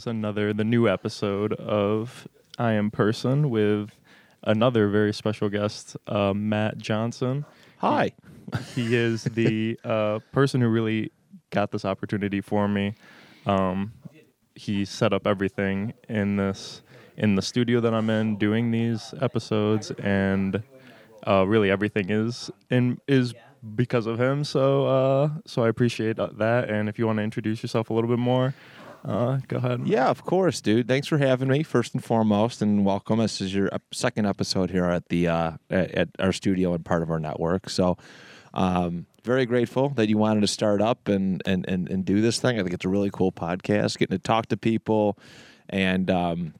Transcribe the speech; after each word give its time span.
Is 0.00 0.06
another, 0.06 0.54
the 0.54 0.64
new 0.64 0.88
episode 0.88 1.52
of 1.52 2.26
I 2.58 2.72
Am 2.72 2.90
Person 2.90 3.50
with 3.50 3.90
another 4.42 4.88
very 4.88 5.12
special 5.12 5.50
guest, 5.50 5.94
uh, 6.06 6.32
Matt 6.32 6.78
Johnson. 6.78 7.44
Hi. 7.78 8.12
He 8.74 8.96
is 8.96 9.24
the 9.24 9.78
uh, 9.84 10.20
person 10.32 10.62
who 10.62 10.68
really 10.68 11.12
got 11.50 11.70
this 11.70 11.84
opportunity 11.84 12.40
for 12.40 12.66
me. 12.66 12.94
Um, 13.44 13.92
he 14.54 14.86
set 14.86 15.12
up 15.12 15.26
everything 15.26 15.92
in 16.08 16.36
this 16.36 16.80
in 17.18 17.34
the 17.34 17.42
studio 17.42 17.80
that 17.80 17.92
I'm 17.92 18.08
in, 18.08 18.36
doing 18.36 18.70
these 18.70 19.12
episodes, 19.20 19.90
and 20.02 20.62
uh, 21.26 21.44
really 21.46 21.70
everything 21.70 22.08
is 22.08 22.50
in 22.70 22.98
is 23.06 23.34
because 23.74 24.06
of 24.06 24.18
him. 24.18 24.44
So 24.44 24.86
uh, 24.86 25.30
so 25.44 25.62
I 25.62 25.68
appreciate 25.68 26.16
that. 26.16 26.70
And 26.70 26.88
if 26.88 26.98
you 26.98 27.06
want 27.06 27.18
to 27.18 27.22
introduce 27.22 27.62
yourself 27.62 27.90
a 27.90 27.92
little 27.92 28.08
bit 28.08 28.18
more, 28.18 28.54
uh, 29.04 29.38
go 29.48 29.56
ahead. 29.56 29.86
Yeah, 29.86 30.08
of 30.08 30.24
course, 30.24 30.60
dude. 30.60 30.86
Thanks 30.88 31.06
for 31.06 31.18
having 31.18 31.48
me, 31.48 31.62
first 31.62 31.94
and 31.94 32.04
foremost, 32.04 32.60
and 32.60 32.84
welcome. 32.84 33.18
This 33.18 33.40
is 33.40 33.54
your 33.54 33.70
second 33.92 34.26
episode 34.26 34.70
here 34.70 34.84
at 34.84 35.08
the 35.08 35.28
uh, 35.28 35.52
at, 35.70 36.08
our 36.18 36.32
studio 36.32 36.74
and 36.74 36.84
part 36.84 37.02
of 37.02 37.10
our 37.10 37.20
network. 37.20 37.70
So, 37.70 37.96
um, 38.52 39.06
very 39.24 39.46
grateful 39.46 39.90
that 39.90 40.08
you 40.08 40.18
wanted 40.18 40.42
to 40.42 40.46
start 40.46 40.82
up 40.82 41.08
and, 41.08 41.42
and 41.46 41.66
and 41.68 41.88
and 41.88 42.04
do 42.04 42.20
this 42.20 42.40
thing. 42.40 42.58
I 42.58 42.62
think 42.62 42.74
it's 42.74 42.84
a 42.84 42.90
really 42.90 43.10
cool 43.10 43.32
podcast, 43.32 43.96
getting 43.98 44.16
to 44.16 44.22
talk 44.22 44.46
to 44.46 44.56
people, 44.56 45.18
and 45.68 46.10
um, 46.10 46.54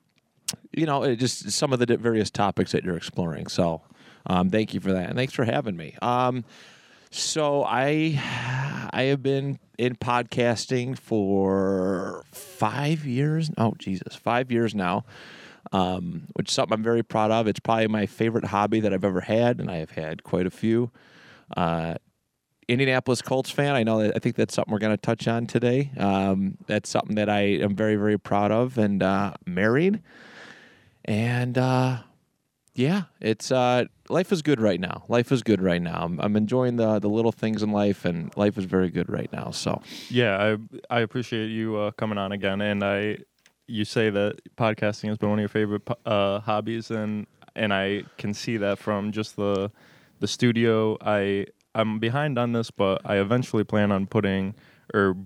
you 0.72 0.86
know, 0.86 1.14
just 1.14 1.50
some 1.50 1.72
of 1.72 1.78
the 1.78 1.96
various 1.98 2.30
topics 2.30 2.72
that 2.72 2.84
you're 2.84 2.96
exploring. 2.96 3.48
So, 3.48 3.83
um, 4.27 4.48
thank 4.48 4.72
you 4.72 4.80
for 4.80 4.92
that, 4.92 5.08
and 5.08 5.16
thanks 5.16 5.34
for 5.34 5.44
having 5.44 5.77
me. 5.77 5.96
Um, 6.00 6.44
so 7.11 7.64
I 7.64 8.20
I 8.92 9.05
have 9.05 9.22
been 9.22 9.58
in 9.78 9.94
podcasting 9.96 10.98
for 10.98 12.24
five 12.33 13.05
years. 13.05 13.50
Oh 13.56 13.74
Jesus, 13.78 14.14
five 14.14 14.50
years 14.50 14.74
now. 14.74 15.05
Um, 15.72 16.27
which 16.33 16.48
is 16.48 16.55
something 16.55 16.74
I'm 16.74 16.83
very 16.83 17.02
proud 17.02 17.30
of. 17.30 17.46
It's 17.46 17.61
probably 17.61 17.86
my 17.86 18.06
favorite 18.06 18.46
hobby 18.46 18.80
that 18.80 18.92
I've 18.92 19.05
ever 19.05 19.20
had, 19.20 19.61
and 19.61 19.70
I 19.70 19.77
have 19.77 19.91
had 19.91 20.24
quite 20.24 20.46
a 20.46 20.50
few. 20.50 20.91
Uh, 21.56 21.94
Indianapolis 22.66 23.20
Colts 23.20 23.50
fan. 23.50 23.74
I 23.74 23.83
know 23.83 24.00
that 24.02 24.12
I 24.16 24.18
think 24.20 24.36
that's 24.36 24.55
something 24.55 24.72
we're 24.72 24.78
going 24.78 24.96
to 24.96 25.00
touch 25.00 25.28
on 25.28 25.46
today. 25.46 25.91
Um, 25.96 26.56
that's 26.66 26.88
something 26.88 27.16
that 27.16 27.28
I 27.28 27.41
am 27.41 27.77
very 27.77 27.96
very 27.96 28.18
proud 28.18 28.50
of, 28.50 28.78
and 28.78 29.02
uh, 29.02 29.34
married, 29.46 30.02
and 31.05 31.58
uh, 31.58 31.98
yeah, 32.75 33.05
it's 33.21 33.51
uh, 33.51 33.85
life 34.09 34.33
is 34.33 34.43
good 34.43 34.61
right 34.61 34.81
now. 34.81 35.05
Life 35.09 35.33
is 35.33 35.43
good 35.43 35.61
right 35.61 35.83
now. 35.83 36.03
I'm, 36.03 36.21
I'm 36.21 36.37
enjoying 36.37 36.77
the 36.77 36.99
the 36.99 37.09
little 37.09 37.33
things 37.33 37.63
in 37.63 37.73
life, 37.73 38.05
and 38.05 38.35
life 38.37 38.57
is 38.59 38.65
very 38.65 38.91
good 38.91 39.11
right 39.11 39.31
now. 39.33 39.51
So 39.51 39.83
Yeah, 40.09 40.57
I 40.91 40.97
I 40.97 41.01
appreciate 41.01 41.48
you 41.48 41.77
uh, 41.77 41.91
coming 41.93 42.19
on 42.19 42.33
again, 42.33 42.61
and 42.61 42.85
I 42.85 43.19
you 43.67 43.85
say 43.85 44.11
that 44.11 44.41
podcasting 44.57 45.09
has 45.09 45.19
been 45.19 45.30
one 45.30 45.39
of 45.39 45.42
your 45.42 45.48
favorite 45.48 45.89
uh, 46.07 46.41
hobbies, 46.41 46.91
and 46.91 47.27
and 47.55 47.73
I 47.73 48.05
can 48.19 48.35
see 48.35 48.57
that 48.59 48.79
from 48.79 49.13
just 49.13 49.36
the 49.36 49.70
the 50.20 50.29
studio. 50.29 50.97
I 51.01 51.47
I'm 51.75 51.98
behind 51.98 52.39
on 52.39 52.53
this, 52.53 52.70
but 52.70 53.01
I 53.05 53.17
eventually 53.17 53.64
plan 53.64 53.92
on 53.92 54.07
putting 54.07 54.55
or 54.92 55.17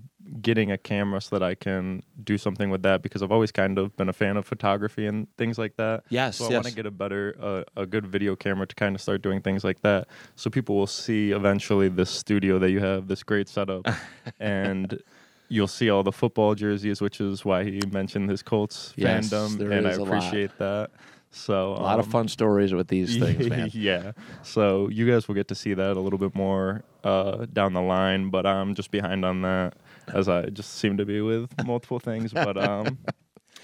getting 0.41 0.72
a 0.72 0.78
camera 0.78 1.21
so 1.21 1.39
that 1.39 1.43
I 1.45 1.55
can 1.55 2.03
do 2.22 2.37
something 2.37 2.71
with 2.71 2.83
that 2.83 3.03
because 3.03 3.22
I've 3.22 3.31
always 3.33 3.53
kind 3.53 3.78
of 3.78 3.97
been 3.97 4.09
a 4.09 4.12
fan 4.12 4.37
of 4.37 4.47
photography 4.47 5.06
and 5.06 5.28
things 5.37 5.59
like 5.59 5.77
that. 5.77 6.05
Yes, 6.09 6.37
so 6.37 6.47
I 6.47 6.49
yes. 6.49 6.55
want 6.56 6.67
to 6.67 6.75
get 6.75 6.87
a 6.87 6.91
better, 6.91 7.37
uh, 7.41 7.62
a 7.77 7.87
good 7.87 8.06
video 8.06 8.34
camera 8.34 8.67
to 8.67 8.75
kind 8.75 8.95
of 8.95 9.00
start 9.00 9.22
doing 9.22 9.41
things 9.41 9.62
like 9.65 9.81
that, 9.83 10.09
so 10.34 10.50
people 10.50 10.77
will 10.77 10.87
see 10.87 11.31
eventually 11.31 11.89
this 11.89 12.11
studio 12.11 12.59
that 12.59 12.71
you 12.71 12.81
have, 12.81 13.06
this 13.06 13.22
great 13.22 13.49
setup, 13.49 13.87
and 14.41 15.00
you'll 15.49 15.69
see 15.69 15.91
all 15.91 16.03
the 16.03 16.12
football 16.12 16.55
jerseys, 16.55 17.01
which 17.01 17.21
is 17.21 17.45
why 17.45 17.65
he 17.65 17.81
mentioned 17.93 18.28
his 18.28 18.43
Colts 18.43 18.93
Yes, 18.97 19.28
fandom, 19.31 19.59
there 19.59 19.71
and 19.71 19.87
I 19.87 19.91
is 19.91 19.99
a 19.99 20.03
lot. 20.03 20.09
appreciate 20.09 20.59
that. 20.59 20.91
So 21.31 21.72
a 21.72 21.83
lot 21.83 21.99
of 21.99 22.06
um, 22.06 22.12
fun 22.12 22.28
stories 22.28 22.72
with 22.72 22.87
these 22.89 23.16
things, 23.19 23.49
man. 23.49 23.69
yeah. 23.72 24.12
So 24.43 24.89
you 24.89 25.11
guys 25.11 25.27
will 25.27 25.34
get 25.34 25.49
to 25.49 25.55
see 25.55 25.75
that 25.75 25.97
a 25.97 26.01
little 26.01 26.19
bit 26.19 26.34
more 26.34 26.84
uh, 27.03 27.47
down 27.53 27.72
the 27.72 27.83
line, 27.83 28.31
but 28.31 28.47
I'm 28.47 28.75
just 28.75 28.91
behind 28.93 29.25
on 29.25 29.43
that, 29.43 29.75
as 30.12 30.28
I 30.28 30.47
just 30.47 30.75
seem 30.75 30.97
to 30.97 31.04
be 31.04 31.20
with 31.20 31.50
multiple 31.66 32.00
things. 32.00 32.32
But 32.32 32.56
um, 32.56 32.98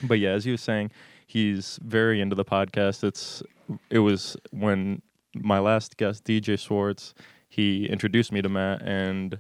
but 0.03 0.19
yeah, 0.19 0.31
as 0.31 0.47
you 0.47 0.53
were 0.53 0.59
saying, 0.59 0.91
he's 1.27 1.78
very 1.83 2.21
into 2.21 2.37
the 2.37 2.45
podcast. 2.45 3.05
It's 3.05 3.43
it 3.91 4.01
was 4.01 4.37
when 4.51 5.03
my 5.34 5.59
last 5.59 5.97
guest, 5.97 6.25
DJ 6.25 6.59
Schwartz, 6.59 7.15
he 7.49 7.87
introduced 7.87 8.33
me 8.33 8.43
to 8.43 8.49
Matt, 8.49 8.83
and 8.83 9.39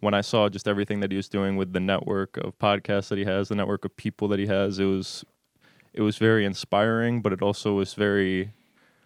when 0.00 0.14
I 0.14 0.20
saw 0.20 0.48
just 0.48 0.66
everything 0.66 1.00
that 1.00 1.10
he 1.12 1.16
was 1.16 1.28
doing 1.28 1.56
with 1.56 1.72
the 1.72 1.80
network 1.80 2.36
of 2.38 2.58
podcasts 2.58 3.08
that 3.08 3.18
he 3.18 3.24
has, 3.24 3.48
the 3.48 3.54
network 3.54 3.84
of 3.84 3.96
people 3.96 4.26
that 4.28 4.38
he 4.38 4.46
has, 4.46 4.78
it 4.78 4.84
was 4.84 5.24
it 5.94 6.02
was 6.02 6.16
very 6.16 6.44
inspiring, 6.44 7.22
but 7.22 7.32
it 7.32 7.42
also 7.42 7.74
was 7.74 7.94
very 7.94 8.52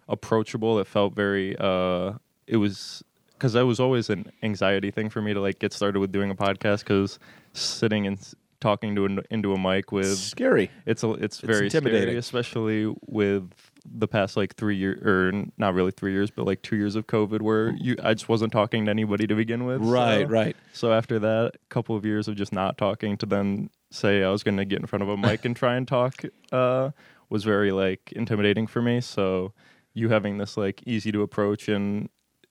approachable. 0.07 0.79
It 0.79 0.87
felt 0.87 1.13
very 1.13 1.55
uh 1.59 2.13
it 2.47 2.57
was 2.57 3.03
because 3.37 3.53
that 3.53 3.65
was 3.65 3.79
always 3.79 4.09
an 4.09 4.31
anxiety 4.43 4.91
thing 4.91 5.09
for 5.09 5.21
me 5.21 5.33
to 5.33 5.39
like 5.41 5.59
get 5.59 5.73
started 5.73 5.99
with 5.99 6.11
doing 6.11 6.31
a 6.31 6.35
podcast 6.35 6.79
because 6.79 7.19
sitting 7.53 8.07
and 8.07 8.17
s- 8.17 8.35
talking 8.59 8.95
to 8.95 9.05
an, 9.05 9.19
into 9.29 9.53
a 9.53 9.59
mic 9.59 9.91
with 9.91 10.17
Scary. 10.17 10.71
it's 10.87 11.03
a, 11.03 11.11
it's 11.13 11.39
very 11.41 11.65
intimidating. 11.65 12.01
scary, 12.07 12.17
especially 12.17 12.93
with 13.05 13.51
the 13.85 14.07
past 14.07 14.35
like 14.35 14.55
three 14.55 14.75
years 14.75 14.99
or 15.05 15.29
n- 15.29 15.51
not 15.57 15.73
really 15.75 15.91
three 15.91 16.11
years, 16.11 16.31
but 16.31 16.45
like 16.45 16.61
two 16.63 16.75
years 16.75 16.95
of 16.95 17.05
COVID, 17.07 17.41
where 17.41 17.69
you 17.79 17.95
I 18.03 18.13
just 18.15 18.27
wasn't 18.27 18.51
talking 18.51 18.85
to 18.85 18.91
anybody 18.91 19.27
to 19.27 19.35
begin 19.35 19.65
with. 19.65 19.81
Right, 19.81 20.25
so- 20.25 20.31
right. 20.31 20.55
So 20.73 20.91
after 20.93 21.19
that 21.19 21.53
couple 21.69 21.95
of 21.95 22.03
years 22.05 22.27
of 22.27 22.35
just 22.35 22.51
not 22.51 22.77
talking, 22.77 23.15
to 23.17 23.25
then 23.27 23.69
say 23.91 24.23
I 24.23 24.29
was 24.31 24.41
going 24.43 24.57
to 24.57 24.65
get 24.65 24.79
in 24.79 24.87
front 24.87 25.03
of 25.03 25.09
a 25.09 25.17
mic 25.27 25.45
and 25.45 25.55
try 25.55 25.75
and 25.75 25.87
talk, 25.87 26.23
uh, 26.51 26.89
was 27.29 27.43
very 27.43 27.71
like 27.71 28.11
intimidating 28.13 28.65
for 28.67 28.81
me. 28.81 29.01
So 29.01 29.53
you 29.93 30.09
having 30.09 30.37
this 30.39 30.57
like 30.57 30.81
easy 30.87 31.11
to 31.11 31.21
approach 31.21 31.67
and 31.69 32.09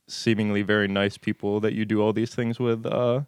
seemingly 0.08 0.62
very 0.62 0.88
nice 0.88 1.18
people 1.18 1.60
that 1.60 1.72
you 1.72 1.84
do 1.84 2.00
all 2.00 2.12
these 2.12 2.34
things 2.34 2.58
with, 2.58 2.86
uh, 2.86 3.22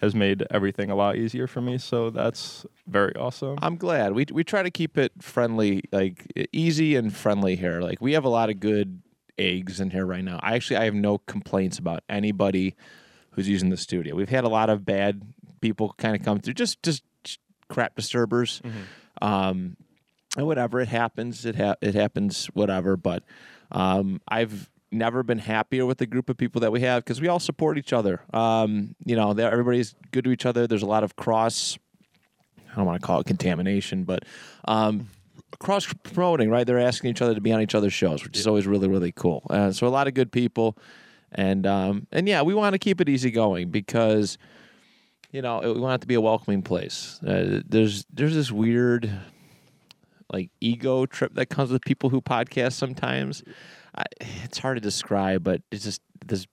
has 0.00 0.14
made 0.14 0.44
everything 0.50 0.90
a 0.90 0.94
lot 0.94 1.16
easier 1.16 1.46
for 1.46 1.60
me. 1.60 1.78
So 1.78 2.10
that's 2.10 2.66
very 2.86 3.14
awesome. 3.16 3.58
I'm 3.62 3.76
glad. 3.76 4.12
We 4.12 4.26
we 4.32 4.44
try 4.44 4.62
to 4.62 4.70
keep 4.70 4.98
it 4.98 5.12
friendly, 5.20 5.84
like 5.92 6.26
easy 6.52 6.96
and 6.96 7.14
friendly 7.14 7.56
here. 7.56 7.80
Like 7.80 8.00
we 8.00 8.12
have 8.12 8.24
a 8.24 8.28
lot 8.28 8.50
of 8.50 8.60
good 8.60 9.02
eggs 9.38 9.80
in 9.80 9.90
here 9.90 10.06
right 10.06 10.24
now. 10.24 10.38
I 10.42 10.54
actually 10.54 10.76
I 10.76 10.84
have 10.84 10.94
no 10.94 11.18
complaints 11.18 11.78
about 11.78 12.02
anybody 12.08 12.74
who's 13.32 13.48
using 13.48 13.70
the 13.70 13.76
studio. 13.76 14.14
We've 14.14 14.28
had 14.28 14.44
a 14.44 14.48
lot 14.48 14.70
of 14.70 14.84
bad 14.84 15.22
people 15.60 15.94
kind 15.96 16.14
of 16.16 16.22
come 16.22 16.38
through, 16.40 16.54
just 16.54 16.82
just 16.82 17.02
crap 17.68 17.96
disturbers. 17.96 18.60
Um, 19.22 19.76
and 20.36 20.46
whatever 20.46 20.80
it 20.80 20.88
happens, 20.88 21.46
it 21.46 21.56
ha- 21.56 21.76
it 21.80 21.94
happens. 21.94 22.46
Whatever, 22.46 22.96
but 22.96 23.22
um, 23.72 24.20
I've 24.28 24.68
never 24.94 25.22
been 25.22 25.38
happier 25.38 25.84
with 25.84 25.98
the 25.98 26.06
group 26.06 26.30
of 26.30 26.36
people 26.36 26.60
that 26.60 26.72
we 26.72 26.80
have 26.80 27.04
because 27.04 27.20
we 27.20 27.28
all 27.28 27.40
support 27.40 27.76
each 27.76 27.92
other. 27.92 28.22
Um, 28.32 28.94
you 29.04 29.16
know, 29.16 29.32
everybody's 29.32 29.94
good 30.12 30.24
to 30.24 30.30
each 30.30 30.46
other. 30.46 30.66
There's 30.66 30.82
a 30.82 30.86
lot 30.86 31.04
of 31.04 31.16
cross 31.16 31.78
I 32.74 32.78
don't 32.78 32.86
want 32.86 33.00
to 33.00 33.06
call 33.06 33.20
it 33.20 33.26
contamination, 33.26 34.02
but 34.02 34.24
um, 34.64 35.08
cross 35.60 35.92
promoting, 36.02 36.50
right? 36.50 36.66
They're 36.66 36.80
asking 36.80 37.10
each 37.10 37.22
other 37.22 37.34
to 37.34 37.40
be 37.40 37.52
on 37.52 37.60
each 37.60 37.74
other's 37.74 37.92
shows, 37.92 38.24
which 38.24 38.36
is 38.36 38.46
always 38.48 38.66
really, 38.66 38.88
really 38.88 39.12
cool. 39.12 39.46
Uh, 39.48 39.70
so 39.70 39.86
a 39.86 39.88
lot 39.88 40.08
of 40.08 40.14
good 40.14 40.32
people, 40.32 40.76
and 41.30 41.66
um, 41.66 42.08
and 42.10 42.28
yeah, 42.28 42.42
we 42.42 42.52
want 42.52 42.72
to 42.72 42.78
keep 42.78 43.00
it 43.00 43.08
easy 43.08 43.30
going 43.30 43.70
because 43.70 44.38
you 45.30 45.40
know 45.40 45.60
we 45.60 45.80
want 45.80 46.00
it 46.00 46.00
to 46.00 46.08
be 46.08 46.14
a 46.14 46.20
welcoming 46.20 46.62
place. 46.62 47.20
Uh, 47.22 47.60
there's 47.64 48.04
there's 48.12 48.34
this 48.34 48.50
weird 48.50 49.10
like 50.32 50.50
ego 50.60 51.06
trip 51.06 51.34
that 51.34 51.46
comes 51.46 51.70
with 51.70 51.82
people 51.82 52.10
who 52.10 52.20
podcast 52.20 52.72
sometimes. 52.72 53.44
I, 53.96 54.04
it's 54.44 54.58
hard 54.58 54.76
to 54.76 54.80
describe, 54.80 55.44
but 55.44 55.62
it's 55.70 55.84
just 55.84 56.00
this 56.26 56.46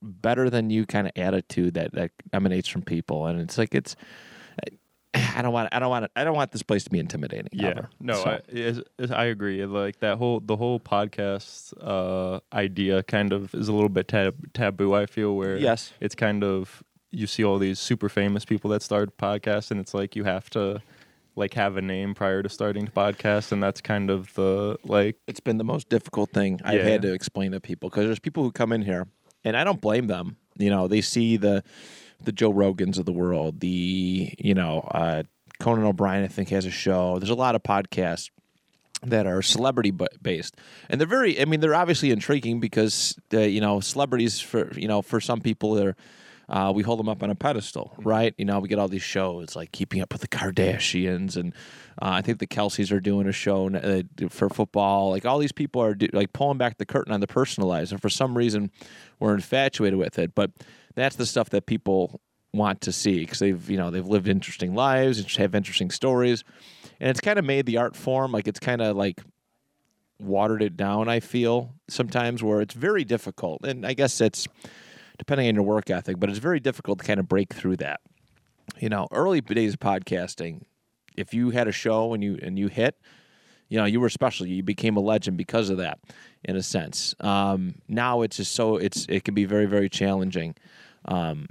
better 0.00 0.48
than 0.48 0.70
you 0.70 0.86
kind 0.86 1.06
of 1.06 1.12
attitude 1.16 1.74
that 1.74 1.92
that 1.92 2.10
emanates 2.32 2.68
from 2.68 2.82
people, 2.82 3.26
and 3.26 3.40
it's 3.40 3.58
like 3.58 3.74
it's 3.74 3.96
I 5.14 5.42
don't 5.42 5.52
want 5.52 5.68
I 5.72 5.78
don't 5.78 5.88
want 5.90 6.10
I 6.16 6.24
don't 6.24 6.36
want 6.36 6.52
this 6.52 6.62
place 6.62 6.84
to 6.84 6.90
be 6.90 6.98
intimidating. 6.98 7.48
Yeah, 7.52 7.68
ever. 7.68 7.90
no, 8.00 8.14
So, 8.14 8.30
I, 8.30 8.40
is, 8.48 8.82
is, 8.98 9.10
I 9.10 9.24
agree. 9.26 9.64
Like 9.64 10.00
that 10.00 10.18
whole 10.18 10.40
the 10.40 10.56
whole 10.56 10.78
podcast 10.80 11.72
uh, 11.80 12.40
idea 12.52 13.02
kind 13.02 13.32
of 13.32 13.54
is 13.54 13.68
a 13.68 13.72
little 13.72 13.88
bit 13.88 14.08
tab- 14.08 14.52
taboo. 14.52 14.94
I 14.94 15.06
feel 15.06 15.34
where 15.36 15.56
Yes. 15.56 15.92
it's 16.00 16.14
kind 16.14 16.44
of 16.44 16.82
you 17.10 17.26
see 17.26 17.42
all 17.42 17.58
these 17.58 17.78
super 17.78 18.08
famous 18.10 18.44
people 18.44 18.70
that 18.70 18.82
start 18.82 19.16
podcasts, 19.16 19.70
and 19.70 19.80
it's 19.80 19.94
like 19.94 20.14
you 20.14 20.24
have 20.24 20.50
to 20.50 20.82
like 21.38 21.54
have 21.54 21.76
a 21.76 21.82
name 21.82 22.14
prior 22.14 22.42
to 22.42 22.48
starting 22.48 22.86
to 22.86 22.92
podcast, 22.92 23.52
and 23.52 23.62
that's 23.62 23.80
kind 23.80 24.10
of 24.10 24.34
the 24.34 24.76
like 24.84 25.16
it's 25.26 25.40
been 25.40 25.56
the 25.58 25.64
most 25.64 25.88
difficult 25.88 26.30
thing 26.30 26.60
I've 26.64 26.74
Yeah. 26.80 26.88
had 26.88 27.02
to 27.02 27.12
explain 27.14 27.52
to 27.52 27.60
people 27.60 27.88
because 27.88 28.06
there's 28.06 28.18
people 28.18 28.42
who 28.42 28.52
come 28.52 28.72
in 28.72 28.82
here 28.82 29.06
and 29.44 29.56
I 29.56 29.64
don't 29.64 29.80
blame 29.80 30.06
them. 30.08 30.36
You 30.56 30.70
know, 30.70 30.88
they 30.88 31.00
see 31.00 31.36
the 31.36 31.62
the 32.22 32.32
Joe 32.32 32.52
Rogans 32.52 32.98
of 32.98 33.04
the 33.06 33.12
world, 33.12 33.60
the 33.60 34.34
you 34.38 34.54
know 34.54 34.80
uh, 34.90 35.22
Conan 35.60 35.84
O'Brien. 35.84 36.24
I 36.24 36.28
think 36.28 36.48
has 36.50 36.66
a 36.66 36.70
show. 36.70 37.18
There's 37.18 37.30
a 37.30 37.34
lot 37.34 37.54
of 37.54 37.62
podcasts 37.62 38.30
that 39.04 39.28
are 39.28 39.40
celebrity 39.42 39.92
based, 40.20 40.56
and 40.88 41.00
they're 41.00 41.06
very. 41.06 41.40
I 41.40 41.44
mean, 41.44 41.60
they're 41.60 41.76
obviously 41.76 42.10
intriguing 42.10 42.58
because 42.58 43.16
uh, 43.32 43.38
you 43.38 43.60
know 43.60 43.78
celebrities 43.80 44.40
for 44.40 44.72
you 44.76 44.88
know 44.88 45.02
for 45.02 45.20
some 45.20 45.40
people 45.40 45.74
they're. 45.74 45.96
Uh, 46.48 46.72
we 46.74 46.82
hold 46.82 46.98
them 46.98 47.08
up 47.08 47.22
on 47.22 47.28
a 47.28 47.34
pedestal, 47.34 47.94
right? 47.98 48.34
You 48.38 48.46
know, 48.46 48.58
we 48.58 48.68
get 48.68 48.78
all 48.78 48.88
these 48.88 49.02
shows 49.02 49.54
like 49.54 49.70
Keeping 49.72 50.00
Up 50.00 50.12
with 50.12 50.22
the 50.22 50.28
Kardashians, 50.28 51.36
and 51.36 51.52
uh, 52.00 52.12
I 52.12 52.22
think 52.22 52.38
the 52.38 52.46
Kelces 52.46 52.90
are 52.90 53.00
doing 53.00 53.26
a 53.26 53.32
show 53.32 53.68
uh, 53.68 54.02
for 54.30 54.48
football. 54.48 55.10
Like 55.10 55.26
all 55.26 55.38
these 55.38 55.52
people 55.52 55.82
are 55.82 55.94
do, 55.94 56.08
like 56.12 56.32
pulling 56.32 56.56
back 56.56 56.78
the 56.78 56.86
curtain 56.86 57.12
on 57.12 57.20
the 57.20 57.26
personalized, 57.26 57.92
and 57.92 58.00
for 58.00 58.08
some 58.08 58.36
reason, 58.36 58.70
we're 59.20 59.34
infatuated 59.34 59.98
with 59.98 60.18
it. 60.18 60.34
But 60.34 60.52
that's 60.94 61.16
the 61.16 61.26
stuff 61.26 61.50
that 61.50 61.66
people 61.66 62.20
want 62.54 62.80
to 62.80 62.92
see 62.92 63.20
because 63.20 63.40
they've 63.40 63.68
you 63.68 63.76
know 63.76 63.90
they've 63.90 64.06
lived 64.06 64.26
interesting 64.26 64.74
lives 64.74 65.18
and 65.18 65.28
have 65.32 65.54
interesting 65.54 65.90
stories, 65.90 66.44
and 66.98 67.10
it's 67.10 67.20
kind 67.20 67.38
of 67.38 67.44
made 67.44 67.66
the 67.66 67.76
art 67.76 67.94
form 67.94 68.32
like 68.32 68.48
it's 68.48 68.60
kind 68.60 68.80
of 68.80 68.96
like 68.96 69.20
watered 70.18 70.62
it 70.62 70.76
down. 70.78 71.10
I 71.10 71.20
feel 71.20 71.74
sometimes 71.88 72.42
where 72.42 72.62
it's 72.62 72.74
very 72.74 73.04
difficult, 73.04 73.66
and 73.66 73.84
I 73.84 73.92
guess 73.92 74.20
it's 74.22 74.48
depending 75.18 75.48
on 75.48 75.54
your 75.54 75.64
work 75.64 75.90
ethic, 75.90 76.18
but 76.18 76.30
it's 76.30 76.38
very 76.38 76.60
difficult 76.60 77.00
to 77.00 77.04
kind 77.04 77.20
of 77.20 77.28
break 77.28 77.52
through 77.52 77.76
that. 77.76 78.00
You 78.78 78.88
know, 78.88 79.08
early 79.10 79.40
days 79.40 79.74
of 79.74 79.80
podcasting, 79.80 80.62
if 81.16 81.34
you 81.34 81.50
had 81.50 81.68
a 81.68 81.72
show 81.72 82.14
and 82.14 82.22
you 82.22 82.38
and 82.40 82.58
you 82.58 82.68
hit, 82.68 82.96
you 83.68 83.78
know, 83.78 83.84
you 83.84 84.00
were 84.00 84.08
special. 84.08 84.46
You 84.46 84.62
became 84.62 84.96
a 84.96 85.00
legend 85.00 85.36
because 85.36 85.70
of 85.70 85.78
that, 85.78 85.98
in 86.44 86.56
a 86.56 86.62
sense. 86.62 87.14
Um, 87.20 87.76
now 87.88 88.22
it's 88.22 88.36
just 88.36 88.52
so 88.52 88.76
it's 88.76 89.06
it 89.08 89.24
can 89.24 89.34
be 89.34 89.44
very 89.44 89.66
very 89.66 89.88
challenging. 89.88 90.54
Um, 91.04 91.48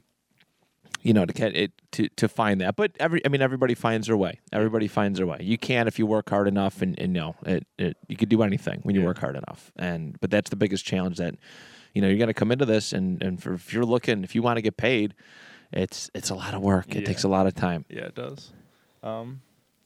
you 1.04 1.14
know, 1.14 1.26
to 1.26 1.34
get 1.34 1.56
it 1.56 1.72
to, 1.92 2.10
to 2.10 2.28
find 2.28 2.60
that. 2.60 2.76
But 2.76 2.92
every, 3.00 3.26
I 3.26 3.30
mean, 3.30 3.42
everybody 3.42 3.76
finds 3.76 4.08
their 4.08 4.18
way. 4.18 4.40
Everybody 4.52 4.90
finds 4.90 5.20
their 5.20 5.28
way. 5.28 5.38
You 5.40 5.58
can 5.58 5.88
if 5.88 5.98
you 5.98 6.06
work 6.06 6.30
hard 6.30 6.50
enough, 6.50 6.82
and, 6.82 7.00
and 7.00 7.16
you 7.16 7.22
know, 7.22 7.36
it, 7.46 7.66
it, 7.78 7.98
you 8.10 8.18
could 8.18 8.28
do 8.28 8.42
anything 8.42 8.80
when 8.84 8.94
you 8.94 9.04
work 9.04 9.20
hard 9.20 9.38
enough. 9.38 9.72
And 9.78 10.20
but 10.20 10.32
that's 10.32 10.50
the 10.50 10.58
biggest 10.58 10.86
challenge 10.86 11.18
that, 11.18 11.36
you 11.94 12.02
know, 12.02 12.08
you're 12.08 12.18
going 12.18 12.28
to 12.28 12.34
come 12.34 12.52
into 12.52 12.66
this, 12.66 12.94
and 12.94 13.22
and 13.24 13.42
for, 13.42 13.54
if 13.54 13.74
you're 13.74 13.86
looking, 13.86 14.24
if 14.24 14.36
you 14.36 14.42
want 14.42 14.58
to 14.58 14.62
get 14.62 14.78
paid, 14.78 15.14
it's 15.74 16.10
it's 16.14 16.30
a 16.30 16.36
lot 16.36 16.54
of 16.54 16.62
work. 16.62 16.96
It 16.96 17.02
Yeah. 17.02 17.06
takes 17.08 17.24
a 17.24 17.28
lot 17.28 17.48
of 17.48 17.56
time. 17.56 17.86
Yeah, 17.90 18.06
it 18.06 18.16
does. 18.16 18.52
Um, 19.04 19.42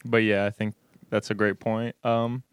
but 0.06 0.18
yeah, 0.24 0.46
I 0.46 0.50
think 0.50 0.76
that's 1.10 1.30
a 1.32 1.34
great 1.34 1.60
point. 1.60 1.96
Um, 2.04 2.44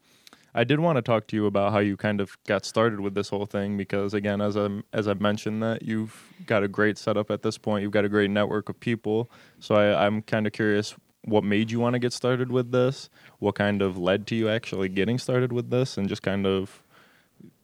I 0.54 0.64
did 0.64 0.80
want 0.80 0.96
to 0.96 1.02
talk 1.02 1.26
to 1.28 1.36
you 1.36 1.46
about 1.46 1.72
how 1.72 1.78
you 1.78 1.96
kind 1.96 2.20
of 2.20 2.36
got 2.44 2.64
started 2.64 3.00
with 3.00 3.14
this 3.14 3.28
whole 3.28 3.46
thing 3.46 3.76
because, 3.76 4.14
again, 4.14 4.40
as 4.40 4.56
I 4.56 4.68
as 4.92 5.06
I 5.06 5.14
mentioned, 5.14 5.62
that 5.62 5.82
you've 5.82 6.32
got 6.46 6.62
a 6.62 6.68
great 6.68 6.98
setup 6.98 7.30
at 7.30 7.42
this 7.42 7.58
point. 7.58 7.82
You've 7.82 7.92
got 7.92 8.04
a 8.04 8.08
great 8.08 8.30
network 8.30 8.68
of 8.68 8.80
people. 8.80 9.30
So 9.60 9.74
I, 9.76 10.06
I'm 10.06 10.22
kind 10.22 10.46
of 10.46 10.52
curious 10.52 10.94
what 11.24 11.44
made 11.44 11.70
you 11.70 11.78
want 11.78 11.92
to 11.94 11.98
get 11.98 12.12
started 12.12 12.50
with 12.50 12.72
this. 12.72 13.10
What 13.38 13.54
kind 13.56 13.82
of 13.82 13.98
led 13.98 14.26
to 14.28 14.34
you 14.34 14.48
actually 14.48 14.88
getting 14.88 15.18
started 15.18 15.52
with 15.52 15.70
this, 15.70 15.96
and 15.98 16.08
just 16.08 16.22
kind 16.22 16.46
of 16.46 16.82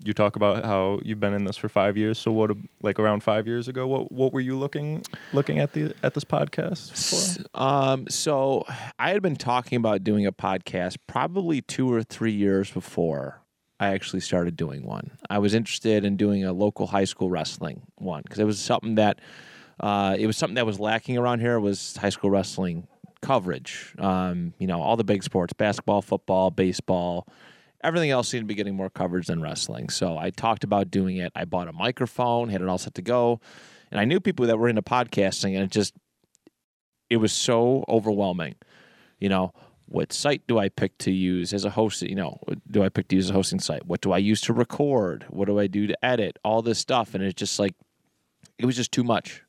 you 0.04 0.12
talk 0.12 0.36
about 0.36 0.64
how 0.64 1.00
you've 1.02 1.20
been 1.20 1.32
in 1.34 1.44
this 1.44 1.56
for 1.56 1.68
five 1.68 1.96
years. 1.96 2.18
So 2.18 2.30
what, 2.30 2.50
like 2.82 2.98
around 2.98 3.22
five 3.22 3.46
years 3.46 3.68
ago, 3.68 3.86
what 3.86 4.12
what 4.12 4.32
were 4.32 4.40
you 4.40 4.58
looking 4.58 5.02
looking 5.32 5.58
at 5.58 5.72
the 5.72 5.94
at 6.02 6.14
this 6.14 6.24
podcast 6.24 6.92
for? 6.92 7.60
Um, 7.60 8.06
so 8.08 8.64
I 8.98 9.10
had 9.10 9.22
been 9.22 9.36
talking 9.36 9.76
about 9.76 10.04
doing 10.04 10.26
a 10.26 10.32
podcast 10.32 10.96
probably 11.06 11.60
two 11.62 11.92
or 11.92 12.02
three 12.02 12.32
years 12.32 12.70
before 12.70 13.40
I 13.80 13.88
actually 13.88 14.20
started 14.20 14.56
doing 14.56 14.84
one. 14.84 15.12
I 15.30 15.38
was 15.38 15.54
interested 15.54 16.04
in 16.04 16.16
doing 16.16 16.44
a 16.44 16.52
local 16.52 16.86
high 16.86 17.04
school 17.04 17.30
wrestling 17.30 17.82
one 17.96 18.22
because 18.22 18.38
it 18.38 18.44
was 18.44 18.58
something 18.58 18.96
that 18.96 19.20
uh, 19.80 20.16
it 20.18 20.26
was 20.26 20.36
something 20.36 20.54
that 20.54 20.66
was 20.66 20.78
lacking 20.78 21.18
around 21.18 21.40
here 21.40 21.58
was 21.58 21.96
high 21.96 22.10
school 22.10 22.30
wrestling 22.30 22.86
coverage. 23.24 23.94
Um, 23.98 24.54
you 24.58 24.66
know, 24.66 24.80
all 24.82 24.96
the 24.96 25.04
big 25.04 25.22
sports, 25.22 25.52
basketball, 25.52 26.02
football, 26.02 26.50
baseball. 26.50 27.26
Everything 27.84 28.10
else 28.10 28.28
seemed 28.28 28.42
to 28.42 28.46
be 28.46 28.54
getting 28.54 28.74
more 28.74 28.90
coverage 28.90 29.26
than 29.26 29.42
wrestling. 29.42 29.90
So 29.90 30.16
I 30.16 30.30
talked 30.30 30.64
about 30.64 30.90
doing 30.90 31.18
it. 31.18 31.30
I 31.34 31.44
bought 31.44 31.68
a 31.68 31.72
microphone, 31.72 32.48
had 32.48 32.62
it 32.62 32.68
all 32.68 32.78
set 32.78 32.94
to 32.94 33.02
go. 33.02 33.40
And 33.90 34.00
I 34.00 34.06
knew 34.06 34.20
people 34.20 34.46
that 34.46 34.58
were 34.58 34.68
into 34.68 34.82
podcasting, 34.82 35.54
and 35.54 35.62
it 35.62 35.70
just 35.70 35.94
it 37.10 37.18
was 37.18 37.32
so 37.32 37.84
overwhelming. 37.88 38.54
You 39.20 39.28
know, 39.28 39.52
what 39.86 40.12
site 40.12 40.46
do 40.46 40.58
I 40.58 40.68
pick 40.68 40.96
to 40.98 41.12
use 41.12 41.52
as 41.52 41.64
a 41.64 41.70
host? 41.70 42.02
You 42.02 42.14
know, 42.14 42.40
do 42.70 42.82
I 42.82 42.88
pick 42.88 43.08
to 43.08 43.16
use 43.16 43.30
a 43.30 43.34
hosting 43.34 43.60
site? 43.60 43.86
What 43.86 44.00
do 44.00 44.12
I 44.12 44.18
use 44.18 44.40
to 44.42 44.52
record? 44.52 45.26
What 45.28 45.46
do 45.46 45.58
I 45.58 45.66
do 45.66 45.86
to 45.86 46.04
edit? 46.04 46.38
All 46.42 46.62
this 46.62 46.78
stuff, 46.78 47.14
and 47.14 47.22
it's 47.22 47.38
just 47.38 47.58
like 47.58 47.74
it 48.58 48.66
was 48.66 48.76
just 48.76 48.92
too 48.92 49.04
much. 49.04 49.42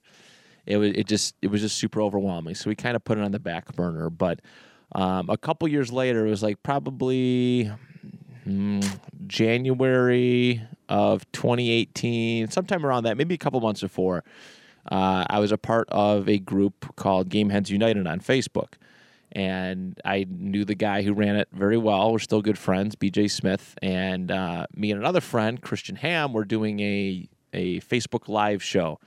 It 0.65 0.77
was 0.77 0.91
it 0.91 1.07
just 1.07 1.35
it 1.41 1.47
was 1.47 1.61
just 1.61 1.77
super 1.77 2.01
overwhelming. 2.01 2.55
So 2.55 2.69
we 2.69 2.75
kind 2.75 2.95
of 2.95 3.03
put 3.03 3.17
it 3.17 3.23
on 3.23 3.31
the 3.31 3.39
back 3.39 3.73
burner. 3.75 4.09
But 4.09 4.41
um, 4.91 5.29
a 5.29 5.37
couple 5.37 5.67
years 5.67 5.91
later, 5.91 6.25
it 6.25 6.29
was 6.29 6.43
like 6.43 6.61
probably 6.63 7.71
mm, 8.45 8.99
January 9.27 10.61
of 10.89 11.29
2018, 11.31 12.49
sometime 12.49 12.85
around 12.85 13.03
that, 13.03 13.17
maybe 13.17 13.35
a 13.35 13.37
couple 13.37 13.59
months 13.61 13.81
before. 13.81 14.23
Uh, 14.89 15.25
I 15.29 15.39
was 15.39 15.51
a 15.51 15.57
part 15.57 15.87
of 15.89 16.29
a 16.29 16.37
group 16.37 16.95
called 16.95 17.29
Game 17.29 17.49
Heads 17.49 17.71
United 17.71 18.05
on 18.07 18.19
Facebook. 18.19 18.73
And 19.31 19.99
I 20.05 20.25
knew 20.29 20.63
the 20.63 20.75
guy 20.75 21.01
who 21.01 21.13
ran 21.13 21.35
it 21.35 21.49
very 21.51 21.77
well. 21.77 22.13
We're 22.13 22.19
still 22.19 22.41
good 22.41 22.57
friends, 22.57 22.95
BJ 22.95 23.29
Smith. 23.29 23.75
And 23.81 24.31
uh, 24.31 24.67
me 24.73 24.91
and 24.91 24.99
another 24.99 25.19
friend, 25.19 25.61
Christian 25.61 25.97
Ham, 25.97 26.31
were 26.31 26.45
doing 26.45 26.79
a, 26.79 27.27
a 27.51 27.81
Facebook 27.81 28.29
Live 28.29 28.63
show 28.63 28.99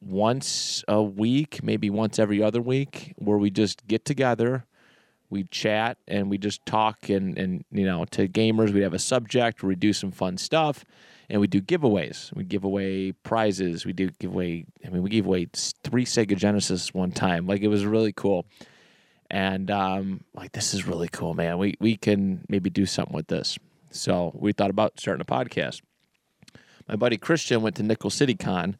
once 0.00 0.84
a 0.88 1.02
week, 1.02 1.62
maybe 1.62 1.90
once 1.90 2.18
every 2.18 2.42
other 2.42 2.60
week, 2.60 3.12
where 3.16 3.36
we 3.36 3.50
just 3.50 3.86
get 3.86 4.04
together, 4.04 4.64
we 5.30 5.44
chat, 5.44 5.96
and 6.06 6.28
we 6.28 6.36
just 6.38 6.64
talk. 6.66 7.08
And, 7.08 7.38
and 7.38 7.64
you 7.70 7.86
know, 7.86 8.04
to 8.06 8.28
gamers, 8.28 8.72
we'd 8.72 8.82
have 8.82 8.94
a 8.94 8.98
subject, 8.98 9.62
we 9.62 9.76
do 9.76 9.92
some 9.92 10.10
fun 10.10 10.36
stuff 10.36 10.84
and 11.30 11.40
we 11.40 11.46
do 11.46 11.62
giveaways. 11.62 12.34
We 12.34 12.42
give 12.42 12.64
away 12.64 13.12
prizes. 13.12 13.86
We 13.86 13.92
do 13.92 14.10
give 14.18 14.32
away. 14.32 14.66
I 14.84 14.90
mean, 14.90 15.02
we 15.02 15.10
gave 15.10 15.26
away 15.26 15.46
three 15.84 16.04
Sega 16.04 16.36
Genesis 16.36 16.92
one 16.92 17.12
time. 17.12 17.46
Like 17.46 17.62
it 17.62 17.68
was 17.68 17.86
really 17.86 18.12
cool. 18.12 18.46
And 19.30 19.70
um, 19.70 20.24
like 20.34 20.50
this 20.52 20.74
is 20.74 20.88
really 20.88 21.08
cool, 21.08 21.34
man. 21.34 21.58
We 21.58 21.76
we 21.78 21.96
can 21.96 22.44
maybe 22.48 22.68
do 22.68 22.84
something 22.84 23.14
with 23.14 23.28
this. 23.28 23.56
So 23.92 24.32
we 24.34 24.52
thought 24.52 24.70
about 24.70 24.98
starting 24.98 25.22
a 25.22 25.24
podcast. 25.24 25.82
My 26.88 26.96
buddy 26.96 27.16
Christian 27.16 27.62
went 27.62 27.76
to 27.76 27.84
Nickel 27.84 28.10
City 28.10 28.34
Con 28.34 28.76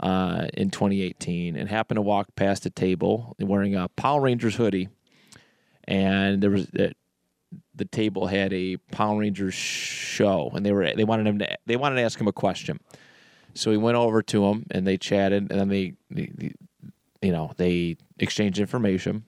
uh, 0.00 0.46
in 0.54 0.70
2018 0.70 1.54
and 1.54 1.68
happened 1.68 1.96
to 1.96 2.02
walk 2.02 2.34
past 2.34 2.64
a 2.64 2.70
table 2.70 3.36
wearing 3.38 3.74
a 3.74 3.88
Power 3.88 4.22
Rangers 4.22 4.56
hoodie, 4.56 4.88
and 5.90 6.40
there 6.40 6.50
was 6.50 6.72
uh, 6.78 6.90
the 7.74 7.84
table 7.84 8.28
had 8.28 8.52
a 8.52 8.76
Power 8.92 9.18
Rangers 9.18 9.54
show, 9.54 10.50
and 10.54 10.64
they 10.64 10.72
were 10.72 10.94
they 10.94 11.04
wanted 11.04 11.26
him 11.26 11.40
to 11.40 11.58
they 11.66 11.76
wanted 11.76 11.96
to 11.96 12.02
ask 12.02 12.18
him 12.18 12.28
a 12.28 12.32
question. 12.32 12.78
So 13.54 13.72
he 13.72 13.76
went 13.76 13.96
over 13.96 14.22
to 14.22 14.44
him, 14.46 14.64
and 14.70 14.86
they 14.86 14.96
chatted, 14.96 15.50
and 15.50 15.60
then 15.60 15.68
they, 15.68 15.94
they, 16.08 16.30
they 16.32 16.54
you 17.20 17.32
know, 17.32 17.50
they 17.56 17.96
exchanged 18.20 18.60
information, 18.60 19.24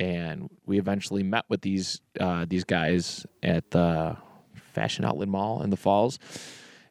and 0.00 0.48
we 0.64 0.78
eventually 0.78 1.22
met 1.22 1.44
with 1.50 1.60
these 1.60 2.00
uh, 2.18 2.46
these 2.48 2.64
guys 2.64 3.26
at 3.42 3.70
the 3.70 4.16
Fashion 4.54 5.04
Outlet 5.04 5.28
Mall 5.28 5.62
in 5.62 5.68
the 5.68 5.76
Falls. 5.76 6.18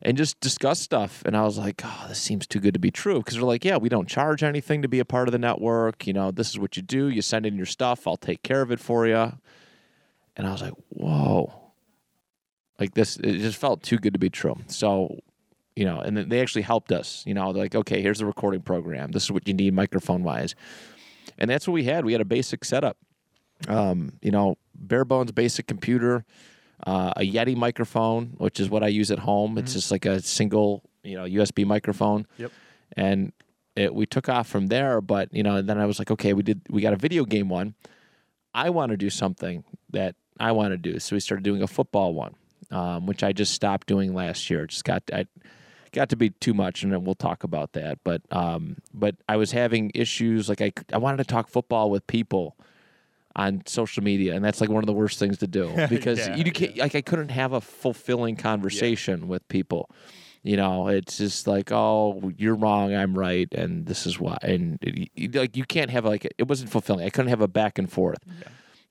And 0.02 0.16
just 0.16 0.40
discuss 0.40 0.80
stuff, 0.80 1.24
and 1.26 1.36
I 1.36 1.44
was 1.44 1.58
like, 1.58 1.82
"Oh, 1.84 2.06
this 2.08 2.20
seems 2.20 2.46
too 2.46 2.60
good 2.60 2.76
to 2.76 2.80
be 2.80 2.92
true." 2.92 3.18
Because 3.18 3.34
they're 3.34 3.44
like, 3.44 3.66
"Yeah, 3.66 3.78
we 3.78 3.90
don't 3.90 4.08
charge 4.08 4.44
anything 4.44 4.84
to 4.84 4.88
be 4.88 5.00
a 5.00 5.06
part 5.06 5.28
of 5.28 5.32
the 5.32 5.40
network. 5.40 6.06
You 6.06 6.14
know, 6.14 6.30
this 6.30 6.50
is 6.50 6.60
what 6.60 6.78
you 6.78 6.84
do. 6.84 7.08
You 7.10 7.24
send 7.24 7.48
in 7.48 7.56
your 7.56 7.66
stuff. 7.66 8.06
I'll 8.08 8.16
take 8.16 8.44
care 8.44 8.62
of 8.62 8.72
it 8.72 8.80
for 8.80 9.08
you." 9.08 9.34
and 10.38 10.48
I 10.48 10.52
was 10.52 10.62
like, 10.62 10.74
"Whoa!" 10.90 11.52
Like 12.80 12.94
this, 12.94 13.18
it 13.18 13.40
just 13.40 13.58
felt 13.58 13.82
too 13.82 13.98
good 13.98 14.14
to 14.14 14.20
be 14.20 14.30
true. 14.30 14.56
So, 14.68 15.20
you 15.76 15.84
know, 15.84 16.00
and 16.00 16.16
then 16.16 16.30
they 16.30 16.42
actually 16.42 16.62
helped 16.62 16.92
us. 16.92 17.24
You 17.26 17.34
know, 17.34 17.52
they're 17.52 17.64
like, 17.64 17.76
"Okay, 17.76 18.02
here's 18.02 18.20
the 18.20 18.26
recording 18.26 18.62
program. 18.62 19.12
This 19.12 19.24
is 19.24 19.32
what 19.32 19.48
you 19.48 19.54
need 19.54 19.74
microphone 19.74 20.24
wise," 20.24 20.56
and 21.38 21.50
that's 21.50 21.68
what 21.68 21.74
we 21.74 21.84
had. 21.86 22.06
We 22.06 22.14
had 22.14 22.22
a 22.22 22.26
basic 22.26 22.64
setup. 22.64 22.98
Um, 23.68 24.14
you 24.22 24.30
know, 24.30 24.58
bare 24.76 25.04
bones 25.04 25.32
basic 25.32 25.66
computer, 25.66 26.24
uh, 26.86 27.14
a 27.18 27.22
Yeti 27.22 27.56
microphone, 27.56 28.36
which 28.38 28.60
is 28.60 28.70
what 28.70 28.84
I 28.84 28.88
use 28.88 29.12
at 29.12 29.20
home. 29.20 29.58
It's 29.58 29.74
just 29.74 29.92
like 29.92 30.06
a 30.06 30.22
single, 30.22 30.84
you 31.04 31.16
know, 31.16 31.24
USB 31.24 31.66
microphone. 31.66 32.28
Yep. 32.38 32.52
And 32.96 33.34
it, 33.76 33.94
we 33.94 34.06
took 34.06 34.28
off 34.28 34.48
from 34.48 34.68
there. 34.68 35.02
But 35.02 35.34
you 35.34 35.44
know, 35.44 35.62
then 35.62 35.78
I 35.78 35.86
was 35.86 36.00
like, 36.00 36.12
okay, 36.12 36.34
we 36.34 36.44
did 36.44 36.62
we 36.70 36.82
got 36.82 36.94
a 36.94 36.98
video 36.98 37.26
game 37.26 37.50
one. 37.50 37.76
I 38.54 38.70
want 38.70 38.92
to 38.92 38.98
do 38.98 39.10
something 39.10 39.64
that 39.92 40.16
I 40.40 40.52
want 40.52 40.72
to 40.72 40.78
do, 40.78 41.00
so 41.00 41.16
we 41.16 41.20
started 41.20 41.44
doing 41.44 41.62
a 41.62 41.68
football 41.68 42.14
one, 42.14 42.36
um, 42.72 43.06
which 43.06 43.24
I 43.24 43.34
just 43.34 43.54
stopped 43.54 43.88
doing 43.88 44.14
last 44.14 44.50
year. 44.50 44.64
It 44.64 44.72
just 44.72 44.84
got 44.84 45.04
I 45.14 45.26
got 45.92 46.10
to 46.10 46.16
be 46.16 46.32
too 46.32 46.54
much, 46.54 46.84
and 46.84 46.92
then 46.92 47.04
we'll 47.04 47.16
talk 47.16 47.44
about 47.44 47.74
that. 47.74 48.00
But 48.04 48.22
um, 48.32 48.78
but 48.94 49.16
I 49.30 49.38
was 49.38 49.52
having 49.52 49.92
issues. 49.94 50.50
Like 50.50 50.62
I 50.62 50.72
I 50.92 50.98
wanted 50.98 51.18
to 51.18 51.26
talk 51.26 51.50
football 51.50 51.92
with 51.92 52.06
people 52.08 52.56
on 53.38 53.62
social 53.68 54.04
media, 54.04 54.34
and 54.36 54.44
that's 54.44 54.60
like 54.60 54.70
one 54.70 54.84
of 54.84 54.88
the 54.88 54.94
worst 54.94 55.20
things 55.20 55.38
to 55.38 55.48
do 55.48 55.74
because 55.90 56.28
Yeah, 56.28 56.36
you 56.36 56.52
can't 56.52 56.78
like 56.78 56.96
I 56.96 57.02
couldn't 57.02 57.30
have 57.30 57.54
a 57.54 57.62
fulfilling 57.62 58.36
conversation 58.36 59.28
with 59.28 59.48
people. 59.48 59.90
You 60.44 60.56
know, 60.56 60.88
it's 60.88 61.18
just 61.18 61.46
like, 61.46 61.72
oh, 61.72 62.32
you're 62.38 62.56
wrong, 62.56 62.96
I'm 62.96 63.18
right, 63.18 63.48
and 63.54 63.86
this 63.86 64.06
is 64.06 64.20
why. 64.20 64.38
And 64.42 64.80
it, 64.82 65.36
like, 65.36 65.58
you 65.58 65.66
can't 65.66 65.90
have 65.92 66.06
like 66.06 66.26
it 66.38 66.48
wasn't 66.48 66.72
fulfilling. 66.72 67.06
I 67.06 67.10
couldn't 67.10 67.30
have 67.30 67.42
a 67.42 67.48
back 67.48 67.78
and 67.78 67.92
forth. 67.92 68.20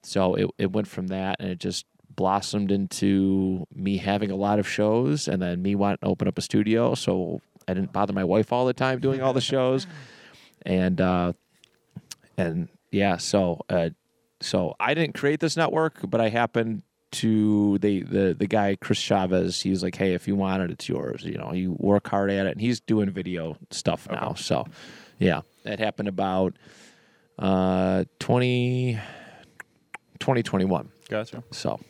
So 0.02 0.34
it 0.34 0.50
it 0.58 0.72
went 0.72 0.86
from 0.86 1.08
that, 1.08 1.36
and 1.40 1.50
it 1.50 1.58
just 1.58 1.84
blossomed 2.14 2.70
into 2.70 3.66
me 3.74 3.98
having 3.98 4.30
a 4.30 4.36
lot 4.36 4.58
of 4.58 4.68
shows, 4.68 5.28
and 5.28 5.42
then 5.42 5.60
me 5.62 5.74
wanting 5.74 5.98
to 5.98 6.06
open 6.06 6.28
up 6.28 6.38
a 6.38 6.42
studio. 6.42 6.94
So 6.94 7.40
I 7.66 7.74
didn't 7.74 7.92
bother 7.92 8.12
my 8.12 8.24
wife 8.24 8.52
all 8.52 8.66
the 8.66 8.74
time 8.74 9.00
doing 9.00 9.22
all 9.22 9.32
the 9.32 9.40
shows, 9.40 9.86
and 10.66 11.00
uh, 11.00 11.32
and 12.36 12.68
yeah, 12.90 13.16
so 13.16 13.60
uh, 13.68 13.90
so 14.40 14.74
I 14.78 14.94
didn't 14.94 15.14
create 15.14 15.40
this 15.40 15.56
network, 15.56 16.08
but 16.08 16.20
I 16.20 16.28
happened 16.28 16.82
to 17.12 17.78
the 17.78 18.02
the 18.02 18.34
the 18.38 18.46
guy 18.46 18.76
Chris 18.76 18.98
Chavez. 18.98 19.62
He 19.62 19.70
was 19.70 19.82
like, 19.82 19.94
"Hey, 19.96 20.14
if 20.14 20.26
you 20.28 20.36
want 20.36 20.62
it, 20.62 20.70
it's 20.70 20.88
yours. 20.88 21.24
You 21.24 21.38
know, 21.38 21.52
you 21.52 21.76
work 21.78 22.08
hard 22.08 22.30
at 22.30 22.46
it." 22.46 22.52
And 22.52 22.60
he's 22.60 22.80
doing 22.80 23.10
video 23.10 23.56
stuff 23.70 24.08
now. 24.10 24.34
So, 24.34 24.66
yeah, 25.18 25.42
that 25.64 25.78
happened 25.78 26.08
about 26.08 26.54
uh 27.38 28.04
20, 28.18 28.98
2021. 30.18 30.88
Gotcha. 31.08 31.42
So, 31.52 31.80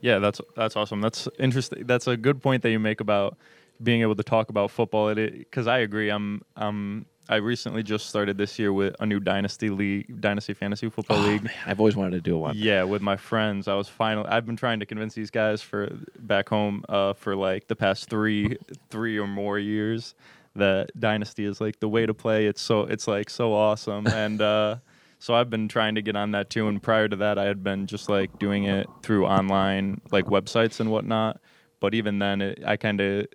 Yeah, 0.00 0.18
that's 0.18 0.40
that's 0.56 0.76
awesome. 0.76 1.00
That's 1.00 1.28
interesting. 1.38 1.86
That's 1.86 2.06
a 2.06 2.16
good 2.16 2.42
point 2.42 2.62
that 2.62 2.70
you 2.70 2.78
make 2.78 3.00
about 3.00 3.36
being 3.82 4.02
able 4.02 4.16
to 4.16 4.22
talk 4.22 4.50
about 4.50 4.70
football. 4.70 5.08
It 5.08 5.16
because 5.38 5.66
I 5.66 5.78
agree. 5.78 6.10
I'm 6.10 6.42
um 6.56 7.06
I 7.30 7.36
recently 7.36 7.84
just 7.84 8.06
started 8.06 8.36
this 8.38 8.58
year 8.58 8.72
with 8.72 8.96
a 8.98 9.06
new 9.06 9.20
dynasty 9.20 9.70
league, 9.70 10.20
dynasty 10.20 10.52
fantasy 10.52 10.90
football 10.90 11.18
oh, 11.18 11.28
league. 11.28 11.44
man, 11.44 11.54
I've 11.64 11.78
always 11.78 11.94
wanted 11.94 12.10
to 12.16 12.20
do 12.20 12.34
a 12.34 12.38
one. 12.38 12.54
Yeah, 12.56 12.82
with 12.82 13.02
my 13.02 13.16
friends. 13.16 13.68
I 13.68 13.74
was 13.74 13.88
finally. 13.88 14.26
I've 14.28 14.44
been 14.44 14.56
trying 14.56 14.80
to 14.80 14.86
convince 14.86 15.14
these 15.14 15.30
guys 15.30 15.62
for 15.62 15.96
back 16.18 16.48
home 16.48 16.84
uh, 16.88 17.12
for 17.12 17.36
like 17.36 17.68
the 17.68 17.76
past 17.76 18.10
three, 18.10 18.56
three 18.90 19.16
or 19.16 19.28
more 19.28 19.60
years 19.60 20.16
that 20.56 20.90
Dynasty 20.98 21.44
is 21.44 21.60
like 21.60 21.78
the 21.78 21.88
way 21.88 22.04
to 22.04 22.12
play. 22.12 22.46
It's 22.46 22.60
so 22.60 22.80
it's 22.80 23.06
like 23.06 23.30
so 23.30 23.54
awesome, 23.54 24.06
and 24.12 24.42
uh, 24.42 24.76
so 25.20 25.32
I've 25.32 25.50
been 25.50 25.68
trying 25.68 25.94
to 25.94 26.02
get 26.02 26.16
on 26.16 26.32
that 26.32 26.50
too. 26.50 26.66
And 26.66 26.82
prior 26.82 27.06
to 27.06 27.14
that, 27.14 27.38
I 27.38 27.44
had 27.44 27.62
been 27.62 27.86
just 27.86 28.08
like 28.08 28.40
doing 28.40 28.64
it 28.64 28.88
through 29.04 29.26
online 29.26 30.00
like 30.10 30.24
websites 30.24 30.80
and 30.80 30.90
whatnot. 30.90 31.40
But 31.78 31.94
even 31.94 32.18
then, 32.18 32.42
it, 32.42 32.64
I 32.66 32.76
kind 32.76 33.00
of 33.00 33.28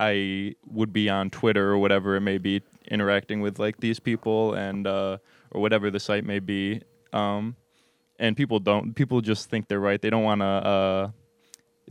I 0.00 0.54
would 0.66 0.94
be 0.94 1.10
on 1.10 1.28
Twitter 1.28 1.70
or 1.70 1.78
whatever 1.78 2.16
it 2.16 2.22
may 2.22 2.38
be, 2.38 2.62
interacting 2.90 3.40
with 3.40 3.58
like 3.58 3.78
these 3.80 4.00
people 4.00 4.54
and 4.54 4.86
uh, 4.86 5.18
or 5.50 5.60
whatever 5.60 5.90
the 5.90 6.00
site 6.00 6.24
may 6.24 6.38
be. 6.40 6.82
Um, 7.12 7.56
and 8.18 8.36
people 8.36 8.58
don't. 8.60 8.94
People 8.94 9.20
just 9.20 9.48
think 9.48 9.68
they're 9.68 9.80
right. 9.80 10.00
They 10.00 10.10
don't 10.10 10.24
want 10.24 10.40
to. 10.42 10.44
Uh, 10.46 11.10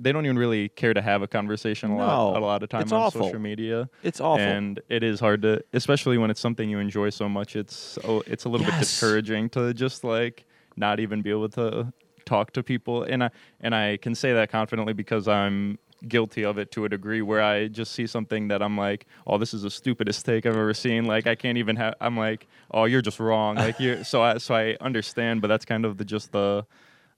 they 0.01 0.11
don't 0.13 0.25
even 0.25 0.37
really 0.39 0.69
care 0.69 0.93
to 0.93 1.01
have 1.01 1.21
a 1.21 1.27
conversation 1.27 1.91
a 1.91 1.97
lot. 1.97 2.37
A 2.37 2.39
lot 2.39 2.63
of 2.63 2.69
time 2.69 2.83
it's 2.83 2.91
on 2.93 3.01
awful. 3.01 3.23
social 3.25 3.39
media, 3.39 3.89
It's 4.01 4.21
awful. 4.21 4.39
and 4.45 4.79
it 4.87 5.03
is 5.03 5.19
hard 5.19 5.41
to, 5.41 5.61
especially 5.73 6.17
when 6.17 6.29
it's 6.31 6.39
something 6.39 6.69
you 6.69 6.79
enjoy 6.79 7.09
so 7.09 7.27
much. 7.27 7.57
It's 7.57 7.97
oh, 8.05 8.23
it's 8.25 8.45
a 8.45 8.49
little 8.49 8.65
bit 8.65 8.79
discouraging 8.79 9.49
to 9.51 9.73
just 9.73 10.03
like 10.05 10.45
not 10.77 11.01
even 11.01 11.21
be 11.21 11.31
able 11.31 11.49
to 11.49 11.91
talk 12.25 12.53
to 12.53 12.63
people. 12.63 13.03
And 13.03 13.25
I 13.25 13.31
and 13.59 13.75
I 13.75 13.97
can 13.97 14.15
say 14.15 14.31
that 14.33 14.49
confidently 14.49 14.93
because 14.93 15.27
I'm 15.27 15.79
guilty 16.07 16.43
of 16.43 16.57
it 16.57 16.71
to 16.71 16.85
a 16.85 16.89
degree 16.89 17.21
where 17.21 17.41
I 17.41 17.67
just 17.67 17.91
see 17.91 18.07
something 18.07 18.47
that 18.49 18.61
I'm 18.61 18.77
like, 18.77 19.05
oh, 19.27 19.37
this 19.37 19.53
is 19.53 19.63
the 19.63 19.69
stupidest 19.69 20.25
take 20.25 20.45
I've 20.45 20.55
ever 20.55 20.73
seen. 20.73 21.05
Like 21.05 21.27
I 21.27 21.35
can't 21.35 21.57
even 21.57 21.75
have. 21.75 21.95
I'm 21.99 22.17
like, 22.17 22.47
oh, 22.71 22.85
you're 22.85 23.01
just 23.01 23.19
wrong. 23.19 23.55
Like 23.55 23.79
you. 23.79 24.03
so 24.03 24.21
I 24.21 24.37
so 24.37 24.55
I 24.55 24.77
understand, 24.81 25.41
but 25.41 25.47
that's 25.47 25.65
kind 25.65 25.85
of 25.85 25.97
the 25.97 26.05
just 26.05 26.31
the. 26.31 26.65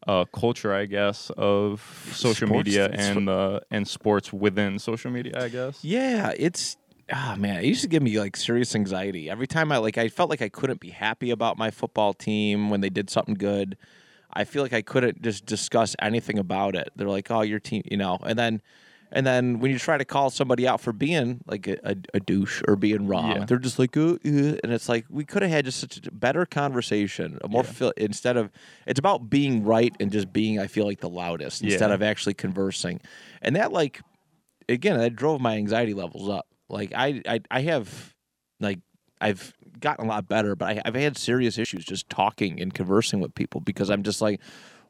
Uh, 0.07 0.25
culture, 0.33 0.73
I 0.73 0.87
guess, 0.87 1.29
of 1.37 1.79
social 2.11 2.47
Sports- 2.47 2.65
media 2.65 2.89
and 2.91 3.29
uh, 3.29 3.59
and 3.69 3.87
sports 3.87 4.33
within 4.33 4.79
social 4.79 5.11
media. 5.11 5.33
I 5.43 5.47
guess. 5.47 5.83
Yeah, 5.83 6.33
it's 6.35 6.75
ah 7.13 7.35
man, 7.37 7.57
it 7.57 7.65
used 7.65 7.83
to 7.83 7.87
give 7.87 8.01
me 8.01 8.19
like 8.19 8.35
serious 8.35 8.73
anxiety. 8.73 9.29
Every 9.29 9.45
time 9.45 9.71
I 9.71 9.77
like 9.77 9.99
I 9.99 10.09
felt 10.09 10.31
like 10.31 10.41
I 10.41 10.49
couldn't 10.49 10.79
be 10.79 10.89
happy 10.89 11.29
about 11.29 11.59
my 11.59 11.69
football 11.69 12.15
team 12.15 12.71
when 12.71 12.81
they 12.81 12.89
did 12.89 13.11
something 13.11 13.35
good. 13.35 13.77
I 14.33 14.43
feel 14.43 14.63
like 14.63 14.73
I 14.73 14.81
couldn't 14.81 15.21
just 15.21 15.45
discuss 15.45 15.95
anything 16.01 16.39
about 16.39 16.75
it. 16.75 16.89
They're 16.95 17.09
like, 17.09 17.29
"Oh, 17.31 17.41
your 17.41 17.59
team," 17.59 17.83
you 17.89 17.97
know. 17.97 18.17
And 18.23 18.37
then 18.37 18.61
and 19.13 19.25
then 19.27 19.59
when 19.59 19.71
you 19.71 19.77
try 19.79 19.97
to 19.97 20.05
call 20.05 20.29
somebody 20.29 20.65
out 20.65 20.79
for 20.79 20.93
being 20.93 21.41
like 21.45 21.67
a, 21.67 21.77
a, 21.83 21.95
a 22.13 22.19
douche 22.21 22.61
or 22.65 22.77
being 22.77 23.07
wrong, 23.07 23.31
Yeah. 23.35 23.45
they're 23.45 23.57
just 23.59 23.77
like, 23.77 23.97
uh, 23.97 24.11
uh, 24.11 24.17
and 24.23 24.71
it's 24.71 24.87
like 24.87 25.05
we 25.09 25.25
could 25.25 25.41
have 25.41 25.51
had 25.51 25.65
just 25.65 25.79
such 25.81 26.07
a 26.07 26.11
better 26.11 26.45
conversation, 26.45 27.37
a 27.43 27.49
more 27.49 27.63
Yeah. 27.63 27.67
fulfill- 27.67 27.93
instead 27.97 28.37
of 28.37 28.49
it's 28.87 28.99
about 28.99 29.29
being 29.29 29.65
right 29.65 29.93
and 29.99 30.11
just 30.13 30.31
being 30.31 30.59
I 30.59 30.67
feel 30.67 30.85
like 30.85 31.01
the 31.01 31.09
loudest 31.09 31.61
instead 31.61 31.91
of 31.91 32.01
actually 32.01 32.35
conversing, 32.35 33.01
and 33.41 33.55
that 33.57 33.73
like 33.73 34.01
again 34.69 34.97
that 34.97 35.15
drove 35.15 35.41
my 35.41 35.57
anxiety 35.57 35.93
levels 35.93 36.29
up 36.29 36.47
like 36.69 36.93
i 36.95 37.21
i, 37.27 37.41
I 37.51 37.61
have 37.63 38.15
like 38.61 38.79
i've 39.19 39.53
gotten 39.81 40.05
a 40.05 40.07
lot 40.07 40.27
better 40.27 40.55
but 40.55 40.69
I, 40.77 40.81
i've 40.85 40.95
had 40.95 41.17
serious 41.17 41.57
issues 41.57 41.83
just 41.83 42.09
talking 42.09 42.61
and 42.61 42.73
conversing 42.73 43.19
with 43.19 43.33
people 43.35 43.59
because 43.61 43.89
i'm 43.89 44.03
just 44.03 44.21
like 44.21 44.39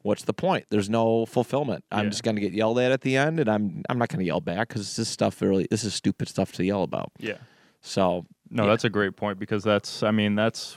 what's 0.02 0.24
the 0.24 0.32
point 0.34 0.66
there's 0.70 0.90
no 0.90 1.26
fulfillment 1.26 1.84
i'm 1.90 2.04
Yeah. 2.04 2.10
just 2.10 2.22
going 2.22 2.36
to 2.36 2.40
get 2.42 2.52
yelled 2.52 2.78
at 2.78 2.92
at 2.92 3.00
the 3.02 3.16
end 3.16 3.40
and 3.40 3.48
i'm 3.48 3.82
i'm 3.88 3.98
not 3.98 4.08
going 4.08 4.20
to 4.20 4.24
yell 4.26 4.40
back 4.40 4.68
because 4.68 4.94
this 4.96 5.08
stuff 5.08 5.40
really 5.42 5.66
this 5.70 5.82
is 5.84 5.94
stupid 5.94 6.28
stuff 6.28 6.52
to 6.52 6.64
yell 6.64 6.82
about 6.82 7.10
Yeah. 7.18 7.38
so 7.80 8.26
No, 8.50 8.64
Yeah. 8.64 8.70
that's 8.70 8.84
a 8.84 8.90
great 8.90 9.16
point 9.16 9.38
because 9.38 9.64
that's 9.64 10.02
I 10.02 10.10
mean 10.10 10.34
that's 10.34 10.76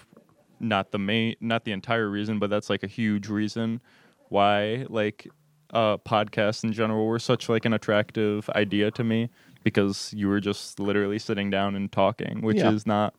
not 0.59 0.91
the 0.91 0.97
main 0.99 1.35
not 1.41 1.65
the 1.65 1.73
entire 1.73 2.09
reason, 2.09 2.39
but 2.39 2.49
that's 2.49 2.69
like 2.69 2.83
a 2.83 2.87
huge 2.87 3.27
reason 3.27 3.81
why 4.29 4.85
like 4.89 5.27
uh 5.73 5.97
podcasts 5.97 6.63
in 6.63 6.71
general 6.71 7.05
were 7.07 7.19
such 7.19 7.49
like 7.49 7.65
an 7.65 7.73
attractive 7.73 8.49
idea 8.51 8.91
to 8.91 9.03
me 9.03 9.29
because 9.63 10.13
you 10.15 10.27
were 10.29 10.39
just 10.39 10.79
literally 10.79 11.19
sitting 11.19 11.49
down 11.49 11.75
and 11.75 11.91
talking, 11.91 12.41
which 12.41 12.57
Yeah. 12.57 12.71
is 12.71 12.85
not 12.87 13.13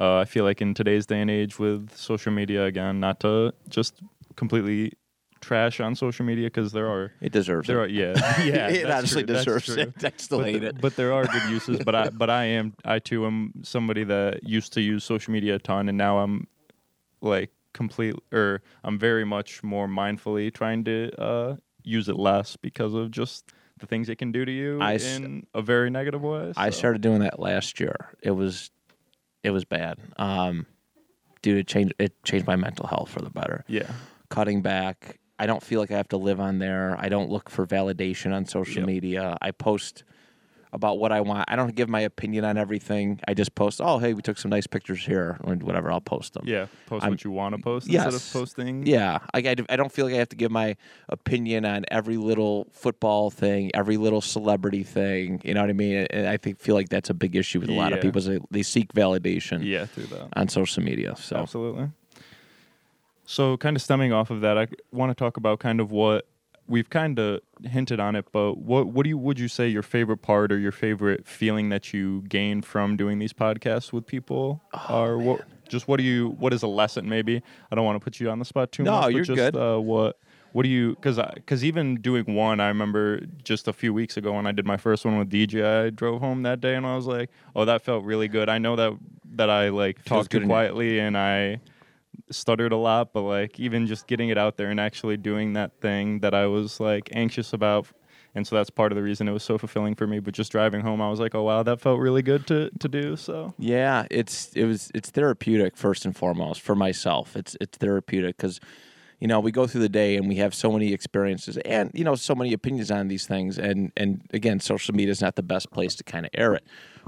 uh, 0.00 0.16
I 0.16 0.24
feel 0.24 0.44
like 0.44 0.60
in 0.60 0.74
today's 0.74 1.06
day 1.06 1.20
and 1.20 1.30
age 1.30 1.58
with 1.58 1.96
social 1.96 2.32
media 2.32 2.64
again, 2.64 3.00
not 3.00 3.20
to 3.20 3.52
just 3.68 4.00
completely 4.36 4.92
trash 5.40 5.78
on 5.78 5.94
social 5.94 6.24
media 6.24 6.46
because 6.46 6.72
there 6.72 6.88
are 6.88 7.12
it 7.20 7.30
deserves 7.30 7.68
there 7.68 7.80
it 7.80 7.84
are 7.84 7.86
yeah 7.88 8.14
yeah 8.42 8.68
it 8.68 8.82
that's 8.84 8.98
honestly 8.98 9.24
true, 9.24 9.34
that's 9.34 9.44
deserves 9.44 9.66
true 9.66 9.92
it 10.02 10.20
still 10.20 10.38
but, 10.38 10.48
it 10.48 10.80
but 10.80 10.96
there 10.96 11.12
are 11.12 11.26
good 11.26 11.50
uses. 11.50 11.80
But 11.84 11.94
I 11.94 12.08
but 12.08 12.30
I 12.30 12.44
am 12.44 12.74
I 12.84 12.98
too 12.98 13.26
am 13.26 13.52
somebody 13.62 14.04
that 14.04 14.44
used 14.44 14.72
to 14.72 14.80
use 14.80 15.04
social 15.04 15.32
media 15.32 15.56
a 15.56 15.58
ton, 15.58 15.88
and 15.88 15.98
now 15.98 16.18
I'm 16.18 16.46
like 17.20 17.50
complete 17.74 18.14
or 18.32 18.62
I'm 18.82 18.98
very 18.98 19.24
much 19.24 19.62
more 19.62 19.86
mindfully 19.86 20.52
trying 20.52 20.84
to 20.84 21.10
uh, 21.20 21.56
use 21.82 22.08
it 22.08 22.16
less 22.16 22.56
because 22.56 22.94
of 22.94 23.10
just 23.10 23.52
the 23.78 23.86
things 23.86 24.08
it 24.08 24.16
can 24.16 24.32
do 24.32 24.44
to 24.44 24.52
you 24.52 24.80
I 24.80 24.94
in 24.94 25.46
a 25.52 25.60
very 25.60 25.90
negative 25.90 26.22
way. 26.22 26.52
I 26.56 26.70
started 26.70 27.02
doing 27.02 27.20
that 27.20 27.38
last 27.38 27.80
year. 27.80 27.96
It 28.22 28.30
was, 28.30 28.70
it 29.44 29.50
was 29.50 29.64
bad. 29.64 29.98
Um, 30.16 30.66
dude, 31.42 31.58
it 31.58 31.68
changed. 31.68 31.94
It 32.00 32.20
changed 32.24 32.46
my 32.46 32.56
mental 32.56 32.86
health 32.88 33.10
for 33.10 33.20
the 33.20 33.30
better. 33.30 33.64
Yeah, 33.68 33.92
Cutting 34.30 34.62
back. 34.62 35.20
I 35.38 35.46
don't 35.46 35.62
feel 35.62 35.80
like 35.80 35.90
I 35.90 35.96
have 35.96 36.08
to 36.08 36.16
live 36.16 36.40
on 36.40 36.58
there. 36.58 36.96
I 36.98 37.08
don't 37.08 37.28
look 37.30 37.50
for 37.50 37.66
validation 37.66 38.32
on 38.32 38.46
social 38.46 38.78
Yep. 38.82 38.86
media. 38.86 39.36
I 39.42 39.50
post 39.50 40.04
about 40.74 40.98
what 40.98 41.12
I 41.12 41.20
want. 41.20 41.44
I 41.48 41.56
don't 41.56 41.74
give 41.74 41.88
my 41.88 42.00
opinion 42.00 42.44
on 42.44 42.58
everything. 42.58 43.20
I 43.26 43.32
just 43.32 43.54
post. 43.54 43.80
Oh, 43.82 43.98
hey, 43.98 44.12
we 44.12 44.20
took 44.20 44.36
some 44.36 44.50
nice 44.50 44.66
pictures 44.66 45.06
here, 45.06 45.38
or 45.44 45.54
whatever. 45.54 45.90
I'll 45.90 46.00
post 46.00 46.34
them. 46.34 46.44
yeah. 46.46 46.66
Post 46.86 47.04
I'm- 47.04 47.12
what 47.12 47.24
you 47.24 47.30
want 47.30 47.54
to 47.56 47.62
post 47.62 47.86
instead 47.86 48.12
of 48.12 48.30
posting. 48.32 48.86
Yeah, 48.86 49.20
like 49.32 49.46
I, 49.46 49.54
I 49.68 49.76
don't 49.76 49.92
feel 49.92 50.04
like 50.06 50.14
I 50.14 50.18
have 50.18 50.28
to 50.30 50.36
give 50.36 50.50
my 50.50 50.76
opinion 51.08 51.64
on 51.64 51.84
every 51.90 52.16
little 52.16 52.66
football 52.72 53.30
thing, 53.30 53.70
every 53.72 53.96
little 53.96 54.20
celebrity 54.20 54.82
thing. 54.82 55.40
You 55.44 55.54
know 55.54 55.60
what 55.60 55.70
I 55.70 55.74
mean? 55.74 56.06
And 56.10 56.26
I 56.26 56.36
think 56.36 56.58
feel 56.58 56.74
like 56.74 56.88
that's 56.88 57.08
a 57.08 57.14
big 57.14 57.36
issue 57.36 57.60
with 57.60 57.70
a 57.70 57.74
lot 57.74 57.92
of 57.92 58.00
people. 58.00 58.20
They, 58.20 58.40
they 58.50 58.62
seek 58.62 58.92
validation 58.92 59.64
yeah, 59.64 59.86
through 59.86 60.06
that. 60.06 60.28
on 60.34 60.48
social 60.48 60.82
media. 60.82 61.14
So 61.16 61.36
Absolutely. 61.36 61.90
So, 63.26 63.56
kind 63.56 63.74
of 63.74 63.80
stemming 63.80 64.12
off 64.12 64.30
of 64.30 64.42
that, 64.42 64.58
I 64.58 64.68
want 64.92 65.10
to 65.10 65.14
talk 65.14 65.38
about 65.38 65.58
kind 65.58 65.80
of 65.80 65.90
what 65.90 66.26
we've 66.66 66.88
kind 66.90 67.18
of 67.18 67.40
hinted 67.62 68.00
on 68.00 68.16
it, 68.16 68.26
but 68.32 68.58
what 68.58 68.86
what 68.88 69.04
do 69.04 69.08
you 69.10 69.18
would 69.18 69.38
you 69.38 69.48
say 69.48 69.68
your 69.68 69.82
favorite 69.82 70.18
part 70.18 70.50
or 70.52 70.58
your 70.58 70.72
favorite 70.72 71.26
feeling 71.26 71.68
that 71.70 71.92
you 71.92 72.22
gain 72.22 72.62
from 72.62 72.96
doing 72.96 73.18
these 73.18 73.32
podcasts 73.32 73.92
with 73.92 74.06
people 74.06 74.62
Oh, 74.72 74.78
are 74.94 75.18
what 75.18 75.42
just 75.68 75.88
what 75.88 75.96
do 75.98 76.02
you 76.04 76.30
what 76.38 76.52
is 76.52 76.62
a 76.62 76.66
lesson 76.66 77.08
maybe? 77.08 77.42
I 77.70 77.74
don't 77.74 77.84
want 77.84 77.96
to 78.00 78.04
put 78.04 78.20
you 78.20 78.30
on 78.30 78.38
the 78.38 78.44
spot 78.44 78.72
too 78.72 78.82
No, 78.82 78.92
much. 78.92 79.02
but 79.04 79.12
you're 79.14 79.24
just, 79.24 79.36
good. 79.36 79.56
Uh, 79.56 79.78
what 79.78 80.18
what 80.52 80.62
do 80.62 80.68
you 80.68 80.94
because 80.94 81.18
because 81.34 81.64
even 81.64 81.96
doing 81.96 82.34
one, 82.34 82.60
I 82.60 82.68
remember 82.68 83.20
just 83.42 83.66
a 83.66 83.72
few 83.72 83.92
weeks 83.92 84.16
ago 84.16 84.32
when 84.34 84.46
I 84.46 84.52
did 84.52 84.64
my 84.66 84.76
first 84.76 85.04
one 85.04 85.18
with 85.18 85.30
DJ, 85.30 85.86
I 85.86 85.90
drove 85.90 86.20
home 86.20 86.42
that 86.44 86.60
day 86.60 86.74
and 86.76 86.86
I 86.86 86.94
was 86.96 87.06
like, 87.06 87.30
oh, 87.56 87.64
that 87.64 87.82
felt 87.82 88.04
really 88.04 88.28
good. 88.28 88.48
I 88.48 88.58
know 88.58 88.76
that 88.76 88.92
that 89.36 89.50
I 89.50 89.70
like 89.70 89.96
Feels 89.98 90.06
talked 90.28 90.30
too 90.30 90.46
quietly 90.46 91.00
and 91.00 91.18
I 91.18 91.60
stuttered 92.30 92.72
a 92.72 92.76
lot, 92.76 93.12
but 93.12 93.22
like 93.22 93.58
even 93.60 93.86
just 93.86 94.06
getting 94.06 94.28
it 94.28 94.38
out 94.38 94.56
there 94.56 94.70
and 94.70 94.80
actually 94.80 95.16
doing 95.16 95.52
that 95.54 95.80
thing 95.80 96.20
that 96.20 96.34
I 96.34 96.46
was 96.46 96.80
like 96.80 97.10
anxious 97.12 97.52
about. 97.52 97.86
And 98.36 98.46
so 98.46 98.56
that's 98.56 98.70
part 98.70 98.90
of 98.90 98.96
the 98.96 99.02
reason 99.02 99.28
it 99.28 99.32
was 99.32 99.44
so 99.44 99.58
fulfilling 99.58 99.94
for 99.94 100.08
me. 100.08 100.18
But 100.18 100.34
just 100.34 100.50
driving 100.50 100.80
home, 100.80 101.00
I 101.00 101.08
was 101.08 101.20
like, 101.20 101.34
oh 101.34 101.44
wow, 101.44 101.62
that 101.62 101.80
felt 101.80 102.00
really 102.00 102.22
good 102.22 102.46
to, 102.48 102.70
to 102.80 102.88
do. 102.88 103.16
So 103.16 103.54
Yeah, 103.58 104.06
it's 104.10 104.52
it 104.54 104.64
was 104.64 104.90
it's 104.94 105.10
therapeutic 105.10 105.76
first 105.76 106.04
and 106.04 106.16
foremost 106.16 106.60
for 106.60 106.74
myself. 106.74 107.36
It's 107.36 107.56
it's 107.60 107.78
therapeutic 107.78 108.36
because 108.36 108.58
you 109.20 109.28
know 109.28 109.38
we 109.38 109.52
go 109.52 109.66
through 109.66 109.82
the 109.82 109.88
day 109.88 110.16
and 110.16 110.28
we 110.28 110.36
have 110.36 110.54
so 110.54 110.72
many 110.72 110.92
experiences 110.92 111.56
and 111.58 111.90
you 111.94 112.02
know 112.04 112.16
so 112.16 112.34
many 112.34 112.52
opinions 112.52 112.90
on 112.90 113.08
these 113.08 113.26
things 113.26 113.58
and 113.58 113.92
and 113.96 114.22
again 114.32 114.58
social 114.58 114.94
media 114.94 115.12
is 115.12 115.20
not 115.20 115.36
the 115.36 115.42
best 115.42 115.70
place 115.70 115.94
to 115.94 116.04
kind 116.04 116.26
of 116.26 116.30
air 116.34 116.54
it. 116.54 116.64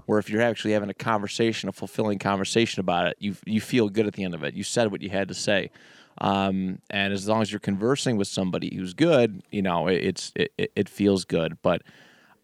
Where 0.07 0.19
if 0.19 0.31
you're 0.31 0.43
actually 0.43 0.73
having 0.73 0.89
a 0.91 0.95
conversation, 0.95 1.69
a 1.69 1.73
fulfilling 1.73 2.19
conversation 2.19 2.81
about 2.81 3.09
it, 3.09 3.17
you 3.21 3.37
you 3.45 3.61
feel 3.61 3.89
good 3.89 4.07
at 4.07 4.15
the 4.15 4.25
end 4.25 4.35
of 4.35 4.43
it. 4.45 4.55
You 4.55 4.63
said 4.65 4.91
what 4.91 5.03
you 5.03 5.11
had 5.11 5.29
to 5.29 5.35
say. 5.35 5.71
Um, 6.19 6.79
and 6.89 7.13
as 7.13 7.29
long 7.29 7.43
as 7.43 7.53
you're 7.53 7.61
conversing 7.61 8.17
with 8.17 8.29
somebody 8.29 8.75
who's 8.75 8.95
good, 8.95 9.43
you 9.51 9.61
know 9.63 9.87
it, 9.89 10.03
it's 10.03 10.33
it, 10.35 10.53
it- 10.75 10.89
feels 10.89 11.25
good. 11.27 11.59
But 11.61 11.83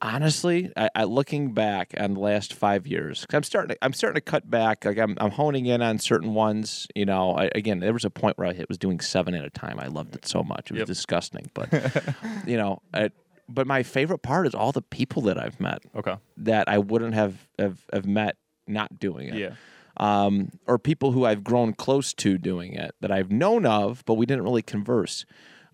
honestly, 0.01 0.71
I, 0.77 0.91
I 0.95 1.05
looking 1.05 1.53
back 1.55 1.95
on 1.99 2.15
the 2.15 2.21
last 2.21 2.53
five 2.53 2.87
years, 2.87 3.25
'cause 3.25 3.35
I'm 3.37 3.43
starting. 3.45 3.75
To, 3.77 3.85
I'm 3.85 3.93
starting 3.93 4.17
to 4.17 4.21
cut 4.21 4.51
back. 4.51 4.85
Like 4.85 4.99
I'm, 4.99 5.17
I'm 5.19 5.31
honing 5.31 5.67
in 5.67 5.81
on 5.81 5.99
certain 5.99 6.35
ones. 6.35 6.87
You 6.95 7.07
know, 7.07 7.35
I, 7.37 7.51
again, 7.55 7.79
there 7.81 7.93
was 7.93 8.05
a 8.05 8.11
point 8.11 8.37
where 8.39 8.49
I 8.49 8.65
was 8.69 8.79
doing 8.79 9.01
seven 9.01 9.35
at 9.35 9.45
a 9.45 9.51
time. 9.51 9.79
I 9.79 9.87
loved 9.87 10.15
it 10.15 10.27
so 10.27 10.43
much. 10.43 10.71
It 10.71 10.73
was 10.75 10.79
Yep. 10.81 10.87
disgusting, 10.89 11.51
but 11.55 11.69
you 12.47 12.57
know, 12.57 12.83
I, 12.93 13.11
but 13.49 13.67
my 13.67 13.83
favorite 13.83 14.23
part 14.23 14.47
is 14.47 14.55
all 14.55 14.73
the 14.73 14.83
people 14.83 15.23
that 15.23 15.39
I've 15.39 15.61
met 15.61 15.83
okay, 15.95 16.17
that 16.37 16.69
I 16.69 16.79
wouldn't 16.79 17.15
have 17.15 17.49
have, 17.59 17.87
have 17.93 18.07
met 18.07 18.37
not 18.67 18.99
doing 18.99 19.29
it 19.29 19.35
yeah, 19.35 19.55
um, 19.97 20.51
or 20.67 20.79
people 20.79 21.13
who 21.13 21.25
I've 21.25 21.45
grown 21.45 21.75
close 21.75 22.15
to 22.15 22.39
doing 22.39 22.75
it 22.75 22.95
that 23.01 23.11
I've 23.11 23.31
known 23.31 23.67
of, 23.67 24.05
but 24.07 24.15
we 24.15 24.27
didn't 24.27 24.45
really 24.45 24.63
converse. 24.63 25.25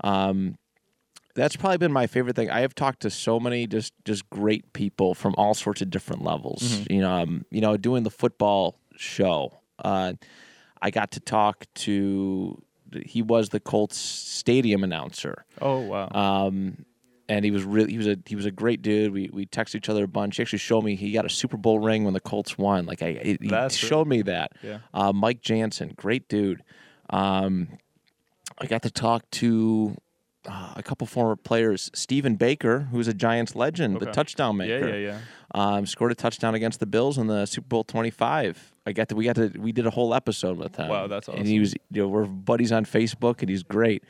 Um, 0.03 0.57
that's 1.35 1.55
probably 1.55 1.79
been 1.79 1.93
my 1.93 2.09
favorite 2.09 2.35
thing. 2.35 2.51
I 2.51 2.61
have 2.61 2.75
talked 2.75 3.01
to 3.01 3.11
so 3.11 3.39
many 3.39 3.67
just 3.67 3.93
just 4.05 4.29
great 4.29 4.73
people 4.73 5.15
from 5.15 5.35
all 5.39 5.55
sorts 5.55 5.81
of 5.81 5.91
different 5.91 6.25
levels. 6.25 6.63
You 6.91 7.01
know, 7.01 7.13
um, 7.13 7.45
you 7.51 7.61
know, 7.61 7.77
doing 7.77 8.03
the 8.03 8.11
football 8.11 8.77
show, 8.97 9.53
uh, 9.79 10.15
I 10.83 10.91
got 10.91 11.13
to 11.13 11.21
talk 11.21 11.67
to. 11.77 12.61
He 13.05 13.23
was 13.23 13.51
the 13.51 13.61
Colts 13.61 13.99
stadium 13.99 14.83
announcer 14.83 15.45
oh 15.61 15.81
wow, 15.81 16.09
um, 16.13 16.87
and 17.29 17.45
he 17.45 17.51
was 17.51 17.65
really 17.65 17.93
he 17.93 17.99
was 17.99 18.07
a 18.07 18.17
he 18.27 18.37
was 18.37 18.47
a 18.47 18.51
great 18.51 18.83
dude. 18.83 19.13
We 19.13 19.31
we 19.33 19.47
texted 19.47 19.77
each 19.77 19.89
other 19.89 20.05
a 20.05 20.09
bunch. 20.09 20.37
He 20.37 20.43
actually 20.43 20.59
showed 20.61 20.83
me 20.83 20.97
he 20.97 21.13
got 21.13 21.25
a 21.25 21.29
Super 21.31 21.57
Bowl 21.57 21.79
ring 21.79 22.05
when 22.05 22.15
the 22.15 22.21
Colts 22.21 22.57
won. 22.57 22.87
Like 22.87 23.03
I, 23.03 23.13
he 23.41 23.49
That's 23.49 23.75
showed 23.77 24.07
me 24.07 24.23
that. 24.23 24.53
yeah, 24.63 24.79
Uh, 24.95 25.13
Mike 25.13 25.41
Jansen, 25.43 25.93
great 25.97 26.29
dude. 26.29 26.63
Um, 27.11 27.69
I 28.59 28.67
got 28.67 28.83
to 28.83 28.91
talk 28.91 29.31
to 29.33 29.97
uh, 30.47 30.75
a 30.77 30.83
couple 30.83 31.07
former 31.07 31.37
players. 31.37 31.91
Stephen 31.95 32.37
Baker, 32.37 32.89
who's 32.91 33.09
a 33.09 33.15
Giants 33.15 33.55
legend, 33.55 34.01
the 34.01 34.07
touchdown 34.07 34.57
maker, 34.57 34.89
yeah, 34.89 35.13
yeah. 35.13 35.19
Um, 35.55 35.87
scored 35.87 36.13
a 36.13 36.15
touchdown 36.15 36.55
against 36.55 36.81
the 36.81 36.87
Bills 36.87 37.19
in 37.19 37.27
the 37.27 37.47
Super 37.47 37.69
Bowl 37.69 37.85
twenty 37.85 38.11
five. 38.11 38.73
I 38.87 38.93
got 38.93 39.09
to 39.11 39.15
we 39.17 39.25
got 39.27 39.37
to 39.37 39.53
we 39.59 39.73
did 39.73 39.87
a 39.87 39.91
whole 39.91 40.15
episode 40.15 40.57
with 40.59 40.77
him. 40.77 40.89
Wow, 40.89 41.07
that's 41.07 41.29
awesome. 41.29 41.41
And 41.41 41.49
he 41.49 41.61
was 41.61 41.75
you 41.91 42.03
know 42.03 42.09
we're 42.09 42.25
buddies 42.25 42.73
on 42.73 42.85
Facebook, 42.85 43.41
and 43.41 43.51
he's 43.51 43.63
great. 43.63 44.03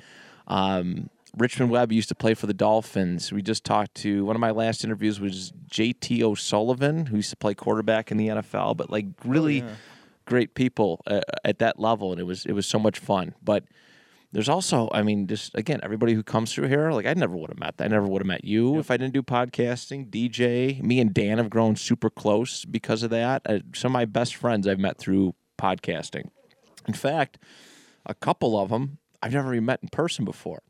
Um, 0.46 1.10
Richmond 1.36 1.70
Webb 1.70 1.92
used 1.92 2.08
to 2.08 2.14
play 2.14 2.34
for 2.34 2.46
the 2.46 2.54
Dolphins. 2.54 3.32
We 3.32 3.42
just 3.42 3.64
talked 3.64 3.94
to 3.96 4.24
one 4.24 4.36
of 4.36 4.40
my 4.40 4.50
last 4.50 4.84
interviews 4.84 5.20
was 5.20 5.52
JT 5.70 6.22
O'Sullivan, 6.22 7.06
who 7.06 7.16
used 7.16 7.30
to 7.30 7.36
play 7.36 7.54
quarterback 7.54 8.10
in 8.10 8.16
the 8.16 8.28
NFL, 8.28 8.76
but 8.76 8.90
like 8.90 9.06
really 9.24 9.62
Oh, 9.62 9.66
yeah. 9.66 9.74
great 10.26 10.54
people 10.54 11.00
uh, 11.06 11.20
at 11.44 11.58
that 11.58 11.78
level, 11.78 12.12
and 12.12 12.20
it 12.20 12.24
was 12.24 12.44
it 12.46 12.52
was 12.52 12.66
so 12.66 12.78
much 12.78 12.98
fun. 12.98 13.34
But 13.42 13.64
there's 14.30 14.48
also, 14.48 14.90
I 14.92 15.02
mean, 15.02 15.26
just 15.26 15.54
again, 15.54 15.80
everybody 15.82 16.12
who 16.14 16.22
comes 16.22 16.52
through 16.52 16.68
here, 16.68 16.90
like 16.92 17.06
I 17.06 17.14
never 17.14 17.36
would 17.36 17.50
have 17.50 17.58
met. 17.58 17.74
I 17.78 17.88
never 17.88 18.06
would 18.06 18.20
have 18.22 18.26
met 18.26 18.44
you 18.44 18.78
if 18.78 18.90
I 18.90 18.96
didn't 18.96 19.14
do 19.14 19.22
podcasting. 19.22 20.10
DJ, 20.10 20.82
me 20.82 21.00
and 21.00 21.14
Dan 21.14 21.38
have 21.38 21.48
grown 21.50 21.76
super 21.76 22.10
close 22.10 22.64
because 22.64 23.02
of 23.02 23.10
that. 23.10 23.42
Uh, 23.46 23.60
some 23.74 23.90
of 23.90 23.94
my 23.94 24.04
best 24.04 24.34
friends 24.34 24.66
I've 24.68 24.78
met 24.78 24.98
through 24.98 25.34
podcasting. 25.58 26.28
In 26.86 26.94
fact, 26.94 27.38
a 28.06 28.14
couple 28.14 28.58
of 28.58 28.68
them 28.70 28.98
I've 29.22 29.32
never 29.32 29.52
even 29.54 29.64
met 29.66 29.80
in 29.82 29.88
person 29.88 30.24
before. 30.24 30.62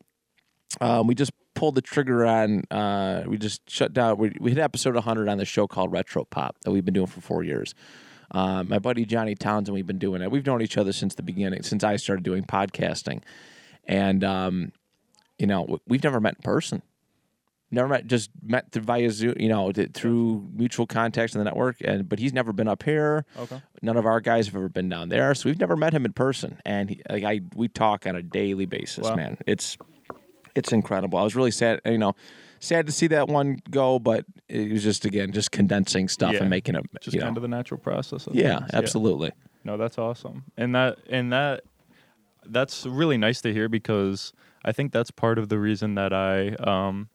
Um, 0.81 1.07
we 1.07 1.15
just 1.15 1.33
pulled 1.55 1.75
the 1.75 1.83
trigger 1.83 2.25
on. 2.27 2.63
Uh, 2.71 3.25
we 3.27 3.37
just 3.39 3.69
shut 3.69 3.93
down. 3.93 4.19
We, 4.19 4.33
we 4.41 4.51
hit 4.51 4.59
episode 4.59 4.95
100 4.95 5.29
on 5.29 5.39
the 5.39 5.45
show 5.45 5.67
called 5.67 5.93
Retro 5.93 6.25
Pop 6.25 6.57
that 6.63 6.71
we've 6.71 6.85
been 6.85 6.95
doing 6.95 7.07
for 7.07 7.21
four 7.21 7.43
years. 7.43 7.75
Uh, 8.31 8.63
my 8.65 8.79
buddy 8.79 9.05
Johnny 9.07 9.35
Townsend, 9.35 9.75
we've 9.75 9.87
been 9.87 9.99
doing 9.99 10.21
it. 10.21 10.31
We've 10.31 10.45
known 10.45 10.61
each 10.61 10.77
other 10.77 10.93
since 10.93 11.15
the 11.15 11.23
beginning, 11.23 11.63
since 11.63 11.83
I 11.83 11.97
started 11.97 12.23
doing 12.25 12.45
podcasting, 12.45 13.23
and 13.87 14.23
um, 14.23 14.73
you 15.39 15.47
know 15.47 15.79
we've 15.87 16.05
never 16.05 16.21
met 16.21 16.35
in 16.37 16.43
person. 16.43 16.83
Never 17.71 17.89
met, 17.89 18.07
just 18.07 18.31
met 18.43 18.71
through 18.73 18.83
via 18.85 19.11
Zoom, 19.11 19.35
you 19.39 19.49
know, 19.49 19.73
through 19.73 20.47
mutual 20.55 20.87
contacts 20.87 21.35
in 21.35 21.39
the 21.39 21.45
network. 21.45 21.77
And 21.83 22.07
but 22.09 22.19
he's 22.19 22.33
never 22.35 22.53
been 22.53 22.69
up 22.69 22.83
here. 22.83 23.25
Okay. 23.39 23.61
None 23.83 23.97
of 23.97 24.05
our 24.07 24.21
guys 24.21 24.47
have 24.47 24.57
ever 24.57 24.69
been 24.71 24.89
down 24.91 25.09
there, 25.11 25.35
so 25.35 25.49
we've 25.49 25.59
never 25.61 25.77
met 25.77 25.93
him 25.95 26.05
in 26.05 26.13
person. 26.13 26.59
And 26.67 26.91
he, 26.91 27.03
like 27.09 27.25
I, 27.25 27.41
we 27.55 27.69
talk 27.69 28.07
on 28.07 28.15
a 28.15 28.23
daily 28.23 28.67
basis, 28.67 29.05
Wow. 29.09 29.17
man. 29.17 29.39
It's 29.47 29.77
it's 30.59 30.73
incredible. 30.73 31.19
I 31.19 31.23
was 31.25 31.35
really 31.37 31.51
sad, 31.51 31.81
you 31.85 31.99
know, 31.99 32.15
sad 32.61 32.87
to 32.87 32.93
see 32.93 33.07
that 33.09 33.29
one 33.29 33.59
go, 33.71 33.99
but 33.99 34.25
it 34.49 34.73
was 34.73 34.83
just 34.83 35.05
again 35.05 35.33
just 35.33 35.51
condensing 35.53 36.09
stuff 36.09 36.33
Yeah. 36.35 36.41
and 36.41 36.51
making 36.51 36.75
it, 36.75 36.85
Just 37.01 37.17
kind 37.19 37.35
know, 37.35 37.39
of 37.39 37.43
the 37.43 37.49
natural 37.49 37.79
process. 37.81 38.27
Of 38.27 38.35
yeah, 38.35 38.59
things. 38.59 38.71
absolutely. 38.75 39.31
No, 39.65 39.77
that's 39.77 39.99
awesome. 39.99 40.45
And 40.57 40.75
that 40.75 40.99
and 41.09 41.33
that 41.33 41.63
that's 42.47 42.87
really 42.87 43.19
nice 43.19 43.41
to 43.43 43.53
hear 43.53 43.69
because 43.69 44.33
I 44.65 44.73
think 44.73 44.93
that's 44.93 45.11
part 45.11 45.39
of 45.39 45.49
the 45.49 45.59
reason 45.59 45.95
that 45.97 46.13
I 46.13 46.51
um 46.55 47.09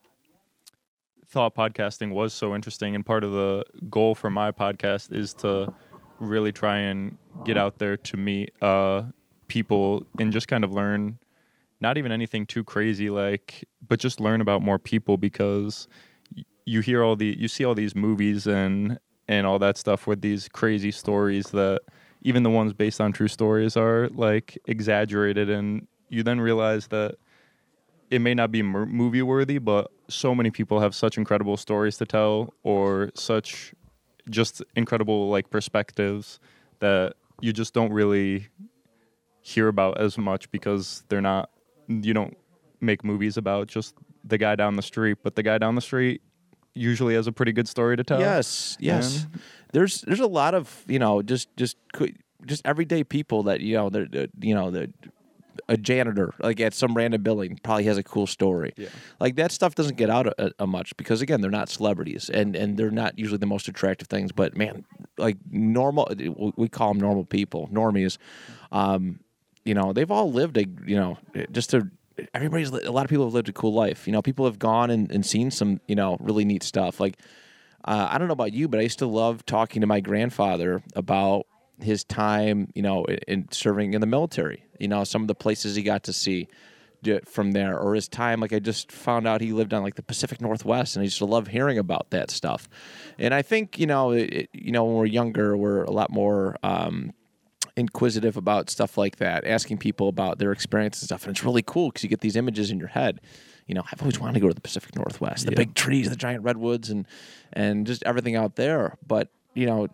thought 1.27 1.55
podcasting 1.55 2.11
was 2.11 2.33
so 2.33 2.53
interesting 2.53 2.93
and 2.95 3.05
part 3.05 3.23
of 3.23 3.31
the 3.31 3.63
goal 3.89 4.13
for 4.13 4.29
my 4.29 4.51
podcast 4.51 5.11
is 5.11 5.33
to 5.35 5.73
really 6.19 6.51
try 6.51 6.77
and 6.77 7.17
get 7.43 7.57
out 7.57 7.79
there 7.79 7.97
to 7.97 8.17
meet 8.17 8.51
uh 8.61 9.01
people 9.47 10.05
and 10.19 10.31
just 10.31 10.47
kind 10.47 10.63
of 10.63 10.71
learn 10.71 11.17
not 11.83 11.99
even 11.99 12.11
anything 12.11 12.47
too 12.47 12.63
crazy 12.63 13.11
like 13.11 13.63
but 13.87 13.99
just 13.99 14.19
learn 14.19 14.41
about 14.41 14.63
more 14.63 14.79
people 14.79 15.17
because 15.17 15.87
you 16.65 16.81
hear 16.81 17.03
all 17.03 17.15
the 17.15 17.35
you 17.37 17.47
see 17.47 17.63
all 17.63 17.75
these 17.75 17.95
movies 17.95 18.47
and 18.47 18.97
and 19.27 19.45
all 19.45 19.59
that 19.59 19.77
stuff 19.77 20.07
with 20.07 20.21
these 20.21 20.47
crazy 20.47 20.91
stories 20.91 21.47
that 21.51 21.81
even 22.23 22.43
the 22.43 22.49
ones 22.49 22.73
based 22.73 22.99
on 23.01 23.11
true 23.11 23.27
stories 23.27 23.77
are 23.77 24.09
like 24.09 24.57
exaggerated. 24.65 25.49
And 25.49 25.87
you 26.09 26.23
then 26.23 26.39
realize 26.39 26.87
that 26.87 27.15
it 28.09 28.19
may 28.19 28.33
not 28.33 28.51
be 28.51 28.61
movie 28.61 29.21
worthy 29.21 29.57
but 29.57 29.91
so 30.07 30.35
many 30.35 30.51
people 30.51 30.79
have 30.79 30.93
such 30.93 31.17
incredible 31.17 31.57
stories 31.57 31.97
to 31.97 32.05
tell 32.05 32.53
or 32.63 33.11
such 33.15 33.73
just 34.29 34.61
incredible 34.75 35.29
like 35.29 35.49
perspectives 35.49 36.39
that 36.79 37.13
you 37.41 37.51
just 37.51 37.73
don't 37.73 37.91
really 37.91 38.47
hear 39.41 39.67
about 39.67 39.99
as 39.99 40.17
much 40.17 40.49
because 40.51 41.03
they're 41.09 41.21
not 41.21 41.49
you 41.87 42.13
don't 42.13 42.37
make 42.81 43.03
movies 43.03 43.37
about 43.37 43.67
just 43.67 43.95
the 44.23 44.37
guy 44.37 44.55
down 44.55 44.75
the 44.75 44.81
street 44.81 45.17
but 45.23 45.35
the 45.35 45.43
guy 45.43 45.57
down 45.57 45.75
the 45.75 45.81
street 45.81 46.21
usually 46.75 47.13
has 47.13 47.27
a 47.27 47.31
pretty 47.31 47.51
good 47.51 47.67
story 47.67 47.95
to 47.95 48.03
tell 48.03 48.19
Yes, 48.19 48.77
yes. 48.79 49.23
And- 49.25 49.41
There's 49.73 50.01
there's 50.01 50.19
a 50.19 50.27
lot 50.27 50.53
of 50.53 50.83
you 50.87 50.99
know 50.99 51.21
just 51.21 51.55
just 51.57 51.77
just 52.45 52.61
everyday 52.65 53.03
people 53.03 53.43
that 53.43 53.61
you 53.61 53.75
know 53.75 53.89
they're, 53.89 54.05
they're 54.07 54.27
you 54.41 54.53
know 54.55 54.69
the 54.71 54.91
a 55.69 55.77
janitor 55.77 56.33
like 56.39 56.59
at 56.59 56.73
some 56.73 56.93
random 56.95 57.21
building 57.21 57.59
probably 57.63 57.83
has 57.85 57.97
a 57.97 58.03
cool 58.03 58.25
story. 58.27 58.73
Yeah. 58.75 58.89
Like 59.19 59.35
that 59.35 59.51
stuff 59.51 59.75
doesn't 59.75 59.97
get 59.97 60.09
out 60.09 60.27
a, 60.27 60.51
a 60.59 60.65
much 60.67 60.97
because 60.97 61.21
again 61.21 61.41
they're 61.41 61.51
not 61.51 61.69
celebrities 61.69 62.29
and 62.29 62.55
and 62.55 62.75
they're 62.77 62.91
not 62.91 63.17
usually 63.17 63.37
the 63.37 63.45
most 63.45 63.67
attractive 63.67 64.07
things. 64.07 64.31
But 64.31 64.57
man, 64.57 64.83
like 65.17 65.37
normal 65.49 66.11
we 66.57 66.67
call 66.69 66.89
them 66.93 66.99
normal 66.99 67.23
people, 67.25 67.69
normies. 67.71 68.17
Um, 68.71 69.19
you 69.65 69.73
know 69.73 69.93
they've 69.93 70.11
all 70.11 70.31
lived 70.31 70.57
a 70.57 70.65
you 70.85 70.95
know 70.95 71.17
just 71.51 71.73
a 71.73 71.87
everybody's 72.33 72.69
a 72.69 72.91
lot 72.91 73.05
of 73.05 73.09
people 73.09 73.25
have 73.25 73.33
lived 73.33 73.49
a 73.49 73.53
cool 73.53 73.73
life. 73.73 74.05
You 74.07 74.13
know 74.13 74.21
people 74.21 74.45
have 74.45 74.59
gone 74.59 74.89
and, 74.91 75.11
and 75.11 75.25
seen 75.25 75.51
some 75.51 75.79
you 75.87 75.95
know 75.95 76.17
really 76.19 76.45
neat 76.45 76.63
stuff 76.63 76.99
like. 76.99 77.17
Uh, 77.85 78.07
I 78.11 78.17
don't 78.17 78.29
know 78.29 78.33
about 78.33 78.53
you, 78.53 78.69
but 78.69 78.79
I 78.79 78.83
used 78.83 78.99
to 78.99 79.07
love 79.07 79.45
talking 79.45 79.81
to 79.81 79.87
my 79.87 79.99
grandfather 79.99 80.81
about 80.95 81.47
his 81.81 82.05
time, 82.05 82.69
you 82.75 82.81
know, 82.81 83.03
in, 83.03 83.19
in 83.27 83.47
serving 83.51 83.93
in 83.93 83.99
the 83.99 84.07
military. 84.07 84.63
You 84.79 84.87
know, 84.87 85.03
some 85.03 85.21
of 85.21 85.27
the 85.27 85.35
places 85.35 85.75
he 85.75 85.83
got 85.83 86.03
to 86.03 86.13
see 86.13 86.47
from 87.25 87.51
there, 87.51 87.77
or 87.77 87.93
his 87.95 88.07
time. 88.07 88.39
Like 88.39 88.53
I 88.53 88.59
just 88.59 88.89
found 88.89 89.27
out 89.27 89.41
he 89.41 89.51
lived 89.51 89.73
on 89.73 89.83
like 89.83 89.95
the 89.95 90.03
Pacific 90.03 90.39
Northwest, 90.39 90.95
and 90.95 91.01
I 91.01 91.03
used 91.03 91.17
to 91.17 91.25
love 91.25 91.47
hearing 91.47 91.77
about 91.77 92.11
that 92.11 92.31
stuff. 92.31 92.69
And 93.19 93.33
I 93.33 93.41
think 93.41 93.77
you 93.77 93.85
know, 93.85 94.11
it- 94.11 94.47
you 94.53 94.71
know, 94.71 94.85
when 94.85 94.95
we're 94.95 95.05
younger, 95.05 95.57
we're 95.57 95.83
a 95.83 95.91
lot 95.91 96.09
more. 96.09 96.55
Um, 96.63 97.11
inquisitive 97.75 98.37
about 98.37 98.69
stuff 98.69 98.97
like 98.97 99.17
that, 99.17 99.45
asking 99.45 99.77
people 99.79 100.07
about 100.07 100.37
their 100.39 100.51
experience 100.51 101.01
and 101.01 101.07
stuff. 101.07 101.25
And 101.25 101.35
it's 101.35 101.43
really 101.43 101.63
cool 101.63 101.89
because 101.89 102.03
you 102.03 102.09
get 102.09 102.21
these 102.21 102.35
images 102.35 102.69
in 102.71 102.77
your 102.79 102.89
head. 102.89 103.19
You 103.67 103.75
know, 103.75 103.83
I've 103.91 104.01
always 104.01 104.19
wanted 104.19 104.33
to 104.35 104.39
go 104.41 104.47
to 104.47 104.53
the 104.53 104.61
Pacific 104.61 104.95
Northwest, 104.95 105.45
the 105.45 105.51
Yeah. 105.53 105.57
big 105.57 105.73
trees, 105.73 106.09
the 106.09 106.15
giant 106.15 106.43
redwoods, 106.43 106.89
and 106.89 107.07
and 107.53 107.87
just 107.87 108.03
everything 108.03 108.35
out 108.35 108.55
there. 108.55 108.97
But 109.07 109.29
you 109.55 109.65
know, 109.67 109.87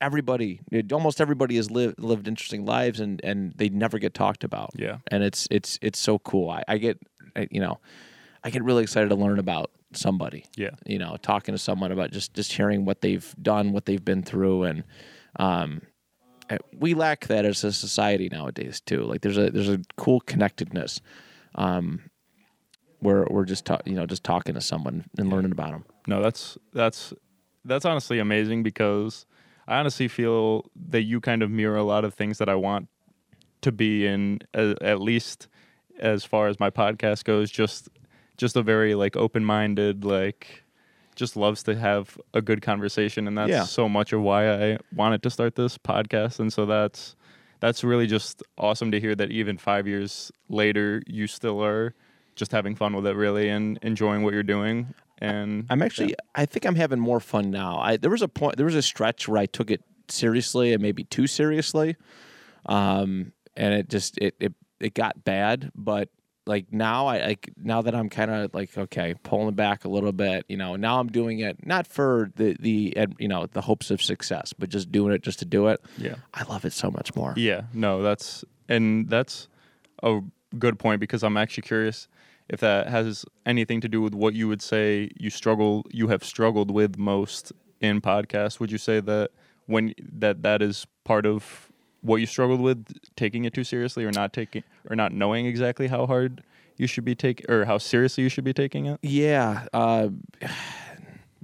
everybody, 0.00 0.60
almost 0.92 1.20
everybody 1.20 1.56
has 1.56 1.70
lived 1.70 1.98
lived 2.00 2.26
interesting 2.28 2.64
lives, 2.64 2.98
and 3.00 3.20
and 3.24 3.52
they 3.56 3.68
never 3.68 3.98
get 3.98 4.14
talked 4.14 4.42
about. 4.44 4.70
Yeah. 4.74 4.98
and 5.10 5.22
it's 5.22 5.46
it's 5.50 5.78
it's 5.82 5.98
so 5.98 6.18
cool. 6.18 6.48
I, 6.50 6.62
I 6.66 6.78
get, 6.78 6.98
I, 7.36 7.46
you 7.50 7.60
know, 7.60 7.78
I 8.42 8.50
get 8.50 8.62
really 8.64 8.82
excited 8.82 9.08
to 9.10 9.16
learn 9.16 9.38
about 9.38 9.70
somebody. 9.92 10.44
Yeah. 10.56 10.70
you 10.86 10.98
know, 10.98 11.16
talking 11.20 11.52
to 11.54 11.58
someone 11.58 11.92
about 11.92 12.10
just 12.12 12.32
just 12.34 12.52
hearing 12.52 12.84
what 12.84 13.00
they've 13.02 13.34
done, 13.42 13.72
what 13.72 13.84
they've 13.84 14.04
been 14.04 14.22
through, 14.22 14.62
and 14.64 14.84
um, 15.36 15.82
we 16.76 16.94
lack 16.94 17.26
that 17.28 17.44
as 17.44 17.62
a 17.64 17.72
society 17.72 18.28
nowadays 18.30 18.80
too. 18.80 19.02
Like 19.02 19.20
there's 19.22 19.38
a 19.38 19.50
there's 19.50 19.68
a 19.68 19.80
cool 19.96 20.20
connectedness. 20.20 21.00
Um, 21.54 22.10
where 23.00 23.26
we're 23.30 23.44
just 23.44 23.64
ta- 23.64 23.80
you 23.84 23.94
know 23.94 24.06
just 24.06 24.24
talking 24.24 24.54
to 24.54 24.60
someone 24.60 25.04
and 25.18 25.30
learning 25.30 25.52
about 25.52 25.72
them. 25.72 25.84
No, 26.06 26.22
that's 26.22 26.56
that's 26.72 27.12
that's 27.64 27.84
honestly 27.84 28.18
amazing 28.18 28.62
because 28.62 29.26
I 29.66 29.78
honestly 29.78 30.08
feel 30.08 30.70
that 30.88 31.02
you 31.02 31.20
kind 31.20 31.42
of 31.42 31.50
mirror 31.50 31.76
a 31.76 31.82
lot 31.82 32.04
of 32.04 32.14
things 32.14 32.38
that 32.38 32.48
I 32.48 32.54
want 32.54 32.88
to 33.62 33.72
be 33.72 34.06
in 34.06 34.40
a- 34.54 34.76
at 34.80 35.00
least 35.00 35.48
as 35.98 36.24
far 36.24 36.48
as 36.48 36.58
my 36.58 36.70
podcast 36.70 37.24
goes 37.24 37.50
just 37.50 37.88
just 38.36 38.56
a 38.56 38.62
very 38.62 38.94
like 38.94 39.16
open-minded 39.16 40.04
like 40.04 40.64
just 41.20 41.36
loves 41.36 41.62
to 41.62 41.76
have 41.76 42.18
a 42.34 42.40
good 42.42 42.60
conversation 42.62 43.28
and 43.28 43.36
that's 43.38 43.50
Yeah. 43.50 43.64
so 43.64 43.88
much 43.88 44.12
of 44.12 44.20
why 44.22 44.40
I 44.72 44.78
wanted 44.96 45.22
to 45.22 45.30
start 45.30 45.54
this 45.54 45.78
podcast 45.78 46.40
and 46.40 46.52
so 46.52 46.66
that's 46.66 47.14
that's 47.60 47.84
really 47.84 48.06
just 48.06 48.42
awesome 48.56 48.90
to 48.90 48.98
hear 48.98 49.14
that 49.14 49.30
even 49.30 49.58
5 49.58 49.86
years 49.86 50.32
later 50.48 51.02
you 51.06 51.26
still 51.28 51.62
are 51.62 51.94
just 52.34 52.52
having 52.52 52.74
fun 52.74 52.96
with 52.96 53.06
it 53.06 53.14
really 53.14 53.48
and 53.50 53.78
enjoying 53.82 54.22
what 54.24 54.32
you're 54.34 54.42
doing 54.56 54.94
and 55.18 55.66
I'm 55.68 55.82
actually 55.82 56.14
I 56.34 56.46
think 56.46 56.64
I'm 56.64 56.76
having 56.76 56.98
more 56.98 57.20
fun 57.20 57.50
now. 57.50 57.78
I 57.78 57.98
there 57.98 58.10
was 58.10 58.22
a 58.22 58.28
point 58.28 58.56
there 58.56 58.64
was 58.66 58.74
a 58.74 58.82
stretch 58.82 59.28
where 59.28 59.38
I 59.42 59.46
took 59.46 59.70
it 59.70 59.82
seriously 60.08 60.72
and 60.72 60.80
maybe 60.82 61.04
too 61.04 61.26
seriously. 61.26 61.96
Um 62.66 63.32
and 63.56 63.74
it 63.74 63.88
just 63.90 64.16
it 64.18 64.34
it, 64.40 64.54
it 64.80 64.94
got 64.94 65.22
bad, 65.24 65.70
but 65.74 66.08
like 66.46 66.72
now 66.72 67.06
I 67.06 67.26
like 67.26 67.50
now 67.56 67.82
that 67.82 67.94
I'm 67.94 68.08
kind 68.08 68.30
of 68.30 68.54
like 68.54 68.76
okay, 68.76 69.14
pulling 69.22 69.54
back 69.54 69.84
a 69.84 69.88
little 69.88 70.12
bit, 70.12 70.44
you 70.48 70.56
know, 70.56 70.76
now 70.76 70.98
I'm 70.98 71.08
doing 71.08 71.40
it 71.40 71.66
not 71.66 71.86
for 71.86 72.30
the 72.36 72.56
the 72.58 72.96
you 73.18 73.28
know, 73.28 73.46
the 73.46 73.60
hopes 73.60 73.90
of 73.90 74.02
success, 74.02 74.52
but 74.52 74.68
just 74.68 74.90
doing 74.90 75.12
it 75.12 75.22
just 75.22 75.38
to 75.40 75.44
do 75.44 75.68
it. 75.68 75.80
yeah 75.98 76.16
I 76.34 76.44
love 76.44 76.64
it 76.64 76.72
so 76.72 76.90
much 76.90 77.14
more. 77.14 77.34
Yeah, 77.36 77.62
no, 77.72 78.02
that's 78.02 78.44
and 78.68 79.08
that's 79.08 79.48
a 80.02 80.20
good 80.58 80.78
point 80.78 81.00
because 81.00 81.22
I'm 81.22 81.36
actually 81.36 81.62
curious 81.62 82.08
if 82.48 82.60
that 82.60 82.88
has 82.88 83.24
anything 83.46 83.80
to 83.80 83.88
do 83.88 84.02
with 84.02 84.14
what 84.14 84.34
you 84.34 84.48
would 84.48 84.62
say 84.62 85.10
you 85.16 85.30
struggle 85.30 85.86
you 85.90 86.08
have 86.08 86.24
struggled 86.24 86.70
with 86.70 86.98
most 86.98 87.52
in 87.80 88.00
podcasts. 88.00 88.58
Would 88.60 88.72
you 88.72 88.78
say 88.78 89.00
that 89.00 89.30
when 89.66 89.94
that 90.00 90.42
that 90.42 90.62
is 90.62 90.86
part 91.04 91.26
of 91.26 91.69
what 92.02 92.16
you 92.16 92.26
struggled 92.26 92.60
with 92.60 92.86
taking 93.16 93.44
it 93.44 93.54
too 93.54 93.64
seriously 93.64 94.04
or 94.04 94.12
not 94.12 94.32
taking 94.32 94.62
or 94.88 94.96
not 94.96 95.12
knowing 95.12 95.46
exactly 95.46 95.86
how 95.86 96.06
hard 96.06 96.42
you 96.76 96.86
should 96.86 97.04
be 97.04 97.14
taking 97.14 97.48
or 97.50 97.64
how 97.64 97.78
seriously 97.78 98.24
you 98.24 98.30
should 98.30 98.44
be 98.44 98.54
taking 98.54 98.86
it? 98.86 98.98
Yeah, 99.02 99.66
uh, 99.72 100.08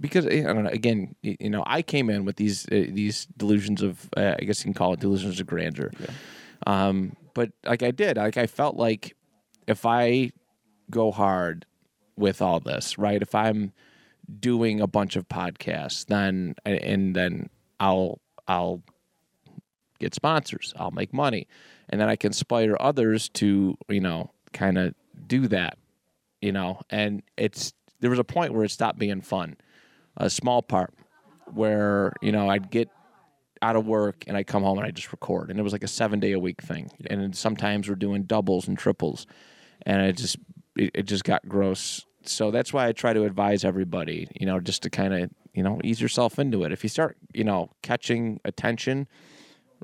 because 0.00 0.26
I 0.26 0.40
don't 0.40 0.64
know. 0.64 0.70
Again, 0.70 1.14
you 1.22 1.50
know, 1.50 1.62
I 1.66 1.82
came 1.82 2.10
in 2.10 2.24
with 2.24 2.36
these 2.36 2.66
uh, 2.66 2.86
these 2.88 3.26
delusions 3.36 3.82
of, 3.82 4.08
uh, 4.16 4.34
I 4.38 4.44
guess 4.44 4.60
you 4.60 4.64
can 4.64 4.74
call 4.74 4.94
it 4.94 5.00
delusions 5.00 5.40
of 5.40 5.46
grandeur. 5.46 5.90
Yeah. 5.98 6.06
Um, 6.66 7.16
but 7.34 7.52
like 7.64 7.82
I 7.82 7.90
did, 7.90 8.16
like 8.16 8.36
I 8.36 8.46
felt 8.46 8.76
like 8.76 9.14
if 9.66 9.84
I 9.84 10.30
go 10.90 11.10
hard 11.10 11.66
with 12.16 12.40
all 12.40 12.60
this, 12.60 12.96
right? 12.98 13.20
If 13.20 13.34
I'm 13.34 13.72
doing 14.40 14.80
a 14.80 14.86
bunch 14.86 15.16
of 15.16 15.28
podcasts, 15.28 16.06
then 16.06 16.54
and 16.64 17.14
then 17.14 17.50
I'll 17.78 18.20
I'll 18.48 18.82
get 19.98 20.14
sponsors. 20.14 20.74
I'll 20.76 20.90
make 20.90 21.12
money, 21.12 21.46
and 21.88 22.00
then 22.00 22.08
I 22.08 22.16
can 22.16 22.28
inspire 22.28 22.76
others 22.78 23.28
to 23.30 23.76
you 23.88 24.00
know 24.00 24.30
kind 24.52 24.78
of 24.78 24.94
do 25.26 25.48
that, 25.48 25.78
you 26.40 26.52
know. 26.52 26.80
And 26.90 27.22
it's 27.36 27.72
there 28.00 28.10
was 28.10 28.18
a 28.18 28.24
point 28.24 28.54
where 28.54 28.64
it 28.64 28.70
stopped 28.70 28.98
being 28.98 29.20
fun, 29.20 29.56
a 30.16 30.30
small 30.30 30.62
part 30.62 30.94
where 31.52 32.12
you 32.20 32.32
know 32.32 32.48
I'd 32.48 32.70
get 32.70 32.88
out 33.62 33.76
of 33.76 33.86
work 33.86 34.24
and 34.26 34.36
I'd 34.36 34.46
come 34.46 34.62
home 34.62 34.78
and 34.78 34.86
I 34.86 34.90
just 34.90 35.12
record, 35.12 35.50
and 35.50 35.58
it 35.58 35.62
was 35.62 35.72
like 35.72 35.84
a 35.84 35.88
seven 35.88 36.20
day 36.20 36.32
a 36.32 36.38
week 36.38 36.62
thing. 36.62 36.90
And 37.08 37.36
sometimes 37.36 37.88
we're 37.88 37.94
doing 37.94 38.24
doubles 38.24 38.68
and 38.68 38.78
triples, 38.78 39.26
and 39.82 40.02
it 40.02 40.16
just 40.16 40.36
it, 40.76 40.90
it 40.94 41.02
just 41.04 41.24
got 41.24 41.48
gross. 41.48 42.04
So 42.22 42.50
that's 42.50 42.72
why 42.72 42.88
I 42.88 42.92
try 42.92 43.12
to 43.12 43.24
advise 43.24 43.64
everybody, 43.64 44.28
you 44.38 44.46
know, 44.46 44.60
just 44.60 44.82
to 44.82 44.90
kind 44.90 45.14
of 45.14 45.30
you 45.54 45.62
know 45.62 45.80
ease 45.82 46.00
yourself 46.00 46.38
into 46.38 46.64
it. 46.64 46.72
If 46.72 46.82
you 46.82 46.88
start 46.88 47.16
you 47.32 47.44
know 47.44 47.70
catching 47.82 48.40
attention, 48.44 49.08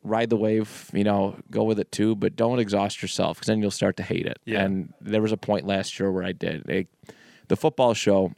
ride 0.03 0.31
the 0.31 0.37
wave, 0.37 0.91
you 0.93 1.05
know, 1.05 1.37
go 1.51 1.65
with 1.65 1.79
it 1.79 1.93
too, 1.93 2.15
but 2.17 2.35
don't 2.37 2.59
exhaust 2.59 3.03
yourself 3.03 3.37
because 3.39 3.47
then 3.47 3.61
you'll 3.61 3.71
start 3.71 3.97
to 3.99 4.03
hate 4.03 4.27
it. 4.27 4.39
Yeah. 4.45 4.63
And 4.63 4.93
there 5.01 5.23
was 5.23 5.33
a 5.33 5.37
point 5.37 5.67
last 5.67 5.99
year 6.01 6.11
where 6.11 6.25
I 6.25 6.33
did 6.33 6.69
It- 6.69 6.89
the 7.49 7.57
football 7.57 7.95
show. 7.95 8.33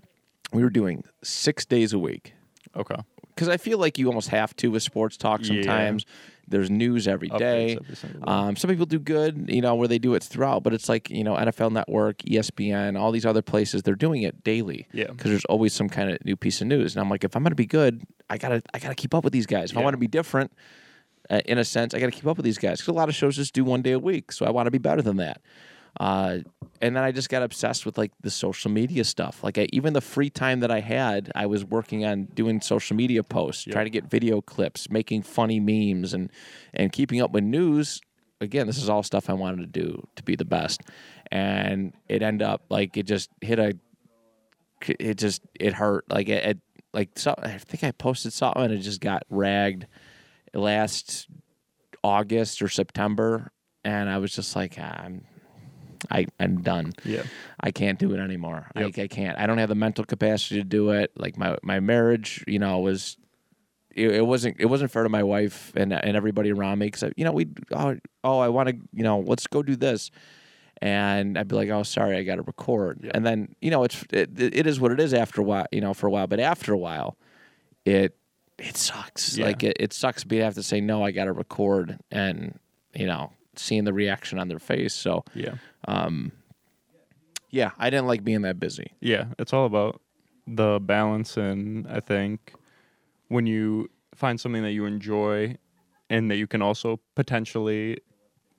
We 0.52 0.62
were 0.62 0.70
doing 0.70 1.04
six 1.22 1.64
days 1.64 1.92
a 1.92 1.98
week 1.98 2.34
Okay. 2.76 2.96
because 3.34 3.48
I 3.48 3.56
feel 3.56 3.78
like 3.78 3.98
you 3.98 4.06
almost 4.08 4.28
have 4.28 4.54
to 4.56 4.70
with 4.70 4.82
sports 4.82 5.16
talk 5.16 5.40
Yeah. 5.42 5.46
sometimes. 5.62 6.04
There's 6.46 6.70
news 6.70 7.08
every 7.08 7.30
every. 7.32 7.78
Um, 8.24 8.54
some 8.54 8.68
people 8.68 8.84
do 8.84 8.98
good, 8.98 9.46
you 9.48 9.62
know, 9.62 9.74
where 9.76 9.88
they 9.88 9.98
do 9.98 10.14
it 10.14 10.22
throughout, 10.22 10.62
but 10.62 10.74
it's 10.74 10.88
like 10.90 11.08
you 11.10 11.24
know 11.24 11.34
NFL 11.36 11.70
Network, 11.72 12.18
ESPN, 12.18 12.98
all 12.98 13.12
these 13.12 13.24
other 13.24 13.40
places. 13.40 13.82
They're 13.82 13.94
doing 13.94 14.22
it 14.22 14.44
daily. 14.44 14.86
Yeah. 14.92 15.06
because 15.06 15.30
there's 15.30 15.44
always 15.46 15.72
some 15.72 15.88
kind 15.88 16.10
of 16.10 16.22
new 16.24 16.36
piece 16.36 16.60
of 16.60 16.66
news, 16.66 16.94
and 16.94 17.00
I'm 17.02 17.08
like, 17.08 17.24
if 17.24 17.34
I'm 17.34 17.42
gonna 17.42 17.54
be 17.54 17.64
good, 17.66 18.02
I 18.28 18.36
gotta 18.36 18.60
I 18.74 18.78
gotta 18.78 18.94
keep 18.94 19.14
up 19.14 19.24
with 19.24 19.32
these 19.32 19.46
guys. 19.46 19.70
If 19.70 19.78
I 19.78 19.82
want 19.82 19.94
to 19.94 19.98
be 19.98 20.06
different, 20.06 20.52
uh, 21.30 21.40
in 21.46 21.58
a 21.58 21.64
sense, 21.64 21.94
I 21.94 22.00
gotta 22.00 22.12
keep 22.12 22.26
up 22.26 22.36
with 22.36 22.44
these 22.44 22.58
guys 22.58 22.78
because 22.78 22.88
a 22.88 22.92
lot 22.92 23.08
of 23.08 23.14
shows 23.14 23.36
just 23.36 23.54
do 23.54 23.64
one 23.64 23.82
day 23.82 23.92
a 23.92 23.98
week, 23.98 24.32
so 24.32 24.46
I 24.46 24.50
want 24.50 24.66
to 24.66 24.70
be 24.70 24.78
better 24.78 25.02
than 25.02 25.16
that. 25.18 25.40
Uh, 26.00 26.38
and 26.80 26.96
then 26.96 27.04
I 27.04 27.12
just 27.12 27.28
got 27.28 27.42
obsessed 27.42 27.86
with 27.86 27.96
like 27.96 28.10
the 28.20 28.30
social 28.30 28.70
media 28.70 29.04
stuff. 29.04 29.44
Like 29.44 29.58
I, 29.58 29.68
even 29.72 29.92
the 29.92 30.00
free 30.00 30.28
time 30.28 30.60
that 30.60 30.70
I 30.70 30.80
had, 30.80 31.30
I 31.34 31.46
was 31.46 31.64
working 31.64 32.04
on 32.04 32.24
doing 32.34 32.60
social 32.60 32.96
media 32.96 33.22
posts, 33.22 33.64
trying 33.64 33.86
to 33.86 33.90
get 33.90 34.04
video 34.04 34.40
clips, 34.40 34.90
making 34.90 35.22
funny 35.22 35.60
memes, 35.60 36.12
and 36.12 36.30
and 36.72 36.92
keeping 36.92 37.20
up 37.20 37.30
with 37.30 37.44
news. 37.44 38.00
Again, 38.40 38.66
this 38.66 38.78
is 38.78 38.88
all 38.88 39.02
stuff 39.02 39.30
I 39.30 39.34
wanted 39.34 39.72
to 39.72 39.80
do 39.80 40.06
to 40.16 40.22
be 40.24 40.34
the 40.36 40.44
best, 40.44 40.82
and 41.30 41.94
it 42.08 42.22
ended 42.22 42.46
up 42.46 42.64
like 42.68 42.96
it 42.96 43.04
just 43.04 43.30
hit 43.40 43.58
a. 43.58 43.74
It 44.86 45.16
just 45.16 45.40
it 45.58 45.72
hurt 45.72 46.04
like 46.10 46.28
it, 46.28 46.44
it 46.44 46.58
like 46.92 47.10
so, 47.18 47.34
I 47.38 47.58
think 47.58 47.84
I 47.84 47.90
posted 47.92 48.32
something 48.32 48.62
and 48.62 48.72
it 48.72 48.78
just 48.78 49.00
got 49.00 49.22
ragged 49.30 49.86
last 50.54 51.28
August 52.02 52.62
or 52.62 52.68
September, 52.68 53.50
and 53.84 54.08
I 54.08 54.18
was 54.18 54.34
just 54.34 54.54
like, 54.56 54.76
ah, 54.78 55.02
I'm, 55.04 55.26
I, 56.10 56.26
I'm 56.38 56.62
done. 56.62 56.92
Yeah. 57.04 57.22
I 57.60 57.70
can't 57.70 57.98
do 57.98 58.12
it 58.12 58.18
anymore. 58.18 58.70
Yep. 58.76 58.92
I, 58.98 59.02
I 59.02 59.08
can't. 59.08 59.38
I 59.38 59.46
don't 59.46 59.58
have 59.58 59.68
the 59.68 59.74
mental 59.74 60.04
capacity 60.04 60.56
to 60.56 60.64
do 60.64 60.90
it. 60.90 61.12
Like 61.16 61.36
my 61.38 61.56
my 61.62 61.80
marriage, 61.80 62.44
you 62.46 62.58
know, 62.58 62.78
was 62.80 63.16
it, 63.90 64.10
it 64.10 64.26
wasn't 64.26 64.56
it 64.58 64.66
wasn't 64.66 64.90
fair 64.90 65.02
to 65.02 65.08
my 65.08 65.22
wife 65.22 65.72
and 65.74 65.92
and 65.92 66.16
everybody 66.16 66.52
around 66.52 66.78
me 66.78 66.86
because 66.86 67.10
you 67.16 67.24
know 67.24 67.32
we 67.32 67.48
oh, 67.72 67.96
oh 68.22 68.38
I 68.38 68.48
want 68.48 68.68
to 68.68 68.76
you 68.92 69.02
know 69.02 69.20
let's 69.20 69.46
go 69.46 69.62
do 69.62 69.76
this. 69.76 70.10
And 70.82 71.38
I'd 71.38 71.48
be 71.48 71.54
like, 71.54 71.70
"Oh, 71.70 71.84
sorry, 71.84 72.18
I 72.18 72.24
got 72.24 72.34
to 72.34 72.42
record." 72.42 73.10
And 73.14 73.24
then, 73.24 73.54
you 73.62 73.70
know, 73.70 73.84
it's 73.84 74.04
it, 74.12 74.30
it 74.38 74.66
is 74.66 74.80
what 74.80 74.90
it 74.90 75.00
is 75.00 75.14
after 75.14 75.40
a 75.40 75.44
while, 75.44 75.66
you 75.70 75.80
know, 75.80 75.94
for 75.94 76.08
a 76.08 76.10
while. 76.10 76.26
But 76.26 76.40
after 76.40 76.72
a 76.72 76.76
while, 76.76 77.16
it 77.84 78.18
it 78.58 78.76
sucks. 78.76 79.36
Yeah. 79.36 79.46
Like 79.46 79.62
it, 79.64 79.76
it 79.80 79.92
sucks 79.92 80.24
being 80.24 80.42
have 80.42 80.54
to 80.54 80.62
say 80.62 80.80
no. 80.80 81.02
I 81.04 81.10
got 81.10 81.24
to 81.24 81.32
record, 81.32 81.98
and 82.10 82.58
you 82.94 83.06
know, 83.06 83.32
seeing 83.56 83.84
the 83.84 83.92
reaction 83.92 84.38
on 84.38 84.48
their 84.48 84.58
face. 84.58 84.94
So 84.94 85.24
Yeah. 85.34 85.54
um, 85.88 86.32
yeah, 87.50 87.70
I 87.78 87.90
didn't 87.90 88.06
like 88.06 88.24
being 88.24 88.42
that 88.42 88.58
busy. 88.58 88.92
Yeah, 89.00 89.26
it's 89.38 89.52
all 89.52 89.66
about 89.66 90.00
the 90.46 90.78
balance, 90.80 91.36
and 91.36 91.86
I 91.88 92.00
think 92.00 92.52
when 93.28 93.46
you 93.46 93.90
find 94.14 94.40
something 94.40 94.62
that 94.62 94.72
you 94.72 94.84
enjoy 94.86 95.56
and 96.10 96.30
that 96.30 96.36
you 96.36 96.46
can 96.46 96.62
also 96.62 97.00
potentially, 97.14 97.98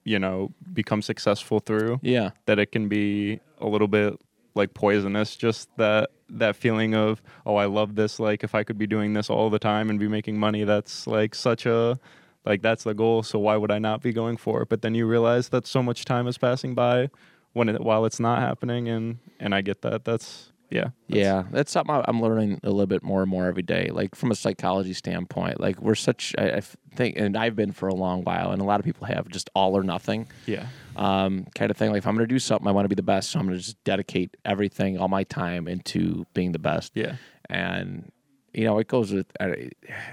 you 0.03 0.17
know, 0.19 0.51
become 0.73 1.01
successful 1.01 1.59
through, 1.59 1.99
Yeah, 2.01 2.31
that 2.45 2.57
it 2.59 2.71
can 2.71 2.87
be 2.89 3.39
a 3.59 3.67
little 3.67 3.87
bit 3.87 4.19
like 4.55 4.73
poisonous. 4.73 5.35
Just 5.35 5.69
that 5.77 6.09
that 6.29 6.55
feeling 6.55 6.95
of 6.95 7.21
oh, 7.45 7.55
I 7.55 7.65
love 7.65 7.95
this. 7.95 8.19
Like 8.19 8.43
if 8.43 8.55
I 8.55 8.63
could 8.63 8.77
be 8.77 8.87
doing 8.87 9.13
this 9.13 9.29
all 9.29 9.49
the 9.49 9.59
time 9.59 9.89
and 9.89 9.99
be 9.99 10.07
making 10.07 10.39
money, 10.39 10.63
that's 10.63 11.05
like 11.05 11.35
such 11.35 11.65
a 11.65 11.99
like 12.45 12.61
that's 12.61 12.83
the 12.83 12.93
goal. 12.93 13.23
So 13.23 13.39
why 13.39 13.57
would 13.57 13.71
I 13.71 13.79
not 13.79 14.01
be 14.01 14.13
going 14.13 14.37
for 14.37 14.61
it? 14.63 14.69
But 14.69 14.81
then 14.81 14.95
you 14.95 15.05
realize 15.05 15.49
that 15.49 15.67
so 15.67 15.83
much 15.83 16.05
time 16.05 16.27
is 16.27 16.37
passing 16.37 16.73
by 16.73 17.09
when 17.53 17.69
it 17.69 17.81
while 17.81 18.05
it's 18.05 18.19
not 18.19 18.39
happening, 18.39 18.87
and 18.87 19.19
and 19.39 19.53
I 19.53 19.61
get 19.61 19.81
that. 19.81 20.05
That's 20.05 20.51
yeah, 20.75 20.81
that's- 21.09 21.23
yeah, 21.25 21.43
that's 21.51 21.71
something 21.71 22.01
I'm 22.05 22.21
learning 22.21 22.59
a 22.63 22.69
little 22.69 22.85
bit 22.85 23.03
more 23.03 23.21
and 23.21 23.29
more 23.29 23.45
every 23.47 23.63
day. 23.63 23.89
Like 23.91 24.15
from 24.15 24.31
a 24.31 24.35
psychology 24.35 24.93
standpoint, 24.93 25.59
like 25.59 25.81
we're 25.81 25.95
such 25.95 26.35
I, 26.37 26.57
I 26.57 26.61
think, 26.95 27.17
and 27.17 27.35
I've 27.37 27.55
been 27.55 27.71
for 27.71 27.87
a 27.89 27.95
long 27.95 28.23
while, 28.23 28.51
and 28.51 28.61
a 28.61 28.65
lot 28.65 28.79
of 28.79 28.85
people 28.85 29.07
have 29.07 29.27
just 29.29 29.49
all 29.55 29.75
or 29.77 29.83
nothing 29.83 30.27
yeah, 30.45 30.67
um, 30.95 31.45
kind 31.55 31.71
of 31.71 31.77
thing. 31.77 31.89
Like 31.91 31.99
if 31.99 32.07
I'm 32.07 32.15
going 32.15 32.27
to 32.27 32.33
do 32.33 32.39
something, 32.39 32.67
I 32.67 32.71
want 32.71 32.85
to 32.85 32.89
be 32.89 32.95
the 32.95 33.01
best, 33.03 33.31
so 33.31 33.39
I'm 33.39 33.45
going 33.47 33.57
to 33.57 33.63
just 33.63 33.83
dedicate 33.83 34.35
everything, 34.45 34.97
all 34.97 35.07
my 35.07 35.23
time 35.23 35.67
into 35.67 36.25
being 36.33 36.51
the 36.51 36.59
best. 36.59 36.91
yeah, 36.95 37.15
and 37.49 38.11
you 38.53 38.63
know, 38.63 38.77
it 38.79 38.87
goes 38.87 39.11
with. 39.11 39.27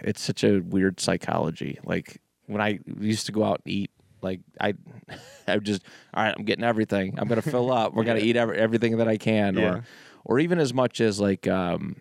It's 0.02 0.20
such 0.22 0.44
a 0.44 0.60
weird 0.60 1.00
psychology. 1.00 1.78
Like 1.84 2.20
when 2.46 2.60
I 2.60 2.80
used 3.00 3.26
to 3.26 3.32
go 3.32 3.44
out 3.44 3.62
and 3.64 3.72
eat, 3.72 3.90
like 4.20 4.40
I, 4.60 4.74
I 5.48 5.58
just 5.58 5.82
all 6.14 6.24
right. 6.24 6.34
I'm 6.36 6.44
getting 6.44 6.64
everything. 6.64 7.18
I'm 7.18 7.28
gonna 7.28 7.42
fill 7.42 7.70
up. 7.72 7.94
We're 7.94 8.04
gonna 8.04 8.20
eat 8.20 8.36
every, 8.36 8.58
everything 8.58 8.96
that 8.98 9.08
I 9.08 9.16
can, 9.16 9.56
Yeah. 9.56 9.62
or, 9.74 9.84
or 10.24 10.38
even 10.38 10.58
as 10.58 10.72
much 10.74 11.00
as 11.00 11.20
like, 11.20 11.46
um, 11.48 11.96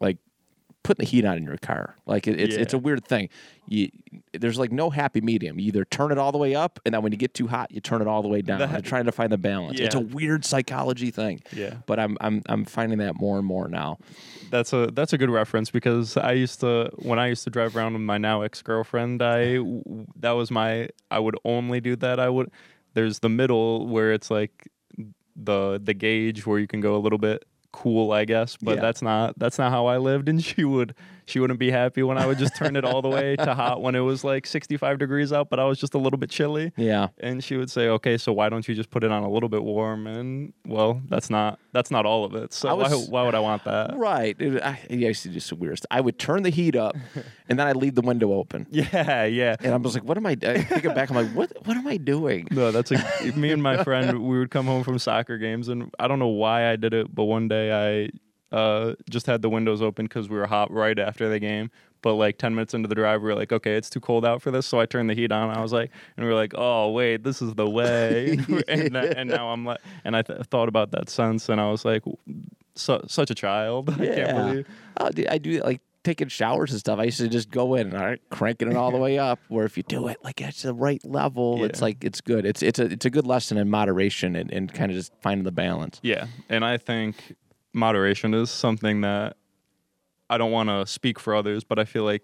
like 0.00 0.18
putting 0.82 1.04
the 1.04 1.08
heat 1.08 1.24
on 1.24 1.36
in 1.36 1.44
your 1.44 1.56
car. 1.58 1.94
Like 2.06 2.26
it, 2.26 2.40
it's 2.40 2.56
it's 2.56 2.74
a 2.74 2.78
weird 2.78 3.04
thing. 3.04 3.28
You 3.68 3.88
there's 4.32 4.58
like 4.58 4.72
no 4.72 4.90
happy 4.90 5.20
medium. 5.20 5.60
You 5.60 5.68
either 5.68 5.84
turn 5.84 6.10
it 6.10 6.18
all 6.18 6.32
the 6.32 6.38
way 6.38 6.56
up, 6.56 6.80
and 6.84 6.92
then 6.92 7.02
when 7.02 7.12
you 7.12 7.18
get 7.18 7.34
too 7.34 7.46
hot, 7.46 7.70
you 7.70 7.80
turn 7.80 8.02
it 8.02 8.08
all 8.08 8.20
the 8.20 8.28
way 8.28 8.42
down. 8.42 8.58
That- 8.58 8.72
You're 8.72 8.80
trying 8.80 9.04
to 9.04 9.12
find 9.12 9.30
the 9.30 9.38
balance. 9.38 9.78
It's 9.78 9.94
a 9.94 10.00
weird 10.00 10.44
psychology 10.44 11.12
thing. 11.12 11.40
Yeah. 11.52 11.74
But 11.86 12.00
I'm 12.00 12.16
I'm 12.20 12.42
I'm 12.46 12.64
finding 12.64 12.98
that 12.98 13.14
more 13.14 13.38
and 13.38 13.46
more 13.46 13.68
now. 13.68 13.98
That's 14.50 14.72
a 14.72 14.88
that's 14.92 15.12
a 15.12 15.18
good 15.18 15.30
reference 15.30 15.70
because 15.70 16.16
I 16.16 16.32
used 16.32 16.58
to 16.60 16.90
when 16.96 17.20
I 17.20 17.28
used 17.28 17.44
to 17.44 17.50
drive 17.50 17.76
around 17.76 17.92
with 17.92 18.02
my 18.02 18.18
now 18.18 18.42
ex 18.42 18.60
girlfriend. 18.60 19.22
I 19.22 19.58
that 20.16 20.32
was 20.32 20.50
my 20.50 20.88
I 21.12 21.20
would 21.20 21.36
only 21.44 21.80
do 21.80 21.94
that. 21.96 22.18
I 22.18 22.28
would 22.28 22.50
there's 22.94 23.20
the 23.20 23.28
middle 23.28 23.86
where 23.86 24.12
it's 24.12 24.30
like 24.32 24.68
the 25.36 25.80
the 25.82 25.94
gauge 25.94 26.44
where 26.44 26.58
you 26.58 26.66
can 26.66 26.80
go 26.80 26.96
a 26.96 26.98
little 26.98 27.18
bit 27.18 27.44
cool, 27.72 28.12
I 28.12 28.24
guess. 28.24 28.56
But 28.60 28.76
Yeah. 28.76 28.80
that's 28.82 29.02
not 29.02 29.38
that's 29.38 29.58
not 29.58 29.70
how 29.70 29.86
I 29.86 29.98
lived, 29.98 30.28
and 30.28 30.42
she 30.42 30.64
would 30.64 30.94
she 31.32 31.40
wouldn't 31.40 31.58
be 31.58 31.70
happy 31.70 32.02
when 32.02 32.18
I 32.18 32.26
would 32.26 32.38
just 32.38 32.54
turn 32.56 32.76
it 32.76 32.84
all 32.84 33.00
the 33.00 33.08
way 33.08 33.36
to 33.36 33.54
hot 33.54 33.80
when 33.80 33.94
it 33.94 34.00
was 34.00 34.22
like 34.22 34.46
65 34.46 34.98
degrees 34.98 35.32
out, 35.32 35.48
but 35.48 35.58
I 35.58 35.64
was 35.64 35.78
just 35.80 35.94
a 35.94 35.98
little 35.98 36.18
bit 36.18 36.28
chilly. 36.28 36.72
Yeah. 36.76 37.08
And 37.20 37.42
she 37.42 37.56
would 37.56 37.70
say, 37.70 37.88
"Okay, 37.88 38.18
so 38.18 38.32
why 38.32 38.50
don't 38.50 38.68
you 38.68 38.74
just 38.74 38.90
put 38.90 39.02
it 39.02 39.10
on 39.10 39.22
a 39.22 39.30
little 39.30 39.48
bit 39.48 39.62
warm?" 39.64 40.06
And 40.06 40.52
well, 40.66 41.00
that's 41.08 41.30
not 41.30 41.58
that's 41.72 41.90
not 41.90 42.04
all 42.04 42.24
of 42.26 42.34
it. 42.34 42.52
So 42.52 42.76
was- 42.76 42.92
why, 42.92 43.20
why 43.20 43.22
would 43.26 43.34
I 43.34 43.40
want 43.40 43.64
that? 43.64 43.96
Right. 43.96 44.36
It- 44.38 44.62
I, 44.62 44.78
I 44.90 44.92
used 44.94 45.22
to 45.22 45.30
do 45.30 45.40
some 45.40 45.58
weird 45.58 45.78
stuff. 45.78 45.88
I 45.90 46.00
would 46.02 46.18
turn 46.18 46.42
the 46.42 46.50
heat 46.50 46.76
up, 46.76 46.94
and 47.48 47.58
then 47.58 47.66
I'd 47.66 47.76
leave 47.76 47.94
the 47.94 48.02
window 48.02 48.32
open. 48.34 48.66
Yeah, 48.70 49.24
yeah. 49.24 49.56
And 49.60 49.72
I 49.72 49.76
was 49.78 49.94
like, 49.94 50.04
"What 50.04 50.16
am 50.18 50.26
I?" 50.26 50.36
I 50.42 50.62
think 50.62 50.84
back. 50.94 51.08
I'm 51.10 51.16
like, 51.16 51.30
"What? 51.32 51.50
What 51.66 51.76
am 51.78 51.86
I 51.86 51.96
doing?" 51.96 52.46
No, 52.50 52.70
that's 52.70 52.90
a 52.92 52.98
me 53.36 53.50
and 53.50 53.62
my 53.62 53.82
friend. 53.88 54.22
We 54.22 54.38
would 54.38 54.50
come 54.50 54.66
home 54.66 54.84
from 54.84 54.98
soccer 54.98 55.38
games, 55.38 55.68
and 55.68 55.90
I 55.98 56.08
don't 56.08 56.18
know 56.18 56.28
why 56.28 56.70
I 56.70 56.76
did 56.76 56.92
it, 56.92 57.14
but 57.14 57.24
one 57.24 57.48
day 57.48 57.72
I 57.72 58.10
uh, 58.52 58.94
just 59.10 59.26
had 59.26 59.42
the 59.42 59.48
windows 59.50 59.82
open 59.82 60.04
because 60.06 60.28
we 60.28 60.36
were 60.36 60.46
hot 60.46 60.70
right 60.70 60.98
after 60.98 61.28
the 61.28 61.38
game. 61.38 61.70
But 62.02 62.14
like 62.14 62.36
ten 62.38 62.54
minutes 62.54 62.74
into 62.74 62.88
the 62.88 62.94
drive, 62.96 63.22
we 63.22 63.28
were 63.28 63.34
like, 63.36 63.52
okay, 63.52 63.74
it's 63.76 63.88
too 63.88 64.00
cold 64.00 64.24
out 64.26 64.42
for 64.42 64.50
this, 64.50 64.66
so 64.66 64.80
I 64.80 64.86
turned 64.86 65.08
the 65.08 65.14
heat 65.14 65.30
on. 65.30 65.56
I 65.56 65.60
was 65.62 65.72
like, 65.72 65.90
and 66.16 66.26
we 66.26 66.32
were 66.32 66.36
like, 66.38 66.52
oh 66.56 66.90
wait, 66.90 67.22
this 67.22 67.40
is 67.40 67.54
the 67.54 67.68
way. 67.70 68.32
and, 68.68 68.94
that- 68.96 69.14
and 69.16 69.30
now 69.30 69.50
I'm 69.50 69.64
like, 69.64 69.78
and 70.04 70.16
I 70.16 70.22
th- 70.22 70.40
thought 70.46 70.68
about 70.68 70.90
that 70.92 71.08
since, 71.08 71.48
and 71.48 71.60
I 71.60 71.70
was 71.70 71.84
like, 71.84 72.02
su- 72.74 73.02
such 73.06 73.30
a 73.30 73.34
child. 73.34 73.90
I 73.94 73.94
can't 73.96 74.16
Yeah. 74.16 74.32
believe. 74.32 74.68
Oh, 74.98 75.10
dude, 75.10 75.28
I 75.28 75.38
do 75.38 75.60
like 75.62 75.80
taking 76.04 76.26
showers 76.26 76.72
and 76.72 76.80
stuff. 76.80 76.98
I 76.98 77.04
used 77.04 77.18
to 77.18 77.28
just 77.28 77.48
go 77.52 77.76
in 77.76 77.90
and 77.90 78.00
right, 78.00 78.20
cranking 78.30 78.68
it 78.72 78.76
all 78.76 78.90
the 78.90 78.98
way 78.98 79.20
up. 79.20 79.38
Where 79.46 79.64
if 79.64 79.76
you 79.76 79.84
do 79.84 80.08
it 80.08 80.16
like 80.24 80.42
at 80.42 80.56
the 80.56 80.74
right 80.74 81.00
level, 81.04 81.62
it's 81.62 81.80
like 81.80 82.02
it's 82.02 82.20
good. 82.20 82.44
It's 82.44 82.64
it's 82.64 82.80
a 82.80 82.86
it's 82.86 83.06
a 83.06 83.10
good 83.10 83.28
lesson 83.28 83.56
in 83.58 83.70
moderation 83.70 84.34
and, 84.34 84.50
and 84.50 84.74
kind 84.74 84.90
of 84.90 84.96
just 84.96 85.12
finding 85.20 85.44
the 85.44 85.52
balance. 85.52 86.00
Yeah, 86.02 86.26
and 86.48 86.64
I 86.64 86.78
think 86.78 87.36
moderation 87.72 88.34
is 88.34 88.50
something 88.50 89.00
that 89.02 89.36
I 90.30 90.38
don't 90.38 90.52
want 90.52 90.68
to 90.68 90.86
speak 90.86 91.18
for 91.18 91.34
others, 91.34 91.64
but 91.64 91.78
I 91.78 91.84
feel 91.84 92.04
like 92.04 92.22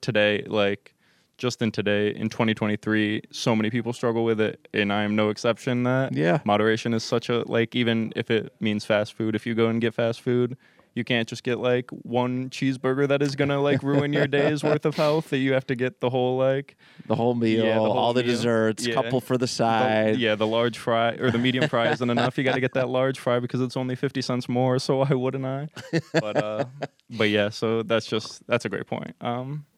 today, 0.00 0.44
like 0.46 0.94
just 1.38 1.60
in 1.62 1.70
today, 1.70 2.08
in 2.14 2.28
2023, 2.28 3.22
so 3.30 3.54
many 3.54 3.70
people 3.70 3.92
struggle 3.92 4.24
with 4.24 4.40
it, 4.40 4.68
and 4.72 4.92
I 4.92 5.02
am 5.02 5.14
no 5.14 5.28
exception. 5.28 5.82
That 5.82 6.12
Yeah. 6.14 6.40
moderation 6.44 6.94
is 6.94 7.04
such 7.04 7.28
a 7.28 7.42
like 7.50 7.74
even 7.74 8.12
if 8.16 8.30
it 8.30 8.52
means 8.60 8.84
fast 8.84 9.12
food, 9.14 9.34
if 9.34 9.46
you 9.46 9.54
go 9.54 9.68
and 9.68 9.80
get 9.80 9.94
fast 9.94 10.20
food. 10.20 10.56
You 10.96 11.04
can't 11.04 11.28
just 11.28 11.42
get 11.42 11.58
like 11.60 11.90
one 11.90 12.48
cheeseburger 12.48 13.06
that 13.08 13.20
is 13.22 13.36
gonna 13.36 13.60
like 13.60 13.82
ruin 13.82 14.14
your 14.14 14.26
day's 14.26 14.64
worth 14.64 14.86
of 14.86 14.96
health. 14.96 15.28
That 15.28 15.36
you 15.36 15.52
have 15.52 15.66
to 15.66 15.76
get 15.76 16.00
the 16.00 16.08
whole 16.08 16.38
like 16.38 16.74
The 17.06 17.14
whole 17.14 17.34
meal, 17.34 17.64
Yeah, 17.66 17.74
the 17.74 17.80
whole 17.80 17.92
all 17.92 18.12
the 18.14 18.22
desserts, 18.22 18.86
Yeah. 18.86 18.94
couple 18.94 19.20
for 19.20 19.34
the 19.36 19.40
the- 19.40 19.46
side. 19.46 20.16
yeah, 20.16 20.34
the 20.36 20.46
large 20.46 20.78
fry 20.78 21.10
or 21.12 21.30
the 21.30 21.36
medium 21.38 21.68
fry 21.68 21.90
isn't 21.92 22.08
enough. 22.10 22.38
You 22.38 22.44
got 22.44 22.54
to 22.54 22.60
get 22.60 22.72
that 22.72 22.88
large 22.88 23.18
fry 23.18 23.40
because 23.40 23.60
it's 23.60 23.76
only 23.76 23.94
fifty 23.94 24.22
cents 24.22 24.48
more. 24.48 24.78
So 24.78 24.96
why 25.04 25.10
wouldn't 25.12 25.44
I? 25.44 25.68
But 26.14 26.36
uh, 26.42 26.64
but 27.10 27.28
yeah, 27.28 27.50
so 27.50 27.82
that's 27.82 28.06
just 28.06 28.46
that's 28.46 28.64
a 28.64 28.70
great 28.70 28.86
point. 28.86 29.14
Um, 29.20 29.66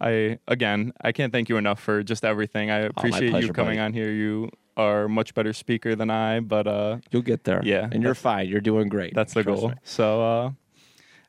I 0.00 0.38
again, 0.46 0.92
I 1.00 1.12
can't 1.12 1.32
thank 1.32 1.48
you 1.48 1.56
enough 1.56 1.80
for 1.80 2.02
just 2.02 2.24
everything. 2.24 2.70
I 2.70 2.78
appreciate 2.80 3.30
pleasure, 3.30 3.46
you 3.48 3.52
coming 3.52 3.72
buddy. 3.78 3.80
on 3.86 3.92
here. 3.92 4.10
You 4.12 4.50
are 4.76 5.08
much 5.08 5.34
better 5.34 5.52
speaker 5.52 5.94
than 5.94 6.10
I, 6.10 6.40
but 6.40 6.66
uh, 6.66 6.98
You'll 7.10 7.22
get 7.22 7.44
there. 7.44 7.60
Yeah, 7.64 7.88
and 7.90 8.02
you're 8.02 8.14
fine. 8.14 8.48
You're 8.48 8.60
doing 8.60 8.88
great. 8.88 9.14
that's 9.14 9.34
the 9.34 9.44
goal. 9.44 9.68
me. 9.70 9.74
So 9.84 10.22
uh, 10.22 10.50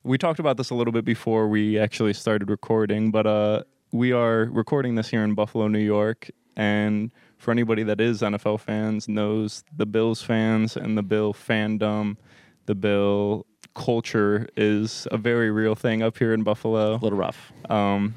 we 0.04 0.18
talked 0.18 0.40
about 0.40 0.58
this 0.58 0.70
a 0.70 0.76
little 0.76 0.94
bit 0.94 1.06
before 1.06 1.48
we 1.48 1.78
actually 1.80 2.14
started 2.14 2.50
recording, 2.50 3.12
but 3.12 3.26
uh, 3.26 3.64
we 3.92 4.12
are 4.12 4.46
recording 4.46 4.96
this 4.96 5.10
here 5.10 5.24
in 5.24 5.34
Buffalo, 5.34 5.68
New 5.68 5.80
York, 5.80 6.30
and 6.56 7.12
for 7.38 7.52
anybody 7.52 7.84
that 7.84 8.02
is 8.02 8.22
NFL 8.22 8.60
fans, 8.60 9.08
knows 9.08 9.64
the 9.76 9.86
Bills 9.86 10.22
fans 10.22 10.76
and 10.76 10.98
the 10.98 11.04
Bill 11.04 11.34
fandom, 11.34 12.18
the 12.66 12.76
Bill 12.76 13.46
culture 13.76 14.48
is 14.58 15.08
a 15.12 15.18
very 15.18 15.52
real 15.52 15.76
thing 15.76 16.02
up 16.02 16.18
here 16.18 16.34
in 16.34 16.42
Buffalo. 16.44 16.96
A 16.96 16.98
little 16.98 17.18
rough. 17.18 17.54
Um, 17.70 18.16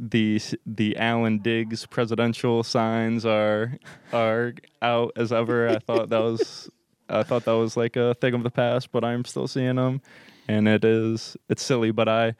the 0.00 0.40
the 0.64 0.96
Allen 0.96 1.38
Diggs 1.40 1.84
presidential 1.84 2.62
signs 2.62 3.26
are 3.26 3.78
are 4.12 4.54
out 4.80 5.12
as 5.16 5.30
ever. 5.30 5.68
I 5.68 5.78
thought 5.78 6.08
that 6.08 6.20
was 6.20 6.70
I 7.08 7.22
thought 7.22 7.44
that 7.44 7.52
was 7.52 7.76
like 7.76 7.96
a 7.96 8.14
thing 8.14 8.32
of 8.34 8.42
the 8.42 8.50
past, 8.50 8.90
but 8.92 9.04
I'm 9.04 9.24
still 9.26 9.46
seeing 9.46 9.76
them, 9.76 10.00
and 10.48 10.66
it 10.66 10.84
is 10.84 11.36
it's 11.50 11.62
silly. 11.62 11.90
But 11.90 12.08
I 12.08 12.34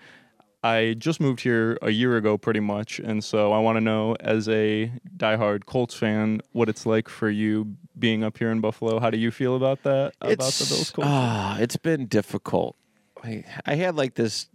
I 0.65 0.95
just 0.99 1.21
moved 1.21 1.41
here 1.41 1.79
a 1.83 1.91
year 1.91 2.17
ago, 2.17 2.39
pretty 2.39 2.61
much, 2.61 2.99
and 2.99 3.23
so 3.23 3.53
I 3.53 3.59
want 3.59 3.77
to 3.77 3.81
know 3.81 4.17
as 4.21 4.49
a 4.49 4.91
diehard 5.17 5.67
Colts 5.67 5.95
fan 5.95 6.41
what 6.53 6.71
it's 6.71 6.87
like 6.87 7.11
for 7.11 7.29
you 7.29 7.77
being 7.99 8.25
up 8.25 8.39
here 8.39 8.51
in 8.51 8.63
Buffalo. 8.63 9.01
How 9.01 9.11
do 9.11 9.19
you 9.19 9.31
feel 9.31 9.55
about 9.55 9.83
that? 9.83 10.15
about 10.23 10.53
the 10.53 10.67
Bills 10.67 10.95
ah, 10.99 11.59
it's 11.59 11.77
been 11.77 12.07
difficult. 12.07 12.77
I, 13.23 13.45
I 13.67 13.75
had 13.75 13.97
like 13.97 14.15
this 14.15 14.49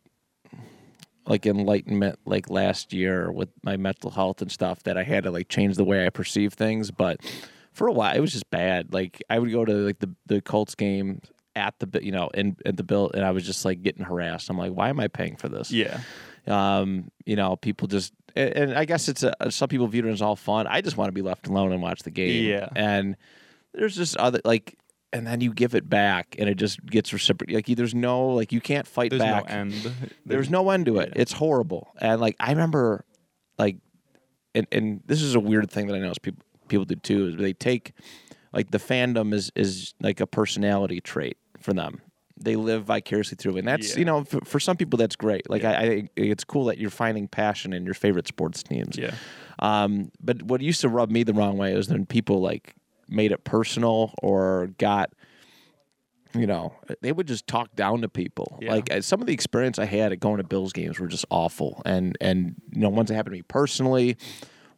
like 1.27 1.45
enlightenment 1.45 2.19
like 2.25 2.49
last 2.49 2.93
year 2.93 3.31
with 3.31 3.49
my 3.63 3.77
mental 3.77 4.11
health 4.11 4.41
and 4.41 4.51
stuff 4.51 4.83
that 4.83 4.97
I 4.97 5.03
had 5.03 5.23
to 5.23 5.31
like 5.31 5.49
change 5.49 5.75
the 5.75 5.83
way 5.83 6.05
I 6.05 6.09
perceive 6.09 6.53
things, 6.53 6.91
but 6.91 7.19
for 7.73 7.87
a 7.87 7.91
while 7.91 8.15
it 8.15 8.19
was 8.19 8.31
just 8.31 8.49
bad. 8.49 8.93
Like 8.93 9.23
I 9.29 9.39
would 9.39 9.51
go 9.51 9.65
to 9.65 9.73
like 9.73 9.99
the 9.99 10.11
the 10.27 10.41
Colts 10.41 10.75
game 10.75 11.21
at 11.55 11.73
the 11.79 12.03
you 12.03 12.11
know 12.11 12.27
in 12.33 12.57
at 12.65 12.77
the 12.77 12.83
bill 12.83 13.11
and 13.13 13.23
I 13.25 13.31
was 13.31 13.45
just 13.45 13.65
like 13.65 13.81
getting 13.81 14.03
harassed. 14.05 14.49
I'm 14.49 14.57
like, 14.57 14.71
why 14.71 14.89
am 14.89 14.99
I 14.99 15.07
paying 15.07 15.35
for 15.35 15.49
this? 15.49 15.71
yeah, 15.71 15.99
Um, 16.47 17.11
you 17.25 17.35
know, 17.35 17.55
people 17.55 17.87
just 17.87 18.13
and, 18.35 18.53
and 18.53 18.73
I 18.77 18.85
guess 18.85 19.07
it's 19.07 19.23
a, 19.23 19.33
some 19.49 19.69
people 19.69 19.87
view 19.87 20.05
it 20.05 20.11
as 20.11 20.21
all 20.21 20.35
fun. 20.35 20.67
I 20.67 20.81
just 20.81 20.97
want 20.97 21.07
to 21.07 21.13
be 21.13 21.21
left 21.21 21.47
alone 21.47 21.71
and 21.71 21.81
watch 21.81 22.03
the 22.03 22.11
game. 22.11 22.45
Yeah. 22.45 22.69
And 22.75 23.15
there's 23.73 23.95
just 23.95 24.15
other 24.17 24.41
like 24.45 24.77
and 25.15 25.25
then 25.25 25.39
you 25.41 25.53
give 25.53 25.75
it 25.75 25.89
back 25.89 26.35
and 26.37 26.49
it 26.49 26.55
just 26.55 26.85
gets 26.85 27.13
reciprocated. 27.13 27.67
Like 27.67 27.77
there's 27.77 27.95
no 27.95 28.27
like 28.27 28.51
you 28.51 28.59
can't 28.61 28.85
fight 28.85 29.11
there's 29.11 29.21
back. 29.21 29.47
no 29.49 29.55
end. 29.55 29.91
There's 30.25 30.49
no 30.49 30.69
end 30.69 30.85
to 30.87 30.97
it. 30.99 31.13
It's 31.15 31.31
horrible. 31.33 31.93
And 31.99 32.19
like 32.19 32.35
I 32.39 32.49
remember 32.51 33.05
like 33.57 33.77
and 34.53 34.67
and 34.71 35.01
this 35.05 35.21
is 35.21 35.33
a 35.35 35.39
weird 35.39 35.71
thing 35.71 35.87
that 35.87 35.95
I 35.95 35.99
know 35.99 36.11
people 36.21 36.43
people 36.67 36.85
do 36.85 36.95
too 36.95 37.27
is 37.27 37.35
they 37.37 37.53
take 37.53 37.93
like 38.51 38.71
the 38.71 38.77
fandom 38.77 39.33
is 39.33 39.51
is 39.55 39.93
like 40.01 40.19
a 40.19 40.27
personality 40.27 40.99
trait 40.99 41.37
for 41.59 41.73
them. 41.73 42.01
They 42.37 42.57
live 42.57 42.83
vicariously 42.83 43.37
through, 43.37 43.55
it. 43.55 43.59
and 43.59 43.67
that's 43.69 43.93
Yeah. 43.93 43.99
you 43.99 44.05
know 44.05 44.23
for, 44.25 44.41
for 44.43 44.59
some 44.59 44.75
people 44.75 44.97
that's 44.97 45.15
great. 45.15 45.49
Like 45.49 45.61
Yeah. 45.61 45.71
I, 45.71 45.81
I 45.83 45.87
think 45.87 46.09
it's 46.17 46.43
cool 46.43 46.65
that 46.65 46.77
you're 46.77 46.89
finding 46.89 47.29
passion 47.29 47.71
in 47.71 47.85
your 47.85 47.93
favorite 47.93 48.27
sports 48.27 48.61
teams. 48.63 48.97
Yeah. 48.97 49.13
Um, 49.59 50.11
but 50.19 50.41
what 50.43 50.59
used 50.59 50.81
to 50.81 50.89
rub 50.89 51.09
me 51.09 51.23
the 51.23 51.33
wrong 51.33 51.55
way 51.57 51.71
is 51.73 51.87
when 51.89 52.05
people 52.05 52.41
like 52.41 52.75
made 53.07 53.31
it 53.31 53.43
personal 53.43 54.13
or 54.21 54.69
got, 54.77 55.11
you 56.33 56.47
know, 56.47 56.73
they 57.01 57.11
would 57.11 57.27
just 57.27 57.47
talk 57.47 57.75
down 57.75 58.01
to 58.01 58.09
people. 58.09 58.59
Yeah. 58.61 58.73
Like 58.73 58.91
uh, 58.91 59.01
some 59.01 59.21
of 59.21 59.27
the 59.27 59.33
experience 59.33 59.79
I 59.79 59.85
had 59.85 60.11
at 60.11 60.19
going 60.19 60.37
to 60.37 60.43
Bills 60.43 60.73
games 60.73 60.99
were 60.99 61.07
just 61.07 61.25
awful, 61.29 61.81
and 61.85 62.17
and 62.19 62.55
you 62.71 62.81
know 62.81 62.89
ones 62.89 63.07
that 63.09 63.15
happened 63.15 63.33
to 63.33 63.37
me 63.37 63.43
personally, 63.43 64.17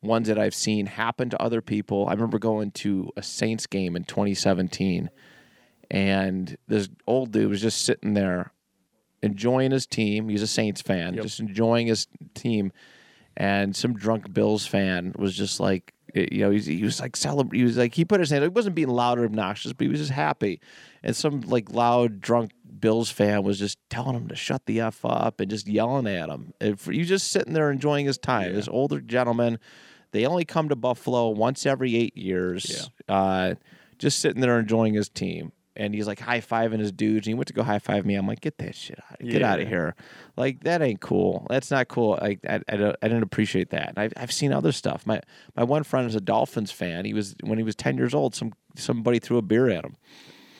ones 0.01 0.27
that 0.27 0.37
I've 0.37 0.53
seen 0.55 0.85
happen 0.85 1.29
to 1.31 1.41
other 1.41 1.61
people. 1.61 2.07
I 2.07 2.13
remember 2.13 2.37
going 2.39 2.71
to 2.71 3.09
a 3.17 3.23
Saints 3.23 3.65
game 3.65 3.95
in 3.95 4.03
2017, 4.03 5.09
and 5.89 6.57
this 6.67 6.89
old 7.07 7.31
dude 7.31 7.49
was 7.49 7.61
just 7.61 7.83
sitting 7.83 8.13
there 8.13 8.51
enjoying 9.23 9.71
his 9.71 9.87
team. 9.87 10.29
He's 10.29 10.41
a 10.43 10.47
Saints 10.47 10.81
fan, 10.81 11.15
Yep. 11.15 11.23
just 11.23 11.39
enjoying 11.39 11.87
his 11.87 12.07
team. 12.35 12.71
And 13.35 13.75
some 13.75 13.93
drunk 13.93 14.33
Bills 14.33 14.65
fan 14.65 15.13
was 15.17 15.35
just 15.35 15.59
like, 15.59 15.93
you 16.13 16.39
know, 16.39 16.51
he's, 16.51 16.65
he 16.65 16.83
was 16.83 16.99
like 16.99 17.15
celebrating. 17.15 17.59
He 17.59 17.65
was 17.65 17.77
like, 17.77 17.93
he 17.93 18.05
put 18.05 18.19
his 18.19 18.29
hand. 18.29 18.43
He 18.43 18.49
wasn't 18.49 18.75
being 18.75 18.89
loud 18.89 19.19
or 19.19 19.25
obnoxious, 19.25 19.73
but 19.73 19.85
he 19.85 19.89
was 19.89 19.99
just 19.99 20.11
happy. 20.11 20.59
And 21.03 21.15
some 21.15 21.41
like 21.41 21.71
loud 21.71 22.19
drunk 22.21 22.51
Bills 22.79 23.09
fan 23.09 23.43
was 23.43 23.59
just 23.59 23.77
telling 23.89 24.15
him 24.15 24.27
to 24.27 24.35
shut 24.35 24.65
the 24.65 24.81
f 24.81 25.03
up 25.03 25.39
and 25.39 25.49
just 25.49 25.67
yelling 25.67 26.07
at 26.07 26.29
him. 26.29 26.53
And 26.61 26.79
for, 26.79 26.91
he 26.91 26.99
was 26.99 27.07
just 27.07 27.31
sitting 27.31 27.53
there 27.53 27.71
enjoying 27.71 28.05
his 28.05 28.17
time. 28.17 28.53
This 28.53 28.67
older 28.67 29.01
gentleman. 29.01 29.59
They 30.11 30.25
only 30.25 30.45
come 30.45 30.69
to 30.69 30.75
Buffalo 30.75 31.29
once 31.29 31.65
every 31.65 31.95
eight 31.95 32.15
years. 32.15 32.89
Uh, 33.09 33.55
just 33.97 34.19
sitting 34.19 34.41
there 34.41 34.57
enjoying 34.59 34.93
his 34.93 35.09
team. 35.09 35.51
And 35.77 35.93
he's 35.95 36.07
like 36.07 36.19
high 36.19 36.41
fiving 36.41 36.79
his 36.79 36.91
dudes, 36.91 37.25
and 37.27 37.31
he 37.31 37.33
went 37.35 37.47
to 37.47 37.53
go 37.53 37.63
high 37.63 37.79
five 37.79 38.05
me. 38.05 38.15
I'm 38.15 38.27
like, 38.27 38.41
get 38.41 38.57
that 38.57 38.75
shit 38.75 38.99
out, 39.09 39.19
get 39.19 39.41
out 39.43 39.59
of 39.61 39.67
here, 39.67 39.95
like 40.35 40.63
that 40.63 40.81
ain't 40.81 40.99
cool. 40.99 41.47
That's 41.49 41.71
not 41.71 41.87
cool. 41.87 42.17
Like 42.21 42.39
I, 42.49 42.59
I, 42.67 42.75
don't, 42.77 42.95
I 43.01 43.07
didn't 43.07 43.23
appreciate 43.23 43.69
that. 43.69 43.89
And 43.89 43.99
I've, 43.99 44.13
I've 44.17 44.31
seen 44.31 44.51
other 44.51 44.71
stuff. 44.71 45.05
My 45.05 45.21
my 45.55 45.63
one 45.63 45.83
friend 45.83 46.07
is 46.07 46.15
a 46.15 46.21
Dolphins 46.21 46.71
fan. 46.71 47.05
He 47.05 47.13
was 47.13 47.35
when 47.43 47.57
he 47.57 47.63
was 47.63 47.75
ten 47.75 47.95
years 47.97 48.13
old. 48.13 48.35
Some 48.35 48.53
somebody 48.75 49.19
threw 49.19 49.37
a 49.37 49.41
beer 49.41 49.69
at 49.69 49.83
him, 49.85 49.95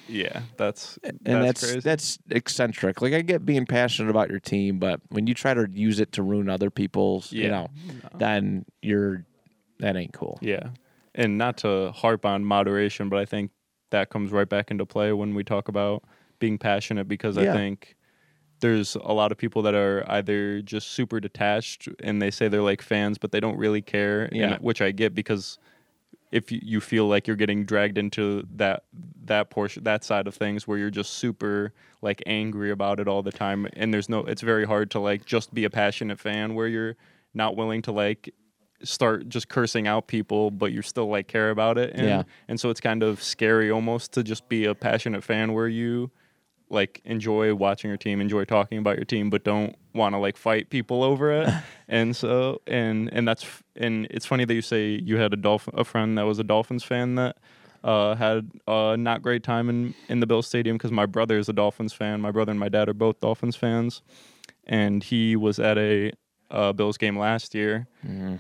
Yeah, 0.07 0.41
that's 0.57 0.97
and 1.03 1.19
that's, 1.23 1.43
that's 1.45 1.61
crazy. 1.61 1.79
that's 1.81 2.19
eccentric. 2.29 3.01
Like 3.01 3.13
I 3.13 3.21
get 3.21 3.45
being 3.45 3.65
passionate 3.65 4.09
about 4.09 4.29
your 4.29 4.39
team, 4.39 4.79
but 4.79 5.01
when 5.09 5.27
you 5.27 5.33
try 5.33 5.53
to 5.53 5.67
use 5.71 5.99
it 5.99 6.13
to 6.13 6.23
ruin 6.23 6.49
other 6.49 6.69
people's, 6.69 7.31
you 7.31 7.43
Yeah. 7.43 7.49
know, 7.49 7.67
then 8.17 8.65
you're 8.81 9.25
that 9.79 9.95
ain't 9.95 10.13
cool. 10.13 10.39
Yeah. 10.41 10.69
And 11.13 11.37
not 11.37 11.57
to 11.57 11.91
harp 11.93 12.25
on 12.25 12.43
moderation, 12.45 13.09
but 13.09 13.17
I 13.19 13.25
think 13.25 13.51
that 13.89 14.09
comes 14.09 14.31
right 14.31 14.47
back 14.49 14.71
into 14.71 14.85
play 14.85 15.13
when 15.13 15.33
we 15.33 15.43
talk 15.43 15.67
about 15.67 16.03
being 16.39 16.57
passionate 16.57 17.07
because 17.07 17.37
Yeah. 17.37 17.51
I 17.51 17.55
think 17.55 17.95
there's 18.59 18.95
a 18.95 19.13
lot 19.13 19.31
of 19.31 19.37
people 19.37 19.61
that 19.63 19.75
are 19.75 20.03
either 20.07 20.61
just 20.61 20.89
super 20.91 21.19
detached 21.19 21.87
and 22.01 22.21
they 22.21 22.31
say 22.31 22.47
they're 22.47 22.61
like 22.61 22.81
fans, 22.81 23.17
but 23.17 23.31
they 23.31 23.39
don't 23.39 23.57
really 23.57 23.81
care. 23.81 24.23
and- 24.25 24.35
Yeah. 24.35 24.57
which 24.59 24.81
I 24.81 24.91
get 24.91 25.13
because 25.13 25.59
if 26.31 26.51
you- 26.51 26.59
you 26.61 26.81
feel 26.81 27.07
like 27.07 27.25
you're 27.27 27.37
getting 27.37 27.63
dragged 27.65 27.97
into 27.97 28.45
that 28.55 28.83
that 29.25 29.49
portion 29.49 29.83
that 29.83 30.03
side 30.03 30.25
of 30.27 30.33
things 30.35 30.67
where 30.67 30.77
you're 30.77 30.89
just 30.89 31.13
super 31.13 31.73
like 32.01 32.21
angry 32.25 32.69
about 32.71 32.99
it 32.99 33.07
all 33.07 33.21
the 33.21 33.31
time 33.31 33.67
and 33.73 33.93
there's 33.93 34.07
no 34.09 34.19
it's 34.19 34.41
very 34.41 34.65
hard 34.65 34.89
to 34.91 34.99
like 34.99 35.25
just 35.25 35.53
be 35.53 35.63
a 35.65 35.69
passionate 35.69 36.19
fan 36.19 36.53
where 36.55 36.67
you're 36.67 36.95
not 37.33 37.55
willing 37.55 37.81
to 37.81 37.91
like 37.91 38.33
start 38.83 39.27
just 39.27 39.49
cursing 39.49 39.87
out 39.87 40.07
people 40.07 40.51
but 40.51 40.71
you 40.71 40.81
still 40.81 41.07
like 41.07 41.27
care 41.27 41.49
about 41.49 41.77
it 41.77 41.91
and 41.95 42.05
Yeah. 42.07 42.23
and 42.47 42.59
so 42.59 42.69
it's 42.69 42.79
kind 42.81 43.01
of 43.03 43.21
scary 43.23 43.71
almost 43.71 44.11
to 44.13 44.23
just 44.23 44.47
be 44.49 44.65
a 44.65 44.75
passionate 44.75 45.23
fan 45.23 45.53
where 45.53 45.67
you 45.67 46.11
like 46.69 47.01
enjoy 47.05 47.55
watching 47.55 47.89
your 47.89 47.97
team, 47.97 48.19
enjoy 48.19 48.43
talking 48.43 48.77
about 48.77 48.97
your 48.97 49.05
team, 49.05 49.29
but 49.29 49.45
don't 49.45 49.73
want 49.93 50.13
to 50.13 50.19
like 50.19 50.35
fight 50.35 50.69
people 50.69 51.01
over 51.01 51.31
it. 51.31 51.49
and 51.87 52.13
so 52.13 52.61
and 52.67 53.09
and 53.13 53.25
that's 53.25 53.43
f- 53.43 53.63
and 53.77 54.05
it's 54.11 54.25
funny 54.25 54.43
that 54.43 54.53
you 54.53 54.61
say 54.61 54.89
you 55.01 55.15
had 55.17 55.31
a 55.31 55.37
dolphin 55.37 55.73
a 55.77 55.85
friend 55.85 56.17
that 56.17 56.23
was 56.23 56.39
a 56.39 56.43
Dolphins 56.43 56.83
fan 56.83 57.15
that 57.15 57.37
uh, 57.85 58.15
had 58.15 58.51
a 58.67 58.97
not 58.97 59.21
great 59.21 59.43
time 59.43 59.69
in 59.69 59.93
in 60.09 60.19
the 60.19 60.27
Bill 60.27 60.41
Stadium 60.41 60.75
because 60.75 60.91
my 60.91 61.05
brother 61.05 61.37
is 61.37 61.47
a 61.47 61.53
Dolphins 61.53 61.93
fan. 61.93 62.19
My 62.19 62.31
brother 62.31 62.51
and 62.51 62.59
my 62.59 62.67
dad 62.69 62.89
are 62.89 62.93
both 62.93 63.21
Dolphins 63.21 63.55
fans, 63.55 64.01
and 64.65 65.03
he 65.05 65.37
was 65.37 65.59
at 65.59 65.77
a 65.77 66.11
uh, 66.51 66.73
Bills 66.73 66.97
game 66.97 67.17
last 67.17 67.53
year, 67.55 67.87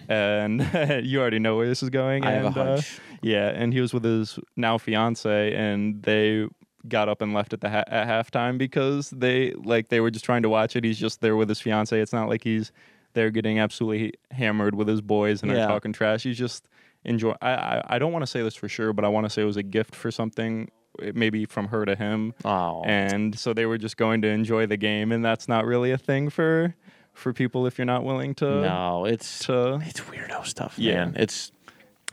and 0.09 0.61
you 1.05 1.19
already 1.19 1.39
know 1.39 1.55
where 1.57 1.67
this 1.67 1.83
is 1.83 1.89
going. 1.89 2.23
Mm-hmm. 2.23 2.29
I 2.29 2.31
have 2.33 2.43
a 2.43 2.47
and, 2.47 2.57
uh, 2.57 2.75
hunch. 2.75 2.99
yeah, 3.21 3.49
and 3.49 3.73
he 3.73 3.81
was 3.81 3.93
with 3.93 4.03
his 4.03 4.39
now 4.55 4.77
fiance, 4.77 5.53
and 5.53 6.01
they 6.03 6.47
got 6.87 7.09
up 7.09 7.21
and 7.21 7.33
left 7.33 7.53
at 7.53 7.61
the 7.61 7.69
ha- 7.69 7.83
at 7.87 8.07
halftime 8.07 8.57
because 8.57 9.09
they 9.09 9.51
like 9.53 9.89
they 9.89 9.99
were 9.99 10.11
just 10.11 10.25
trying 10.25 10.43
to 10.43 10.49
watch 10.49 10.75
it. 10.75 10.83
He's 10.83 10.99
just 10.99 11.21
there 11.21 11.35
with 11.35 11.49
his 11.49 11.59
fiance. 11.59 11.99
It's 11.99 12.13
not 12.13 12.29
like 12.29 12.43
he's 12.43 12.71
there 13.13 13.29
getting 13.31 13.59
absolutely 13.59 14.13
hammered 14.31 14.75
with 14.75 14.87
his 14.87 15.01
boys 15.01 15.41
and 15.41 15.51
Yeah. 15.51 15.57
they're 15.59 15.67
talking 15.67 15.91
trash. 15.91 16.23
He's 16.23 16.37
just 16.37 16.67
enjoy. 17.03 17.33
I 17.41 17.49
I, 17.51 17.83
I 17.95 17.99
don't 17.99 18.11
want 18.13 18.23
to 18.23 18.27
say 18.27 18.41
this 18.41 18.55
for 18.55 18.69
sure, 18.69 18.93
but 18.93 19.03
I 19.05 19.09
want 19.09 19.25
to 19.25 19.29
say 19.29 19.41
it 19.41 19.45
was 19.45 19.57
a 19.57 19.63
gift 19.63 19.95
for 19.95 20.11
something, 20.11 20.69
maybe 21.13 21.45
from 21.45 21.67
her 21.69 21.83
to 21.85 21.95
him. 21.95 22.33
Oh, 22.45 22.83
And 22.85 23.37
so 23.37 23.53
they 23.53 23.65
were 23.65 23.77
just 23.77 23.97
going 23.97 24.21
to 24.21 24.27
enjoy 24.29 24.65
the 24.67 24.77
game, 24.77 25.11
and 25.11 25.25
that's 25.25 25.47
not 25.47 25.65
really 25.65 25.91
a 25.91 25.97
thing 25.97 26.29
for 26.29 26.75
for 27.17 27.33
people 27.33 27.65
if 27.65 27.77
you're 27.77 27.85
not 27.85 28.03
willing 28.03 28.35
to 28.35 28.45
no, 28.61 29.05
it's 29.05 29.39
to 29.45 29.79
it's 29.83 29.99
weirdo 30.01 30.45
stuff, 30.45 30.75
Yeah. 30.77 31.05
man. 31.05 31.15
It's 31.17 31.51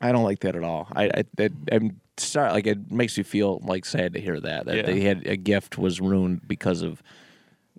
I 0.00 0.10
don't 0.12 0.24
like 0.24 0.40
that 0.40 0.56
at 0.56 0.64
all. 0.64 0.88
I, 0.92 1.04
I 1.04 1.24
it, 1.38 1.52
I'm 1.70 2.00
sorry. 2.16 2.50
Like 2.52 2.66
it 2.66 2.90
makes 2.90 3.16
me 3.16 3.22
feel 3.22 3.60
like 3.64 3.84
sad 3.84 4.14
to 4.14 4.20
hear 4.20 4.40
that 4.40 4.66
that 4.66 4.76
Yeah. 4.76 4.82
they 4.82 5.00
had 5.00 5.26
a 5.26 5.36
gift 5.36 5.78
was 5.78 6.00
ruined 6.00 6.48
because 6.48 6.82
of 6.82 7.02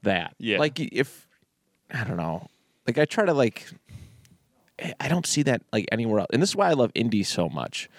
that. 0.04 0.34
Yeah. 0.38 0.60
Like 0.60 0.80
if 0.80 1.28
I 1.92 2.04
don't 2.04 2.18
know. 2.18 2.48
Like 2.88 2.98
I 2.98 3.06
try 3.06 3.26
to 3.26 3.34
like. 3.34 3.68
I 5.00 5.08
don't 5.08 5.26
see 5.26 5.42
that 5.44 5.62
like 5.72 5.88
anywhere 5.92 6.20
else, 6.20 6.28
and 6.34 6.42
this 6.42 6.50
is 6.50 6.56
why 6.56 6.70
I 6.70 6.74
love 6.74 6.92
Indy 6.96 7.24
so 7.24 7.48
much, 7.48 7.90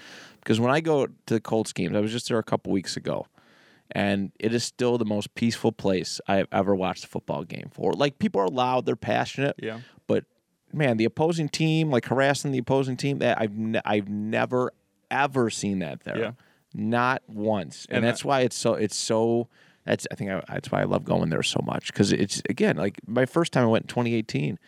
because 0.40 0.60
when 0.60 0.70
I 0.70 0.80
go 0.80 1.06
to 1.06 1.12
the 1.34 1.40
Colts 1.40 1.72
games, 1.72 1.96
I 1.96 2.00
was 2.00 2.12
just 2.12 2.28
there 2.28 2.38
a 2.38 2.42
couple 2.42 2.70
weeks 2.70 2.98
ago, 2.98 3.26
and 3.92 4.32
it 4.38 4.52
is 4.54 4.64
still 4.64 4.98
the 4.98 5.04
most 5.04 5.34
peaceful 5.34 5.72
place 5.72 6.20
I've 6.26 6.48
ever 6.52 6.74
watched 6.74 7.04
a 7.04 7.08
football 7.08 7.44
game 7.44 7.68
for. 7.72 7.92
Like 7.92 8.18
people 8.18 8.40
are 8.40 8.48
loud, 8.48 8.86
they're 8.86 8.96
passionate, 8.96 9.56
yeah 9.62 9.80
but 10.06 10.24
man, 10.72 10.96
the 10.98 11.04
opposing 11.04 11.48
team, 11.48 11.90
like 11.90 12.06
harassing 12.06 12.52
the 12.52 12.58
opposing 12.58 12.96
team, 12.96 13.18
that 13.20 13.40
I've 13.40 13.56
ne- 13.56 13.80
I've 13.84 14.08
never 14.08 14.72
ever 15.10 15.48
seen 15.50 15.78
that 15.78 16.00
there, 16.04 16.18
Yeah. 16.18 16.30
not 16.74 17.22
once, 17.28 17.86
and, 17.88 17.98
And 17.98 18.04
that's 18.06 18.24
why 18.24 18.40
it's 18.40 18.56
so 18.56 18.74
it's 18.74 18.96
so. 18.96 19.48
That's 19.84 20.06
I 20.10 20.16
think 20.16 20.30
I, 20.32 20.42
that's 20.48 20.70
why 20.72 20.80
I 20.80 20.84
love 20.84 21.04
going 21.04 21.30
there 21.30 21.44
so 21.44 21.60
much 21.64 21.92
because 21.92 22.10
it's 22.12 22.42
again 22.50 22.76
like 22.76 22.98
my 23.06 23.24
first 23.24 23.52
time 23.52 23.62
I 23.62 23.66
went 23.68 23.84
in 23.84 23.88
2018. 23.88 24.58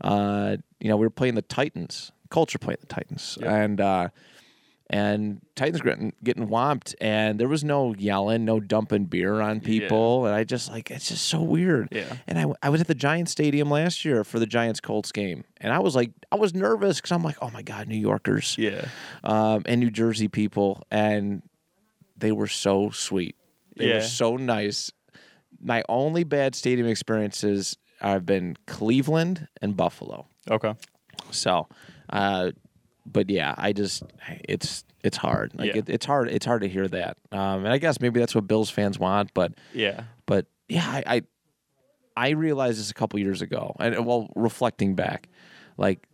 Uh, 0.00 0.56
you 0.80 0.88
know, 0.88 0.96
we 0.96 1.06
were 1.06 1.10
playing 1.10 1.34
the 1.34 1.42
Titans. 1.42 2.12
Culture 2.30 2.58
playing 2.58 2.78
the 2.80 2.86
Titans, 2.86 3.36
Yeah. 3.40 3.54
and 3.54 3.80
uh, 3.80 4.08
and 4.90 5.40
Titans 5.56 5.80
getting 5.80 6.12
getting 6.22 6.48
whomped, 6.48 6.94
and 7.00 7.38
there 7.38 7.48
was 7.48 7.64
no 7.64 7.94
yelling, 7.94 8.44
no 8.44 8.60
dumping 8.60 9.04
beer 9.06 9.40
on 9.40 9.60
people, 9.60 10.26
and 10.26 10.34
I 10.34 10.44
just 10.44 10.70
like 10.70 10.90
it's 10.90 11.08
just 11.08 11.26
so 11.26 11.40
weird. 11.42 11.88
Yeah. 11.90 12.16
And 12.26 12.38
I, 12.38 12.46
I 12.62 12.68
was 12.68 12.80
at 12.80 12.86
the 12.88 12.94
Giants 12.94 13.32
Stadium 13.32 13.70
last 13.70 14.04
year 14.04 14.24
for 14.24 14.38
the 14.38 14.46
Giants 14.46 14.80
Colts 14.80 15.12
game, 15.12 15.44
and 15.60 15.72
I 15.72 15.78
was 15.78 15.94
like 15.96 16.10
I 16.30 16.36
was 16.36 16.54
nervous 16.54 16.98
because 16.98 17.12
I'm 17.12 17.22
like, 17.22 17.36
oh 17.40 17.50
my 17.50 17.62
god, 17.62 17.88
New 17.88 17.96
Yorkers, 17.98 18.56
yeah 18.58 18.86
um, 19.24 19.62
and 19.66 19.80
New 19.80 19.90
Jersey 19.90 20.28
people, 20.28 20.82
and 20.90 21.42
they 22.16 22.32
were 22.32 22.46
so 22.48 22.90
sweet. 22.90 23.36
They 23.76 23.86
were 23.86 23.94
Yeah. 23.94 24.00
so 24.02 24.36
nice. 24.36 24.92
My 25.64 25.82
only 25.88 26.24
bad 26.24 26.54
stadium 26.54 26.86
experiences 26.88 27.76
have 28.00 28.26
been 28.26 28.56
Cleveland 28.66 29.46
and 29.62 29.76
Buffalo. 29.76 30.26
okay 30.50 30.74
So, 31.30 31.68
uh, 32.10 32.50
but 33.06 33.30
yeah, 33.30 33.54
I 33.56 33.72
just 33.72 34.02
it's 34.44 34.84
it's 35.02 35.16
hard. 35.16 35.52
Like 35.54 35.74
Yeah. 35.74 35.78
it, 35.78 35.88
it's 35.88 36.06
hard. 36.06 36.28
It's 36.28 36.46
hard 36.46 36.62
to 36.62 36.68
hear 36.68 36.86
that. 36.88 37.16
Um, 37.32 37.64
and 37.64 37.68
I 37.68 37.78
guess 37.78 38.00
maybe 38.00 38.20
that's 38.20 38.34
what 38.34 38.46
Bills 38.46 38.70
fans 38.70 38.98
want. 38.98 39.34
But 39.34 39.54
yeah 39.74 40.04
but 40.26 40.46
yeah, 40.68 40.86
I 40.86 41.02
I, 41.16 41.22
I 42.16 42.30
realized 42.30 42.78
this 42.78 42.90
a 42.90 42.94
couple 42.94 43.18
years 43.18 43.42
ago, 43.42 43.74
and 43.78 44.06
well, 44.06 44.28
reflecting 44.36 44.94
back, 44.94 45.28
like 45.76 46.06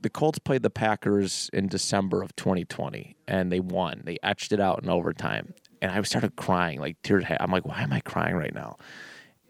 the 0.00 0.10
Colts 0.10 0.38
played 0.38 0.62
the 0.62 0.70
Packers 0.70 1.48
in 1.52 1.68
December 1.68 2.22
of 2.22 2.34
2020, 2.36 3.16
and 3.26 3.50
they 3.50 3.60
won. 3.60 4.02
They 4.04 4.18
etched 4.22 4.52
it 4.52 4.60
out 4.60 4.82
in 4.82 4.90
overtime, 4.90 5.54
and 5.80 5.90
I 5.90 6.02
started 6.02 6.36
crying, 6.36 6.80
like 6.80 7.00
tears. 7.02 7.24
I'm 7.40 7.50
like, 7.50 7.64
why 7.66 7.80
am 7.82 7.92
I 7.92 8.00
crying 8.00 8.34
right 8.36 8.54
now? 8.54 8.76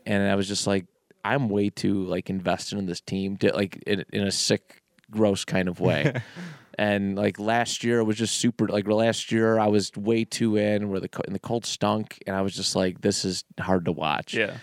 And 0.06 0.22
I 0.30 0.34
was 0.36 0.46
just 0.46 0.66
like, 0.66 0.86
I'm 1.24 1.48
way 1.48 1.70
too 1.70 2.04
like 2.04 2.30
invested 2.30 2.78
in 2.78 2.86
this 2.86 3.00
team, 3.00 3.36
to, 3.38 3.52
like 3.54 3.82
in, 3.86 4.04
in 4.12 4.22
a 4.26 4.30
sick, 4.30 4.82
gross 5.10 5.44
kind 5.44 5.68
of 5.68 5.80
way. 5.80 6.12
and 6.78 7.16
like 7.16 7.38
last 7.38 7.84
year 7.84 8.00
it 8.00 8.04
was 8.04 8.16
just 8.16 8.38
super. 8.38 8.66
Like 8.68 8.86
last 8.88 9.30
year, 9.32 9.58
I 9.58 9.68
was 9.68 9.90
way 9.96 10.24
too 10.24 10.56
in 10.56 10.88
where 10.88 11.00
the 11.00 11.08
and 11.26 11.34
the 11.34 11.38
Colts 11.40 11.68
stunk, 11.68 12.22
and 12.26 12.34
I 12.36 12.42
was 12.42 12.54
just 12.54 12.74
like, 12.76 13.00
this 13.00 13.24
is 13.24 13.44
hard 13.60 13.84
to 13.86 13.92
watch. 13.92 14.34
yeah 14.34 14.56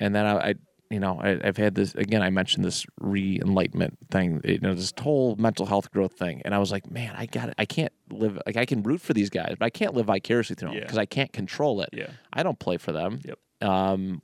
And 0.00 0.14
then 0.14 0.26
I, 0.26 0.50
I 0.50 0.54
you 0.90 1.00
know, 1.00 1.18
I, 1.20 1.40
I've 1.42 1.56
had 1.56 1.74
this 1.74 1.94
again. 1.94 2.22
I 2.22 2.30
mentioned 2.30 2.64
this 2.64 2.84
re-enlightenment 3.00 3.98
thing, 4.10 4.40
you 4.44 4.58
know, 4.60 4.74
this 4.74 4.92
whole 5.00 5.34
mental 5.36 5.66
health 5.66 5.90
growth 5.90 6.12
thing, 6.12 6.42
and 6.44 6.54
I 6.54 6.58
was 6.58 6.70
like, 6.70 6.90
man, 6.90 7.14
I 7.16 7.26
got 7.26 7.48
it. 7.48 7.54
I 7.58 7.64
can't 7.64 7.92
live 8.10 8.38
like 8.46 8.56
I 8.56 8.64
can 8.66 8.82
root 8.82 9.00
for 9.00 9.12
these 9.14 9.30
guys, 9.30 9.54
but 9.58 9.64
I 9.64 9.70
can't 9.70 9.94
live 9.94 10.06
vicariously 10.06 10.56
through 10.56 10.68
them 10.68 10.76
Yeah. 10.78 10.84
because 10.84 10.98
I 10.98 11.06
can't 11.06 11.32
control 11.32 11.80
it. 11.80 11.88
Yeah. 11.92 12.08
I 12.32 12.42
don't 12.42 12.58
play 12.58 12.76
for 12.76 12.92
them. 12.92 13.20
Yep. 13.24 13.38
Um, 13.68 14.20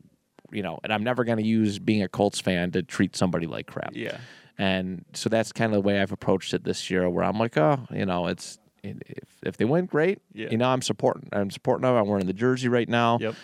you 0.53 0.63
know, 0.63 0.79
and 0.85 0.93
I'm 0.93 1.03
never 1.05 1.25
going 1.25 1.39
to 1.39 1.47
use 1.47 1.79
being 1.79 2.03
a 2.03 2.09
Colts 2.09 2.41
fan 2.41 2.73
to 2.73 2.83
treat 2.83 3.17
somebody 3.17 3.47
like 3.47 3.67
crap. 3.67 3.93
yeah 3.95 4.19
And 4.61 5.07
so 5.15 5.31
that's 5.31 5.53
kind 5.53 5.73
of 5.73 5.83
the 5.83 5.89
way 5.89 6.01
I've 6.03 6.13
approached 6.13 6.53
it 6.53 6.65
this 6.65 6.91
year, 6.91 7.09
where 7.09 7.25
I'm 7.25 7.39
like, 7.39 7.57
oh, 7.57 7.87
you 7.91 8.05
know, 8.05 8.27
it's 8.27 8.59
if 8.85 8.99
if 9.43 9.57
they 9.57 9.65
win, 9.65 9.87
great. 9.87 10.19
Yeah. 10.35 10.49
You 10.51 10.59
know, 10.59 10.69
I'm 10.69 10.83
supporting. 10.83 11.31
I'm 11.33 11.51
supporting 11.51 11.83
them. 11.83 11.97
I'm 11.97 12.07
wearing 12.07 12.27
the 12.27 12.35
jersey 12.35 12.69
right 12.69 12.89
now. 12.89 13.17
Yep. 13.23 13.35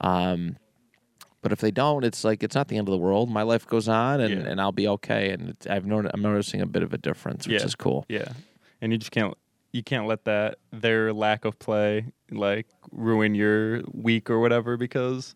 Um, 0.00 0.56
but 1.42 1.52
if 1.52 1.60
they 1.60 1.70
don't, 1.72 2.04
it's 2.04 2.24
like 2.24 2.42
it's 2.42 2.54
not 2.54 2.68
the 2.68 2.78
end 2.78 2.88
of 2.88 2.92
the 2.92 2.98
world. 2.98 3.28
My 3.28 3.42
life 3.42 3.66
goes 3.66 3.86
on, 3.86 4.20
and, 4.22 4.32
Yeah. 4.44 4.50
and 4.50 4.60
I'll 4.62 4.72
be 4.72 4.88
okay. 4.88 5.30
And 5.32 5.50
it's, 5.50 5.66
I've 5.66 5.84
known 5.84 6.08
I'm 6.12 6.22
noticing 6.22 6.62
a 6.62 6.66
bit 6.66 6.82
of 6.82 6.94
a 6.94 6.98
difference, 6.98 7.46
which 7.46 7.60
Yeah. 7.60 7.66
is 7.66 7.74
cool. 7.74 8.06
Yeah, 8.08 8.32
and 8.80 8.92
you 8.92 8.98
just 8.98 9.10
can't 9.12 9.34
you 9.72 9.82
can't 9.82 10.06
let 10.06 10.24
that 10.24 10.56
their 10.72 11.12
lack 11.12 11.44
of 11.44 11.58
play 11.58 12.06
like 12.30 12.66
ruin 12.92 13.34
your 13.34 13.82
week 13.92 14.30
or 14.30 14.38
whatever 14.40 14.76
because 14.78 15.34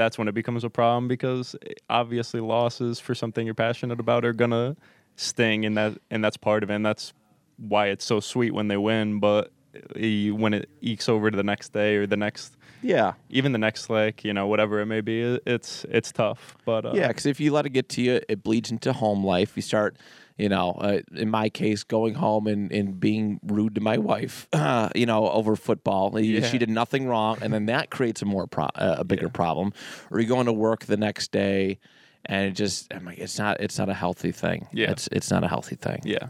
that's 0.00 0.18
when 0.18 0.28
it 0.28 0.34
becomes 0.34 0.64
a 0.64 0.70
problem 0.70 1.06
because 1.08 1.54
eh, 1.66 1.72
obviously 1.88 2.40
losses 2.40 2.98
for 2.98 3.14
something 3.14 3.44
you're 3.46 3.54
passionate 3.54 4.00
about 4.00 4.24
are 4.24 4.32
gonna 4.32 4.76
sting 5.16 5.64
and 5.66 5.76
that 5.76 5.98
and 6.10 6.24
that's 6.24 6.36
part 6.36 6.62
of 6.62 6.70
it 6.70 6.74
and 6.74 6.86
that's 6.86 7.12
why 7.58 7.88
it's 7.88 8.04
so 8.04 8.20
sweet 8.20 8.54
when 8.54 8.68
they 8.68 8.76
win 8.76 9.20
but 9.20 9.52
eh, 9.96 10.30
when 10.30 10.54
it 10.54 10.68
ekes 10.80 11.08
over 11.08 11.30
to 11.30 11.36
the 11.36 11.42
next 11.42 11.72
day 11.72 11.96
or 11.96 12.06
the 12.06 12.16
next 12.16 12.56
Yeah, 12.82 13.12
even 13.28 13.52
the 13.52 13.58
next 13.58 13.90
like 13.90 14.24
you 14.24 14.32
know 14.32 14.46
whatever 14.46 14.80
it 14.80 14.86
may 14.86 15.02
be 15.02 15.20
it's 15.46 15.84
it's 15.90 16.10
tough 16.10 16.56
but 16.64 16.86
uh, 16.86 16.92
yeah. 16.94 17.08
Because 17.08 17.26
if 17.26 17.38
you 17.38 17.52
let 17.52 17.66
it 17.66 17.70
get 17.70 17.88
to 17.90 18.02
you, 18.02 18.20
it 18.28 18.42
bleeds 18.42 18.70
into 18.70 18.92
home 18.92 19.24
life. 19.24 19.52
You 19.56 19.62
start, 19.62 19.96
you 20.40 20.48
know, 20.48 20.72
uh, 20.72 21.00
in 21.14 21.30
my 21.30 21.48
case, 21.50 21.82
going 21.84 22.14
home 22.14 22.46
and, 22.46 22.72
and 22.72 22.98
being 22.98 23.38
rude 23.42 23.74
to 23.74 23.80
my 23.80 23.98
wife, 23.98 24.48
uh, 24.52 24.88
you 24.94 25.06
know, 25.06 25.28
over 25.30 25.54
football. 25.56 26.18
Yeah. 26.20 26.46
She 26.46 26.58
did 26.58 26.70
nothing 26.70 27.06
wrong, 27.06 27.38
and 27.42 27.52
then 27.52 27.66
that 27.66 27.90
creates 27.90 28.22
a 28.22 28.24
more 28.24 28.46
pro- 28.46 28.64
uh, 28.74 28.96
a 28.98 29.04
bigger 29.04 29.26
Yeah. 29.26 29.32
problem. 29.32 29.72
Or 30.10 30.18
you 30.20 30.26
going 30.26 30.46
to 30.46 30.52
work 30.52 30.86
the 30.86 30.96
next 30.96 31.30
day, 31.32 31.78
and 32.26 32.46
it 32.46 32.52
just, 32.52 32.92
I'm 32.92 33.04
like, 33.04 33.18
it's 33.18 33.38
not, 33.38 33.60
it's 33.60 33.78
not 33.78 33.88
a 33.88 33.94
healthy 33.94 34.32
thing. 34.32 34.66
Yeah. 34.72 34.90
it's 34.90 35.08
it's 35.12 35.30
not 35.30 35.44
a 35.44 35.48
healthy 35.48 35.76
thing. 35.76 36.00
Yeah. 36.04 36.28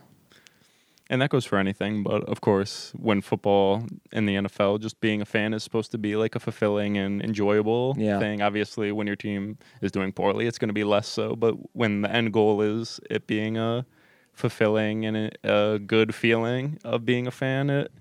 And 1.13 1.21
that 1.23 1.31
goes 1.31 1.45
for 1.45 1.59
anything, 1.59 2.05
but 2.05 2.23
of 2.29 2.41
course, 2.41 2.93
when 2.97 3.21
football 3.21 3.85
in 4.13 4.27
the 4.27 4.37
NFL, 4.37 4.79
just 4.81 5.01
being 5.01 5.21
a 5.21 5.25
fan 5.25 5.53
is 5.55 5.65
supposed 5.65 5.91
to 5.91 5.99
be 5.99 6.15
like 6.15 6.37
a 6.37 6.39
fulfilling 6.41 6.97
and 6.97 7.21
enjoyable 7.21 7.97
Yeah. 7.99 8.21
thing. 8.21 8.41
Obviously, 8.43 8.93
when 8.93 9.09
your 9.09 9.17
team 9.17 9.59
is 9.83 9.91
doing 9.91 10.13
poorly, 10.13 10.47
it's 10.47 10.57
going 10.57 10.69
to 10.69 10.73
be 10.83 10.85
less 10.85 11.09
so. 11.09 11.35
But 11.35 11.55
when 11.75 12.03
the 12.03 12.13
end 12.13 12.33
goal 12.33 12.63
is 12.63 13.01
it 13.11 13.27
being 13.27 13.57
a 13.59 13.85
fulfilling 14.33 15.05
and 15.05 15.17
a, 15.17 15.75
a 15.75 15.79
good 15.79 16.15
feeling 16.15 16.79
of 16.85 17.05
being 17.05 17.27
a 17.27 17.31
fan, 17.31 17.71
it 17.71 17.93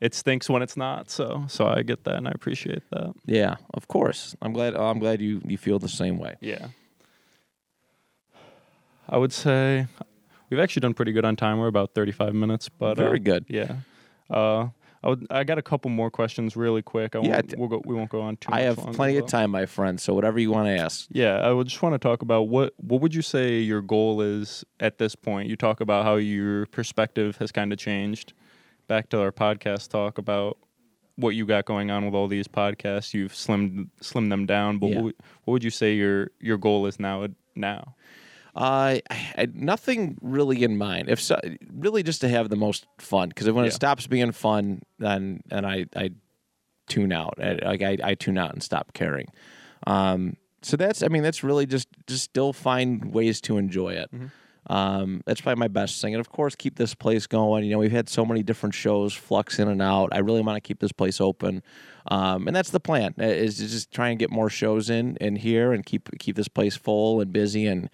it 0.00 0.14
stinks 0.14 0.48
when 0.48 0.62
it's 0.62 0.76
not. 0.76 1.10
So, 1.10 1.44
so 1.48 1.66
I 1.66 1.82
get 1.82 2.04
that 2.04 2.14
and 2.14 2.28
I 2.28 2.32
appreciate 2.32 2.88
that. 2.90 3.14
Yeah, 3.26 3.56
of 3.74 3.88
course. 3.88 4.36
I'm 4.40 4.52
glad. 4.52 4.76
I'm 4.76 4.98
glad 4.98 5.20
you 5.20 5.40
you 5.44 5.58
feel 5.58 5.78
the 5.78 5.88
same 5.88 6.18
way. 6.18 6.36
Yeah. 6.40 6.68
I 9.08 9.16
would 9.16 9.32
say 9.32 9.86
we've 10.50 10.60
actually 10.60 10.80
done 10.80 10.94
pretty 10.94 11.12
good 11.12 11.24
on 11.24 11.34
time. 11.34 11.58
We're 11.58 11.68
about 11.68 11.94
35 11.94 12.34
minutes, 12.34 12.68
but 12.68 12.96
Very 12.96 13.18
uh, 13.18 13.22
good. 13.22 13.46
Yeah. 13.48 13.76
Uh, 14.28 14.68
I 15.02 15.08
would. 15.10 15.26
I 15.30 15.44
got 15.44 15.58
a 15.58 15.62
couple 15.62 15.90
more 15.90 16.10
questions 16.10 16.56
really 16.56 16.82
quick. 16.82 17.14
I 17.14 17.20
Yeah, 17.20 17.36
won't, 17.36 17.54
we'll 17.58 17.68
go. 17.68 17.82
We 17.84 17.94
won't 17.94 18.10
go 18.10 18.20
on 18.20 18.36
too. 18.36 18.48
I 18.52 18.66
much 18.68 18.78
have 18.84 18.94
plenty 18.94 19.16
of 19.16 19.26
time, 19.26 19.50
my 19.50 19.64
friend. 19.66 20.00
So 20.00 20.12
whatever 20.14 20.38
you 20.40 20.50
want 20.50 20.66
to 20.66 20.76
ask. 20.82 21.06
Yeah, 21.10 21.36
I 21.38 21.52
would 21.52 21.68
just 21.68 21.80
want 21.82 21.94
to 21.94 21.98
talk 21.98 22.22
about 22.22 22.48
what 22.48 22.74
what 22.78 23.00
would 23.00 23.14
you 23.14 23.22
say 23.22 23.58
your 23.60 23.80
goal 23.80 24.20
is 24.20 24.64
at 24.80 24.98
this 24.98 25.14
point? 25.14 25.48
You 25.48 25.56
talk 25.56 25.80
about 25.80 26.04
how 26.04 26.16
your 26.16 26.66
perspective 26.66 27.36
has 27.38 27.52
kind 27.52 27.72
of 27.72 27.78
changed. 27.78 28.32
Back 28.88 29.08
to 29.10 29.20
our 29.20 29.30
podcast 29.32 29.88
talk 29.90 30.18
about 30.18 30.58
what 31.16 31.30
you 31.30 31.44
got 31.46 31.64
going 31.64 31.90
on 31.90 32.04
with 32.04 32.14
all 32.14 32.26
these 32.28 32.48
podcasts. 32.48 33.12
You've 33.14 33.32
slimmed 33.34 33.88
slimmed 34.02 34.30
them 34.30 34.46
down, 34.46 34.78
but 34.78 34.88
Yeah. 34.90 34.96
what, 34.96 35.04
would- 35.04 35.16
what 35.44 35.52
would 35.52 35.64
you 35.64 35.70
say 35.70 35.94
your 35.94 36.30
your 36.40 36.56
goal 36.58 36.86
is 36.86 36.98
now? 36.98 37.26
Now, 37.54 37.94
Uh, 38.58 38.98
I 39.08 39.14
had 39.14 39.54
nothing 39.54 40.18
really 40.20 40.64
in 40.64 40.76
mind. 40.76 41.08
If 41.08 41.20
so, 41.20 41.38
really 41.72 42.02
just 42.02 42.20
to 42.22 42.28
have 42.28 42.48
the 42.50 42.56
most 42.56 42.86
fun. 42.98 43.28
Because 43.28 43.48
when 43.50 43.64
Yeah. 43.64 43.68
it 43.68 43.74
stops 43.74 44.06
being 44.08 44.32
fun, 44.32 44.82
then 44.98 45.42
and 45.50 45.64
I 45.64 45.86
I 45.94 46.10
tune 46.88 47.12
out. 47.12 47.34
I, 47.40 47.52
like 47.64 47.82
I, 47.82 47.96
I 48.02 48.14
tune 48.14 48.36
out 48.36 48.52
and 48.52 48.62
stop 48.62 48.92
caring. 48.94 49.28
Um, 49.86 50.36
so 50.62 50.76
that's 50.76 51.04
I 51.04 51.08
mean 51.08 51.22
that's 51.22 51.44
really 51.44 51.66
just 51.66 51.86
just 52.08 52.24
still 52.24 52.52
find 52.52 53.14
ways 53.14 53.40
to 53.42 53.58
enjoy 53.58 53.90
it. 53.92 54.10
Um, 54.70 55.22
that's 55.24 55.40
probably 55.40 55.60
my 55.60 55.68
best 55.68 56.02
thing, 56.02 56.12
and 56.14 56.20
of 56.20 56.28
course 56.30 56.54
keep 56.56 56.76
this 56.76 56.94
place 56.94 57.26
going. 57.28 57.62
You 57.64 57.70
know 57.70 57.78
we've 57.78 57.92
had 57.92 58.08
so 58.08 58.24
many 58.26 58.42
different 58.42 58.74
shows 58.74 59.14
flux 59.14 59.58
in 59.60 59.68
and 59.68 59.80
out. 59.80 60.08
I 60.12 60.18
really 60.18 60.42
want 60.42 60.56
to 60.56 60.60
keep 60.60 60.80
this 60.80 60.92
place 60.92 61.20
open, 61.20 61.62
um, 62.10 62.46
and 62.48 62.56
that's 62.56 62.70
the 62.70 62.80
plan. 62.80 63.14
Is 63.18 63.58
to 63.58 63.68
just 63.68 63.92
try 63.92 64.08
and 64.08 64.18
get 64.18 64.30
more 64.30 64.50
shows 64.50 64.90
in 64.90 65.16
in 65.20 65.36
here 65.36 65.72
and 65.72 65.86
keep 65.86 66.08
keep 66.18 66.34
this 66.34 66.48
place 66.48 66.76
full 66.76 67.20
and 67.20 67.32
busy 67.32 67.66
and 67.66 67.88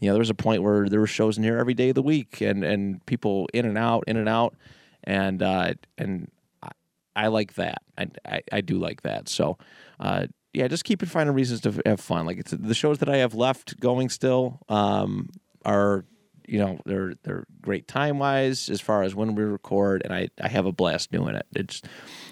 you 0.00 0.08
know, 0.08 0.14
there 0.14 0.20
was 0.20 0.30
a 0.30 0.34
point 0.34 0.62
where 0.62 0.88
there 0.88 1.00
were 1.00 1.06
shows 1.06 1.36
in 1.36 1.44
here 1.44 1.58
every 1.58 1.74
day 1.74 1.90
of 1.90 1.94
the 1.94 2.02
week, 2.02 2.40
and 2.40 2.64
and 2.64 3.04
people 3.06 3.48
in 3.52 3.66
and 3.66 3.76
out, 3.76 4.04
in 4.06 4.16
and 4.16 4.28
out, 4.28 4.56
and 5.04 5.42
uh, 5.42 5.74
and 5.98 6.30
I, 6.62 6.70
I 7.14 7.26
like 7.28 7.54
that. 7.54 7.82
I, 7.98 8.06
I 8.24 8.42
I 8.50 8.60
do 8.62 8.78
like 8.78 9.02
that. 9.02 9.28
So, 9.28 9.58
uh, 10.00 10.26
yeah, 10.54 10.68
just 10.68 10.84
keep 10.84 11.04
finding 11.06 11.34
reasons 11.34 11.60
to 11.62 11.80
have 11.84 12.00
fun. 12.00 12.24
Like 12.24 12.38
it's 12.38 12.50
the 12.50 12.74
shows 12.74 12.98
that 12.98 13.10
I 13.10 13.18
have 13.18 13.34
left 13.34 13.78
going 13.78 14.08
still 14.08 14.60
um, 14.68 15.28
are. 15.64 16.04
You 16.48 16.58
know 16.58 16.80
they're 16.84 17.14
they're 17.22 17.46
great 17.62 17.86
time 17.86 18.18
wise 18.18 18.68
as 18.70 18.80
far 18.80 19.04
as 19.04 19.14
when 19.14 19.36
we 19.36 19.44
record, 19.44 20.02
and 20.04 20.12
I, 20.12 20.30
I 20.42 20.48
have 20.48 20.66
a 20.66 20.72
blast 20.72 21.12
doing 21.12 21.36
it. 21.36 21.46
It's 21.54 21.80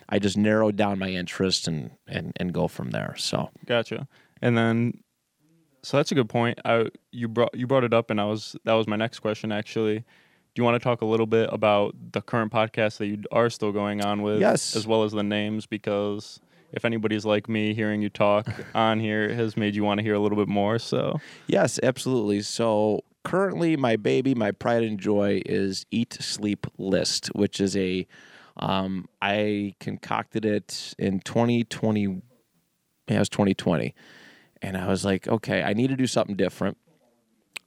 I 0.08 0.18
just 0.18 0.36
narrowed 0.36 0.74
down 0.74 0.98
my 0.98 1.10
interest 1.10 1.68
and 1.68 1.92
and 2.08 2.32
and 2.34 2.52
go 2.52 2.66
from 2.66 2.90
there. 2.90 3.14
So 3.16 3.50
gotcha. 3.64 4.08
And 4.42 4.56
then, 4.56 5.04
so 5.88 5.96
that's 5.96 6.12
a 6.12 6.14
good 6.14 6.28
point. 6.28 6.58
I 6.66 6.90
you 7.12 7.28
brought 7.28 7.56
you 7.56 7.66
brought 7.66 7.82
it 7.82 7.94
up, 7.94 8.10
and 8.10 8.20
I 8.20 8.26
was 8.26 8.54
that 8.64 8.74
was 8.74 8.86
my 8.86 8.96
next 8.96 9.20
question 9.20 9.50
actually. 9.50 10.00
Do 10.00 10.60
you 10.60 10.62
want 10.62 10.74
to 10.74 10.84
talk 10.84 11.00
a 11.00 11.06
little 11.06 11.24
bit 11.24 11.48
about 11.50 11.94
the 12.12 12.20
current 12.20 12.52
podcast 12.52 12.98
that 12.98 13.06
you 13.06 13.22
are 13.32 13.48
still 13.48 13.72
going 13.72 14.04
on 14.04 14.20
with? 14.20 14.38
Yes. 14.38 14.76
As 14.76 14.86
well 14.86 15.02
as 15.02 15.12
the 15.12 15.22
names, 15.22 15.64
because 15.64 16.40
if 16.72 16.84
anybody's 16.84 17.24
like 17.24 17.48
me, 17.48 17.72
hearing 17.72 18.02
you 18.02 18.10
talk 18.10 18.46
on 18.74 19.00
here 19.00 19.32
has 19.32 19.56
made 19.56 19.74
you 19.74 19.82
want 19.82 19.96
to 19.96 20.02
hear 20.02 20.12
a 20.12 20.18
little 20.18 20.36
bit 20.36 20.46
more. 20.46 20.78
So 20.78 21.20
Yes, 21.46 21.80
absolutely. 21.82 22.42
So 22.42 23.00
currently, 23.24 23.74
my 23.78 23.96
baby, 23.96 24.34
my 24.34 24.50
pride 24.50 24.82
and 24.82 25.00
joy 25.00 25.40
is 25.46 25.86
Eat 25.90 26.18
Sleep 26.20 26.66
List, 26.76 27.28
which 27.28 27.60
is 27.62 27.74
a 27.78 28.06
um, 28.58 29.08
I 29.22 29.74
concocted 29.80 30.44
it 30.44 30.94
in 30.98 31.20
2020. 31.20 32.20
Yeah, 33.08 33.16
it 33.16 33.18
was 33.20 33.30
2020, 33.30 33.94
and 34.62 34.76
I 34.76 34.86
was 34.86 35.04
like, 35.04 35.28
okay, 35.28 35.62
I 35.62 35.72
need 35.72 35.88
to 35.88 35.96
do 35.96 36.06
something 36.06 36.36
different. 36.36 36.76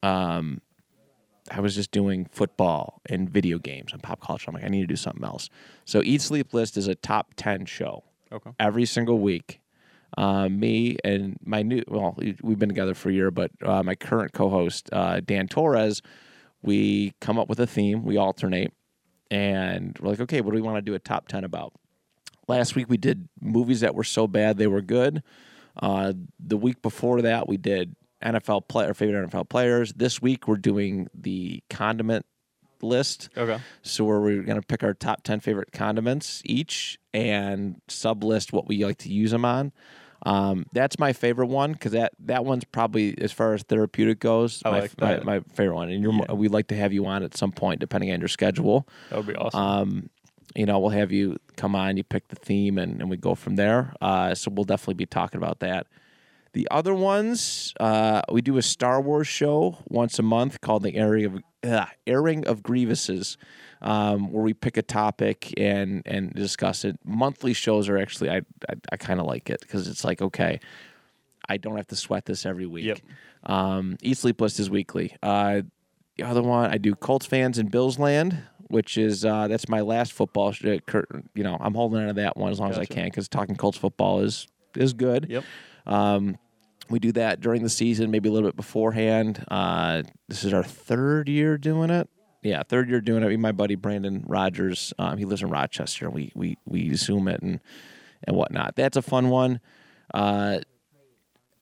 Um, 0.03 0.61
I 1.49 1.59
was 1.59 1.75
just 1.75 1.91
doing 1.91 2.25
football 2.31 3.01
and 3.07 3.29
video 3.29 3.57
games 3.57 3.93
and 3.93 4.01
pop 4.01 4.21
culture. 4.21 4.49
I'm 4.49 4.55
like, 4.55 4.63
I 4.63 4.69
need 4.69 4.81
to 4.81 4.87
do 4.87 4.95
something 4.95 5.23
else. 5.23 5.49
So 5.85 6.01
Eat 6.03 6.21
Sleep 6.21 6.53
List 6.53 6.77
is 6.77 6.87
a 6.87 6.95
top 6.95 7.33
10 7.35 7.65
show 7.65 8.03
okay, 8.31 8.51
every 8.59 8.85
single 8.85 9.19
week. 9.19 9.59
Uh, 10.17 10.49
me 10.49 10.97
and 11.05 11.37
my 11.43 11.61
new 11.61 11.83
well, 11.87 12.15
we've 12.17 12.59
been 12.59 12.69
together 12.69 12.93
for 12.93 13.09
a 13.09 13.13
year, 13.13 13.31
but 13.31 13.51
uh, 13.63 13.81
my 13.81 13.95
current 13.95 14.33
co-host 14.33 14.89
uh, 14.91 15.21
Dan 15.21 15.47
Torres, 15.47 16.01
we 16.61 17.13
come 17.21 17.39
up 17.39 17.47
with 17.47 17.59
a 17.61 17.67
theme. 17.67 18.03
We 18.03 18.17
alternate, 18.17 18.73
and 19.29 19.97
we're 20.01 20.09
like, 20.09 20.19
okay, 20.19 20.41
what 20.41 20.51
do 20.51 20.55
we 20.55 20.61
want 20.61 20.77
to 20.77 20.81
do 20.81 20.93
a 20.95 20.99
top 20.99 21.29
ten 21.29 21.45
about? 21.45 21.73
Last 22.49 22.75
week 22.75 22.89
we 22.89 22.97
did 22.97 23.29
movies 23.39 23.79
that 23.79 23.95
were 23.95 24.03
so 24.03 24.27
bad 24.27 24.57
they 24.57 24.67
were 24.67 24.81
good. 24.81 25.23
Uh, 25.81 26.13
the 26.39 26.57
week 26.57 26.81
before 26.81 27.21
that 27.23 27.47
we 27.47 27.57
did 27.57 27.95
NFL 28.23 28.67
player 28.67 28.93
favorite 28.93 29.29
NFL 29.29 29.49
players. 29.49 29.93
This 29.93 30.21
week 30.21 30.47
we're 30.47 30.57
doing 30.57 31.07
the 31.13 31.63
condiment 31.69 32.25
list. 32.83 33.29
okay, 33.37 33.59
So 33.83 34.03
where 34.05 34.19
we're 34.19 34.43
going 34.43 34.59
to 34.59 34.65
pick 34.65 34.83
our 34.83 34.93
top 34.93 35.23
10 35.23 35.39
favorite 35.39 35.71
condiments 35.71 36.41
each 36.45 36.99
and 37.13 37.79
sub 37.87 38.23
list 38.23 38.53
what 38.53 38.67
we 38.67 38.83
like 38.85 38.97
to 38.99 39.11
use 39.11 39.31
them 39.31 39.45
on. 39.45 39.71
Um, 40.23 40.65
that's 40.73 40.99
my 40.99 41.13
favorite 41.13 41.47
one 41.47 41.73
because 41.73 41.93
that, 41.93 42.13
that 42.19 42.45
one's 42.45 42.63
probably 42.63 43.19
as 43.19 43.31
far 43.31 43.53
as 43.55 43.63
therapeutic 43.63 44.19
goes. 44.19 44.61
I 44.65 44.69
my, 44.71 44.79
like 44.81 45.01
my, 45.01 45.13
that. 45.15 45.25
my 45.25 45.39
favorite 45.53 45.75
one, 45.75 45.89
and 45.89 46.03
you're, 46.03 46.13
Yeah. 46.13 46.33
we'd 46.33 46.51
like 46.51 46.67
to 46.67 46.75
have 46.75 46.93
you 46.93 47.05
on 47.07 47.23
at 47.23 47.35
some 47.35 47.51
point, 47.51 47.79
depending 47.79 48.11
on 48.11 48.19
your 48.19 48.27
schedule. 48.29 48.87
that 49.09 49.17
would 49.17 49.25
be 49.27 49.35
awesome. 49.35 49.59
Um, 49.59 50.09
you 50.55 50.65
know, 50.65 50.79
we'll 50.79 50.89
have 50.89 51.11
you 51.11 51.37
come 51.55 51.75
on, 51.75 51.97
you 51.97 52.03
pick 52.03 52.27
the 52.27 52.35
theme, 52.35 52.77
and, 52.77 53.01
and 53.01 53.09
we 53.09 53.17
go 53.17 53.35
from 53.35 53.55
there. 53.55 53.93
Uh, 54.01 54.35
so 54.35 54.51
we'll 54.51 54.65
definitely 54.65 54.95
be 54.95 55.05
talking 55.05 55.37
about 55.37 55.59
that. 55.59 55.87
The 56.53 56.67
other 56.69 56.93
ones, 56.93 57.73
uh, 57.79 58.21
we 58.29 58.41
do 58.41 58.57
a 58.57 58.61
Star 58.61 58.99
Wars 58.99 59.27
show 59.27 59.77
once 59.87 60.19
a 60.19 60.23
month 60.23 60.59
called 60.59 60.83
the 60.83 60.95
Airing 60.95 61.25
of 61.25 61.39
uh, 61.63 61.85
Airing 62.05 62.45
of 62.45 62.61
Grievances, 62.61 63.37
um, 63.81 64.31
where 64.31 64.43
we 64.43 64.53
pick 64.53 64.75
a 64.75 64.81
topic 64.81 65.53
and 65.57 66.01
and 66.05 66.33
discuss 66.33 66.83
it. 66.83 66.99
Monthly 67.05 67.53
shows 67.53 67.87
are 67.87 67.97
actually 67.97 68.29
I 68.29 68.41
I, 68.67 68.73
I 68.91 68.97
kind 68.97 69.19
of 69.19 69.25
like 69.25 69.49
it 69.49 69.61
because 69.61 69.87
it's 69.87 70.03
like 70.03 70.21
okay, 70.21 70.59
I 71.47 71.57
don't 71.57 71.77
have 71.77 71.87
to 71.87 71.95
sweat 71.95 72.25
this 72.25 72.45
every 72.45 72.65
week. 72.65 72.85
Yep. 72.85 72.99
Um, 73.43 73.97
Eat 74.01 74.17
Sleep 74.17 74.41
List 74.41 74.59
is 74.59 74.69
weekly. 74.69 75.15
Uh, 75.23 75.61
the 76.17 76.23
other 76.23 76.41
one 76.41 76.69
I 76.69 76.77
do 76.77 76.95
Colts 76.95 77.25
fans 77.25 77.57
in 77.57 77.67
Bills 77.67 77.97
Land, 77.97 78.43
which 78.71 78.97
is 78.97 79.25
uh, 79.25 79.47
that's 79.47 79.69
my 79.69 79.81
last 79.81 80.13
football. 80.13 80.51
Sh- 80.51 80.65
uh, 80.65 81.01
you 81.35 81.43
know, 81.43 81.57
I'm 81.59 81.73
holding 81.73 81.99
on 81.99 82.07
to 82.07 82.13
that 82.13 82.37
one 82.37 82.51
as 82.51 82.59
long 82.59 82.71
as 82.71 82.79
I 82.79 82.85
can 82.85 83.05
because 83.05 83.27
talking 83.27 83.55
Colts 83.55 83.77
football 83.77 84.21
is 84.21 84.47
is 84.75 84.93
good. 84.93 85.27
yep. 85.29 85.43
Um, 85.85 86.37
we 86.89 86.99
do 86.99 87.11
that 87.13 87.39
during 87.39 87.63
the 87.63 87.69
season, 87.69 88.11
maybe 88.11 88.27
a 88.29 88.31
little 88.31 88.49
bit 88.49 88.55
beforehand. 88.55 89.43
Uh, 89.49 90.03
this 90.27 90.43
is 90.43 90.53
our 90.53 90.63
third 90.63 91.29
year 91.29 91.57
doing 91.57 91.89
it. 91.89 92.09
Yeah, 92.43 92.63
third 92.63 92.89
year 92.89 93.01
doing 93.01 93.23
it. 93.23 93.31
And 93.31 93.41
my 93.41 93.51
buddy 93.51 93.75
Brandon 93.75 94.23
Rogers, 94.27 94.93
um, 94.97 95.17
he 95.17 95.25
lives 95.25 95.41
in 95.41 95.49
Rochester. 95.49 96.09
We 96.09 96.31
we 96.35 96.57
we 96.65 96.95
zoom 96.95 97.27
it 97.27 97.41
and 97.41 97.59
and 98.23 98.35
whatnot. 98.35 98.75
That's 98.75 98.97
a 98.97 99.01
fun 99.01 99.29
one. 99.29 99.59
Uh, 100.13 100.59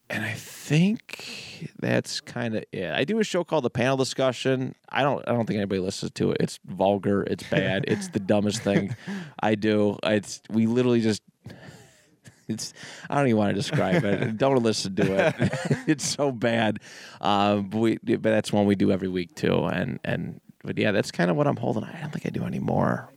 and 0.10 0.24
I 0.24 0.34
think 0.34 1.70
that's 1.80 2.20
kind 2.22 2.56
of 2.56 2.64
it. 2.72 2.92
I 2.92 3.04
do 3.04 3.20
a 3.20 3.24
show 3.24 3.44
called 3.44 3.64
the 3.64 3.70
Panel 3.70 3.98
Discussion. 3.98 4.76
I 4.90 5.04
don't 5.04 5.28
I 5.28 5.34
don't 5.34 5.46
think 5.46 5.58
anybody 5.58 5.82
listens 5.82 6.12
to 6.14 6.32
it. 6.32 6.38
It's 6.40 6.60
vulgar. 6.66 7.24
It's 7.24 7.44
bad. 7.44 7.86
it's 7.88 8.10
the 8.10 8.20
dumbest 8.20 8.62
thing 8.62 8.96
I 9.40 9.56
do. 9.56 9.98
It's 10.04 10.42
we 10.50 10.66
literally 10.66 11.02
just 11.02 11.22
it's 12.48 12.74
I 13.10 13.16
don't 13.16 13.28
even 13.28 13.38
want 13.38 13.50
to 13.50 13.56
describe 13.56 14.04
it. 14.04 14.38
Don't 14.38 14.64
listen 14.64 14.96
to 14.96 15.28
it. 15.28 15.36
it's 15.88 16.04
so 16.08 16.32
bad. 16.32 16.80
Um, 17.22 17.70
but 17.70 17.78
we 17.78 17.98
but 17.98 18.24
that's 18.24 18.52
one 18.52 18.66
we 18.66 18.74
do 18.76 18.92
every 18.92 19.08
week 19.08 19.36
too. 19.36 19.66
And 19.66 20.00
and 20.04 20.42
but 20.64 20.78
yeah, 20.78 20.92
that's 20.92 21.12
kind 21.12 21.30
of 21.30 21.38
what 21.38 21.46
I'm 21.46 21.58
holding. 21.58 21.84
I 21.84 22.02
don't 22.02 22.12
think 22.12 22.26
I 22.26 22.30
do 22.30 22.44
anymore. 22.44 23.14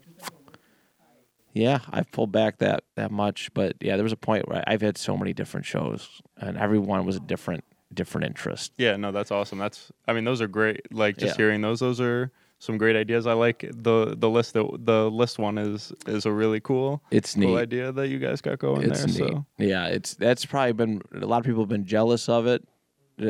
Yeah, 1.54 1.80
I've 1.90 2.10
pulled 2.12 2.32
back 2.32 2.58
that 2.58 2.84
that 2.96 3.10
much, 3.10 3.52
but 3.54 3.76
yeah, 3.80 3.96
there 3.96 4.02
was 4.04 4.12
a 4.12 4.16
point 4.16 4.48
where 4.48 4.64
I've 4.66 4.80
had 4.82 4.96
so 4.96 5.16
many 5.16 5.32
different 5.32 5.66
shows, 5.66 6.22
and 6.38 6.56
every 6.56 6.78
one 6.78 7.04
was 7.04 7.16
a 7.16 7.20
different 7.20 7.64
different 7.94 8.26
interest. 8.26 8.72
Yeah, 8.78 8.96
no, 8.96 9.12
that's 9.12 9.30
awesome. 9.30 9.58
That's 9.58 9.92
I 10.08 10.12
mean, 10.14 10.24
those 10.24 10.40
are 10.40 10.48
great. 10.48 10.92
Like 10.92 11.18
just 11.18 11.34
Yeah. 11.38 11.44
hearing 11.44 11.60
those, 11.60 11.80
those 11.80 12.00
are 12.00 12.30
some 12.58 12.78
great 12.78 12.96
ideas. 12.96 13.26
I 13.26 13.34
like 13.34 13.66
the 13.70 14.14
the 14.16 14.30
list. 14.30 14.54
The, 14.54 14.66
the 14.78 15.10
list 15.10 15.38
one 15.38 15.58
is 15.58 15.92
is 16.06 16.24
a 16.24 16.32
really 16.32 16.60
cool 16.60 17.02
It's 17.10 17.34
cool 17.34 17.42
neat. 17.54 17.58
idea 17.58 17.92
that 17.92 18.08
you 18.08 18.18
guys 18.18 18.40
got 18.40 18.58
going 18.58 18.82
It's 18.90 19.00
there. 19.00 19.06
neat. 19.08 19.16
So 19.34 19.46
Yeah, 19.58 19.86
it's 19.88 20.14
that's 20.14 20.46
probably 20.46 20.72
been 20.72 21.02
a 21.20 21.26
lot 21.26 21.40
of 21.40 21.44
people 21.44 21.62
have 21.62 21.68
been 21.68 21.84
jealous 21.84 22.28
of 22.30 22.46
it. 22.46 22.64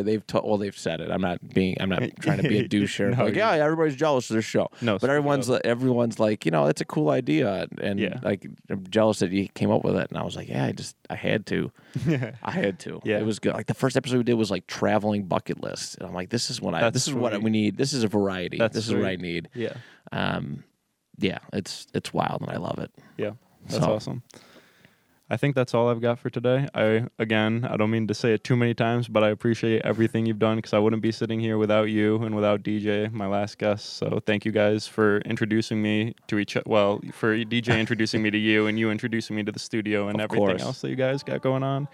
They've 0.01 0.27
told 0.27 0.47
well, 0.47 0.57
they've 0.57 0.77
said 0.77 1.01
it. 1.01 1.11
I'm 1.11 1.21
not 1.21 1.39
being. 1.53 1.77
I'm 1.81 1.89
not 1.91 2.03
trying 2.21 2.41
to 2.41 2.49
be 2.49 2.59
a 2.59 2.69
douche 2.77 2.97
here. 2.97 3.11
No, 3.11 3.25
like, 3.25 3.35
yeah, 3.35 3.51
everybody's 3.53 3.97
jealous 3.97 4.31
of 4.31 4.35
their 4.35 4.43
show. 4.43 4.69
No, 4.81 4.99
but 4.99 5.11
everyone's 5.11 5.51
up. 5.51 5.61
everyone's 5.65 6.19
like, 6.19 6.45
you 6.45 6.51
know, 6.51 6.67
it's 6.67 6.81
a 6.81 6.85
cool 6.85 7.11
idea, 7.11 7.67
and 7.81 7.99
Yeah. 8.01 8.21
like 8.23 8.47
I'm 8.71 8.87
jealous 8.89 9.19
that 9.19 9.31
you 9.33 9.49
came 9.49 9.71
up 9.71 9.85
with 9.85 9.97
it. 9.97 10.09
And 10.11 10.19
I 10.19 10.23
was 10.23 10.37
like, 10.37 10.49
yeah, 10.49 10.65
I 10.65 10.73
just 10.73 10.97
I 11.11 11.15
had 11.17 11.45
to, 11.47 11.71
I 12.43 12.51
had 12.51 12.79
to. 12.81 13.01
Yeah. 13.05 13.19
it 13.19 13.27
was 13.27 13.39
good. 13.39 13.55
Like 13.55 13.67
the 13.67 13.75
first 13.75 13.97
episode 13.97 14.17
we 14.19 14.23
did 14.25 14.35
was 14.35 14.51
like 14.51 14.67
traveling 14.67 15.25
bucket 15.25 15.61
list, 15.63 15.99
and 15.99 16.07
I'm 16.09 16.15
like, 16.15 16.31
this 16.31 16.49
is 16.51 16.61
what 16.61 16.75
I. 16.75 16.81
That's 16.81 16.95
this 16.95 17.09
is 17.09 17.15
what 17.15 17.33
sweet. 17.33 17.43
we 17.43 17.51
need. 17.51 17.77
This 17.77 17.93
is 17.93 18.05
a 18.05 18.09
variety. 18.09 18.59
That's 18.59 18.75
this 18.75 18.89
is 18.89 18.95
what 18.95 19.05
I 19.05 19.17
need. 19.17 19.49
yeah, 19.55 19.75
Um, 20.13 20.65
yeah, 21.19 21.39
it's 21.53 21.87
it's 21.95 22.13
wild, 22.15 22.41
and 22.43 22.51
I 22.51 22.57
love 22.57 22.79
it. 22.79 22.91
yeah, 23.19 23.33
that's 23.67 23.85
So- 23.85 23.93
awesome. 23.95 24.23
I 25.33 25.39
think 25.39 25.55
that's 25.55 25.73
all 25.73 25.89
I've 25.89 26.03
got 26.03 26.19
for 26.19 26.29
today. 26.29 26.69
I 26.75 27.07
again, 27.19 27.67
I 27.69 27.79
don't 27.79 27.91
mean 27.91 28.07
to 28.09 28.13
say 28.13 28.35
it 28.35 28.45
too 28.45 28.55
many 28.55 28.75
times, 28.75 29.09
but 29.09 29.25
I 29.25 29.31
appreciate 29.31 29.81
everything 29.83 30.27
you've 30.27 30.39
done 30.39 30.57
because 30.57 30.75
I 30.75 30.79
wouldn't 30.79 31.01
be 31.01 31.11
sitting 31.11 31.41
here 31.41 31.57
without 31.57 31.85
you 31.85 32.23
and 32.23 32.37
without 32.37 32.63
DJ, 32.63 33.11
my 33.11 33.27
last 33.27 33.57
guest. 33.57 33.95
So 33.97 34.21
thank 34.27 34.45
you 34.45 34.53
guys 34.53 34.87
for 34.87 35.21
introducing 35.21 35.81
me 35.81 36.15
to 36.27 36.39
each. 36.39 36.55
Well, 36.67 37.01
for 37.13 37.35
DJ 37.35 37.81
introducing 37.81 38.23
me 38.23 38.31
to 38.31 38.37
you 38.37 38.67
and 38.67 38.79
you 38.79 38.91
introducing 38.91 39.35
me 39.35 39.43
to 39.45 39.51
the 39.53 39.59
studio 39.59 40.09
and 40.09 40.21
Of 40.21 40.25
everything 40.25 40.47
course. 40.49 40.63
else 40.63 40.81
that 40.83 40.91
you 40.91 40.97
guys 40.97 41.23
got 41.23 41.41
going 41.41 41.63
on. 41.63 41.89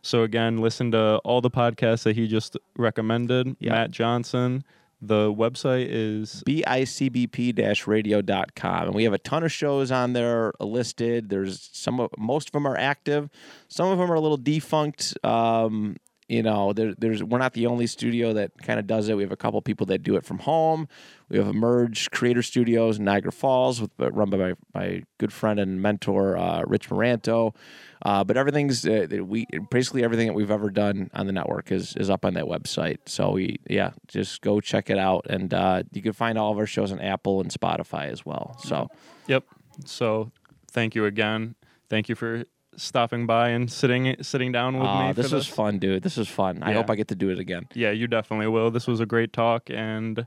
So 0.00 0.22
again, 0.22 0.56
listen 0.56 0.90
to 0.92 1.16
all 1.24 1.42
the 1.42 1.50
podcasts 1.50 2.04
that 2.04 2.16
he 2.16 2.26
just 2.26 2.56
recommended. 2.78 3.54
Yeah. 3.60 3.72
Matt 3.72 3.90
Johnson. 3.90 4.64
The 5.00 5.32
website 5.32 5.86
is 5.88 6.42
bicbp-radio.com 6.46 8.82
and 8.82 8.94
we 8.94 9.04
have 9.04 9.12
a 9.12 9.18
ton 9.18 9.44
of 9.44 9.52
shows 9.52 9.92
on 9.92 10.12
there 10.12 10.52
listed. 10.58 11.28
There's 11.28 11.70
some 11.72 12.00
of 12.00 12.10
most 12.18 12.48
of 12.48 12.52
them 12.52 12.66
are 12.66 12.76
active. 12.76 13.30
Some 13.68 13.86
of 13.88 13.98
them 13.98 14.10
are 14.10 14.16
a 14.16 14.20
little 14.20 14.36
defunct 14.36 15.16
um, 15.24 15.96
you 16.28 16.42
know 16.42 16.72
there, 16.72 16.94
there's 16.98 17.22
we're 17.22 17.38
not 17.38 17.54
the 17.54 17.66
only 17.66 17.86
studio 17.86 18.32
that 18.32 18.56
kind 18.62 18.78
of 18.78 18.86
does 18.86 19.08
it 19.08 19.16
we 19.16 19.22
have 19.22 19.32
a 19.32 19.36
couple 19.36 19.60
people 19.62 19.86
that 19.86 20.02
do 20.02 20.16
it 20.16 20.24
from 20.24 20.38
home 20.40 20.86
we 21.28 21.38
have 21.38 21.48
emerge 21.48 22.10
creator 22.10 22.42
studios 22.42 22.98
in 22.98 23.04
niagara 23.04 23.32
falls 23.32 23.80
with 23.80 23.90
run 23.98 24.30
by 24.30 24.36
my, 24.36 24.54
my 24.74 25.02
good 25.18 25.32
friend 25.32 25.58
and 25.58 25.80
mentor 25.82 26.36
uh, 26.36 26.62
rich 26.66 26.88
moranto 26.90 27.54
uh, 28.02 28.22
but 28.22 28.36
everything's 28.36 28.86
uh, 28.86 29.06
we 29.24 29.46
basically 29.70 30.04
everything 30.04 30.26
that 30.26 30.32
we've 30.32 30.50
ever 30.50 30.70
done 30.70 31.10
on 31.14 31.26
the 31.26 31.32
network 31.32 31.72
is 31.72 31.96
is 31.96 32.08
up 32.08 32.24
on 32.24 32.34
that 32.34 32.44
website. 32.44 32.98
So 33.06 33.30
we 33.30 33.58
yeah, 33.68 33.92
just 34.06 34.40
go 34.40 34.60
check 34.60 34.88
it 34.88 34.98
out, 34.98 35.26
and 35.28 35.52
uh, 35.52 35.82
you 35.92 36.02
can 36.02 36.12
find 36.12 36.38
all 36.38 36.52
of 36.52 36.58
our 36.58 36.66
shows 36.66 36.92
on 36.92 37.00
Apple 37.00 37.40
and 37.40 37.50
Spotify 37.50 38.10
as 38.10 38.24
well. 38.24 38.56
So 38.62 38.88
Yep. 39.26 39.44
So 39.84 40.30
thank 40.70 40.94
you 40.94 41.06
again. 41.06 41.56
Thank 41.90 42.08
you 42.08 42.14
for 42.14 42.44
stopping 42.78 43.26
by 43.26 43.50
and 43.50 43.70
sitting 43.70 44.16
sitting 44.22 44.52
down 44.52 44.78
with 44.78 44.88
uh, 44.88 45.08
me. 45.08 45.12
this 45.12 45.32
was 45.32 45.46
fun, 45.46 45.78
dude. 45.78 46.02
This 46.02 46.16
was 46.16 46.28
fun. 46.28 46.62
I 46.62 46.72
hope 46.72 46.90
I 46.90 46.94
get 46.94 47.08
to 47.08 47.14
do 47.14 47.30
it 47.30 47.38
again. 47.38 47.68
Yeah, 47.74 47.90
you 47.90 48.06
definitely 48.06 48.48
will. 48.48 48.70
This 48.70 48.86
was 48.86 49.00
a 49.00 49.06
great 49.06 49.32
talk, 49.32 49.68
and 49.70 50.26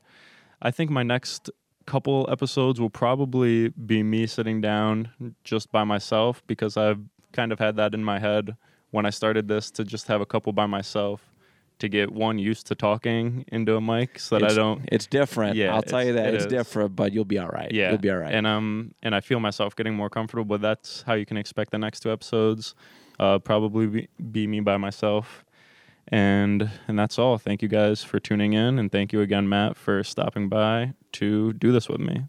I 0.62 0.72
think 0.72 0.92
my 0.92 1.04
next 1.04 1.50
couple 1.86 2.28
episodes 2.32 2.80
will 2.80 2.90
probably 2.90 3.70
be 3.70 4.04
me 4.04 4.28
sitting 4.28 4.62
down 4.62 5.10
just 5.44 5.72
by 5.72 5.84
myself 5.84 6.44
because 6.46 6.78
I've 6.78 7.00
kind 7.32 7.52
of 7.52 7.60
had 7.60 7.76
that 7.78 7.94
in 7.94 8.04
my 8.04 8.20
head 8.20 8.56
when 8.92 9.06
I 9.06 9.10
started 9.10 9.48
this 9.48 9.72
to 9.72 9.84
just 9.84 10.08
have 10.08 10.22
a 10.22 10.26
couple 10.26 10.54
by 10.54 10.68
myself 10.68 11.31
to 11.82 11.90
get 11.90 12.12
one 12.12 12.40
used 12.40 12.68
to 12.68 12.76
talking 12.76 13.46
into 13.52 13.76
a 13.76 13.82
mic 13.82 14.18
so 14.20 14.40
that 14.40 14.46
it's, 14.46 14.54
I 14.54 14.58
don't 14.58 14.82
It's 14.92 15.06
different. 15.06 15.56
Yeah, 15.56 15.76
I'll 15.76 15.82
tell 15.82 16.04
you 16.04 16.14
that 16.14 16.28
it 16.30 16.36
it's 16.36 16.46
is. 16.46 16.50
different, 16.50 16.96
but 16.96 17.12
you'll 17.14 17.26
be 17.26 17.38
all 17.38 17.50
right. 17.50 17.72
Yeah, 17.72 17.90
you'll 17.90 18.00
be 18.00 18.10
all 18.10 18.18
right. 18.18 18.34
And 18.34 18.48
um, 18.48 18.94
and 19.04 19.14
I 19.14 19.20
feel 19.20 19.40
myself 19.40 19.76
getting 19.76 19.94
more 19.94 20.10
comfortable. 20.10 20.46
But 20.46 20.62
that's 20.62 21.04
how 21.04 21.14
you 21.14 21.26
can 21.26 21.38
expect 21.38 21.72
the 21.72 21.78
next 21.78 22.00
two 22.00 22.12
episodes. 22.12 22.74
Uh, 23.20 23.38
probably 23.38 23.88
be, 23.88 24.08
be 24.32 24.48
me 24.48 24.62
by 24.62 24.78
myself. 24.78 25.46
And 26.08 26.70
and 26.88 26.98
that's 26.98 27.20
all. 27.20 27.38
Thank 27.38 27.62
you 27.62 27.68
guys 27.68 28.04
for 28.04 28.20
tuning 28.20 28.54
in, 28.54 28.80
and 28.80 28.92
thank 28.92 29.14
you 29.14 29.22
again, 29.22 29.48
Matt, 29.48 29.78
for 29.78 30.04
stopping 30.04 30.50
by 30.50 30.94
to 31.14 31.54
do 31.54 31.72
this 31.72 31.88
with 31.88 32.00
me. 32.00 32.24